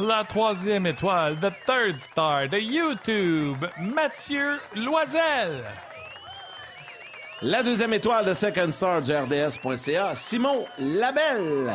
La 0.00 0.22
troisième 0.22 0.86
étoile, 0.86 1.40
the 1.40 1.50
third 1.66 1.98
star 1.98 2.48
de 2.48 2.56
YouTube, 2.56 3.66
Mathieu 3.80 4.60
Loisel. 4.76 5.64
La 7.42 7.64
deuxième 7.64 7.92
étoile 7.92 8.24
de 8.24 8.32
Second 8.32 8.70
Star 8.70 9.02
du 9.02 9.12
RDS.ca, 9.12 10.14
Simon 10.14 10.64
Labelle. 10.78 11.72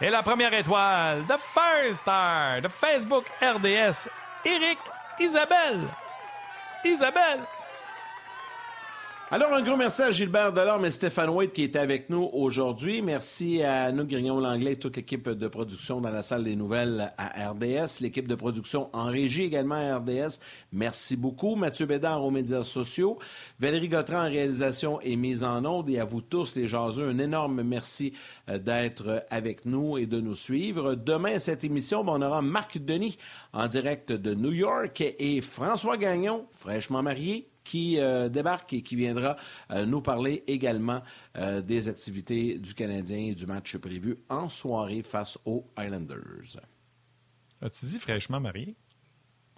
Et 0.00 0.08
la 0.08 0.22
première 0.22 0.54
étoile, 0.54 1.22
the 1.28 1.38
first 1.38 2.00
star 2.00 2.62
de 2.62 2.68
Facebook 2.68 3.26
RDS, 3.42 4.08
Eric 4.46 4.78
Isabelle. 5.20 5.86
Isabelle. 6.82 7.40
Alors, 9.28 9.52
un 9.52 9.60
gros 9.60 9.76
merci 9.76 10.02
à 10.02 10.12
Gilbert 10.12 10.52
Delorme 10.52 10.84
et 10.84 10.90
Stéphane 10.92 11.30
White 11.30 11.52
qui 11.52 11.64
étaient 11.64 11.80
avec 11.80 12.10
nous 12.10 12.30
aujourd'hui. 12.32 13.02
Merci 13.02 13.60
à 13.60 13.90
nous, 13.90 14.06
Grignon 14.06 14.38
Langlais, 14.38 14.76
toute 14.76 14.96
l'équipe 14.96 15.28
de 15.28 15.48
production 15.48 16.00
dans 16.00 16.12
la 16.12 16.22
salle 16.22 16.44
des 16.44 16.54
nouvelles 16.54 17.10
à 17.18 17.50
RDS, 17.50 18.02
l'équipe 18.02 18.28
de 18.28 18.36
production 18.36 18.88
en 18.92 19.06
régie 19.06 19.42
également 19.42 19.74
à 19.74 19.98
RDS. 19.98 20.38
Merci 20.70 21.16
beaucoup. 21.16 21.56
Mathieu 21.56 21.86
Bédard 21.86 22.24
aux 22.24 22.30
médias 22.30 22.62
sociaux, 22.62 23.18
Valérie 23.58 23.88
Gautran 23.88 24.18
en 24.18 24.30
réalisation 24.30 25.00
et 25.00 25.16
mise 25.16 25.42
en 25.42 25.64
onde. 25.64 25.90
Et 25.90 25.98
à 25.98 26.04
vous 26.04 26.20
tous, 26.20 26.54
les 26.54 26.68
jaseux, 26.68 27.08
un 27.08 27.18
énorme 27.18 27.64
merci 27.64 28.12
euh, 28.48 28.58
d'être 28.58 29.24
avec 29.30 29.66
nous 29.66 29.98
et 29.98 30.06
de 30.06 30.20
nous 30.20 30.36
suivre. 30.36 30.94
Demain, 30.94 31.40
cette 31.40 31.64
émission, 31.64 32.04
ben, 32.04 32.12
on 32.12 32.22
aura 32.22 32.42
Marc 32.42 32.78
Denis 32.78 33.18
en 33.52 33.66
direct 33.66 34.12
de 34.12 34.34
New 34.34 34.52
York 34.52 35.00
et 35.00 35.40
François 35.40 35.96
Gagnon, 35.96 36.46
fraîchement 36.52 37.02
marié, 37.02 37.48
qui 37.66 37.98
euh, 37.98 38.28
débarque 38.28 38.72
et 38.72 38.82
qui 38.82 38.96
viendra 38.96 39.36
euh, 39.72 39.84
nous 39.84 40.00
parler 40.00 40.44
également 40.46 41.02
euh, 41.36 41.60
des 41.60 41.88
activités 41.88 42.58
du 42.58 42.72
Canadien 42.72 43.18
et 43.18 43.34
du 43.34 43.44
match 43.44 43.76
prévu 43.76 44.18
en 44.30 44.48
soirée 44.48 45.02
face 45.02 45.36
aux 45.44 45.66
Islanders. 45.78 46.60
As-tu 47.60 47.86
dit 47.86 47.98
fraîchement 47.98 48.40
marié? 48.40 48.76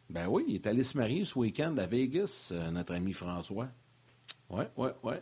Ben 0.08 0.26
oui, 0.26 0.44
il 0.48 0.54
est 0.54 0.66
allé 0.66 0.82
se 0.82 0.96
marier 0.96 1.24
ce 1.26 1.38
week-end 1.38 1.76
à 1.76 1.86
Vegas, 1.86 2.52
notre 2.72 2.94
ami 2.94 3.12
François. 3.12 3.68
Oui, 4.48 4.64
oui, 4.78 4.88
oui. 5.02 5.14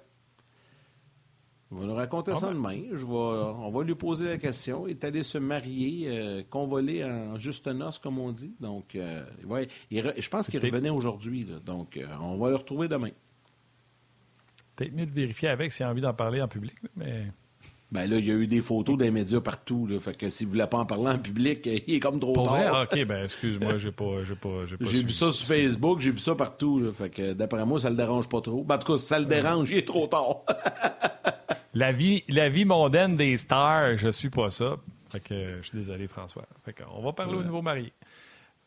Il 1.72 1.78
va 1.78 1.84
nous 1.86 1.94
raconter 1.94 2.30
Ah 2.34 2.38
ça 2.38 2.46
ben. 2.48 2.54
demain. 2.54 2.78
Je 2.92 3.04
vais, 3.04 3.12
on 3.12 3.70
va 3.70 3.82
lui 3.82 3.94
poser 3.96 4.26
la 4.28 4.38
question. 4.38 4.86
Il 4.86 4.90
est 4.92 5.04
allé 5.04 5.22
se 5.24 5.36
marier, 5.38 6.06
euh, 6.08 6.42
convolé 6.48 7.04
en 7.04 7.36
juste 7.38 7.66
noces, 7.66 7.98
comme 7.98 8.18
on 8.20 8.30
dit. 8.30 8.54
Donc, 8.60 8.94
euh, 8.94 9.24
ouais, 9.46 9.66
il 9.90 10.00
re- 10.02 10.14
je 10.20 10.28
pense 10.28 10.48
qu'il 10.48 10.60
revenait 10.64 10.90
aujourd'hui. 10.90 11.44
Donc, 11.64 11.96
euh, 11.96 12.06
on 12.20 12.36
va 12.38 12.50
le 12.50 12.56
retrouver 12.56 12.86
demain. 12.86 13.10
Peut-être 14.76 14.92
mieux 14.94 15.06
de 15.06 15.10
vérifier 15.10 15.48
avec 15.48 15.72
s'il 15.72 15.84
a 15.86 15.90
envie 15.90 16.02
d'en 16.02 16.14
parler 16.14 16.40
en 16.40 16.48
public, 16.48 16.74
mais 16.96 17.26
Ben 17.90 18.08
là, 18.10 18.18
il 18.18 18.26
y 18.26 18.30
a 18.30 18.34
eu 18.34 18.46
des 18.46 18.60
photos 18.62 18.96
des 18.98 19.10
médias 19.10 19.40
partout. 19.40 19.86
Là, 19.86 19.98
fait 19.98 20.16
que 20.16 20.28
s'il 20.28 20.46
ne 20.46 20.52
voulait 20.52 20.66
pas 20.66 20.78
en 20.78 20.86
parler 20.86 21.08
en 21.12 21.18
public, 21.18 21.66
il 21.86 21.94
est 21.94 22.00
comme 22.00 22.20
trop 22.20 22.32
pour 22.34 22.48
vrai, 22.48 22.64
tard. 22.66 22.76
ah, 22.76 22.82
ok, 22.84 23.04
ben 23.06 23.24
excuse-moi, 23.24 23.76
j'ai 23.78 23.90
pas, 23.92 24.22
j'ai 24.22 24.34
pas, 24.36 24.66
j'ai 24.68 24.76
pas 24.76 24.84
J'ai 24.84 24.90
suivi 24.90 25.04
vu 25.06 25.12
ça 25.14 25.32
sur 25.32 25.46
Facebook, 25.48 25.98
j'ai 26.00 26.10
vu 26.12 26.18
ça 26.18 26.34
partout. 26.36 26.78
Là, 26.78 26.92
fait 26.92 27.10
que 27.10 27.32
d'après 27.32 27.64
moi, 27.64 27.80
ça 27.80 27.90
le 27.90 27.96
dérange 27.96 28.28
pas 28.28 28.40
trop. 28.40 28.62
Ben, 28.62 28.76
en 28.76 28.78
tout 28.78 28.92
cas, 28.92 28.98
si 28.98 29.06
ça 29.06 29.18
le 29.18 29.24
dérange, 29.24 29.70
il 29.72 29.78
est 29.78 29.86
trop 29.88 30.06
tard. 30.06 30.42
La 31.76 31.92
vie, 31.92 32.24
la 32.28 32.48
vie 32.48 32.64
mondaine 32.64 33.16
des 33.16 33.36
stars, 33.36 33.98
je 33.98 34.08
suis 34.08 34.30
pas 34.30 34.48
ça. 34.48 34.76
Fait 35.10 35.20
que 35.20 35.34
euh, 35.34 35.56
je 35.62 35.68
suis 35.68 35.76
désolé, 35.76 36.08
François. 36.08 36.46
Fait 36.64 36.72
que, 36.72 36.82
on 36.90 37.02
va 37.02 37.12
parler 37.12 37.34
au 37.36 37.42
nouveau 37.42 37.60
marié. 37.60 37.92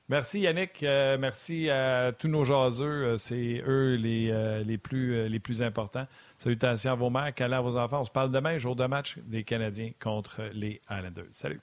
Merci 0.09 0.41
Yannick, 0.41 0.83
Euh, 0.83 1.17
merci 1.17 1.71
à 1.71 2.11
tous 2.11 2.27
nos 2.27 2.43
jaseux, 2.43 2.85
Euh, 2.85 3.17
c'est 3.17 3.63
eux 3.65 3.95
les, 3.95 4.29
euh, 4.29 4.63
les, 4.63 4.77
plus, 4.77 5.27
les 5.27 5.39
plus 5.39 5.63
importants. 5.63 6.05
Salutations 6.37 6.91
à 6.91 6.95
vos 6.95 7.09
mères, 7.09 7.33
câlins 7.33 7.57
à 7.57 7.61
vos 7.61 7.77
enfants. 7.77 8.01
On 8.01 8.05
se 8.05 8.11
parle 8.11 8.31
demain, 8.31 8.59
jour 8.59 8.75
de 8.75 8.85
match 8.85 9.17
des 9.25 9.43
Canadiens 9.43 9.91
contre 9.99 10.43
les 10.53 10.79
Islanders. 10.91 11.25
Salut. 11.31 11.61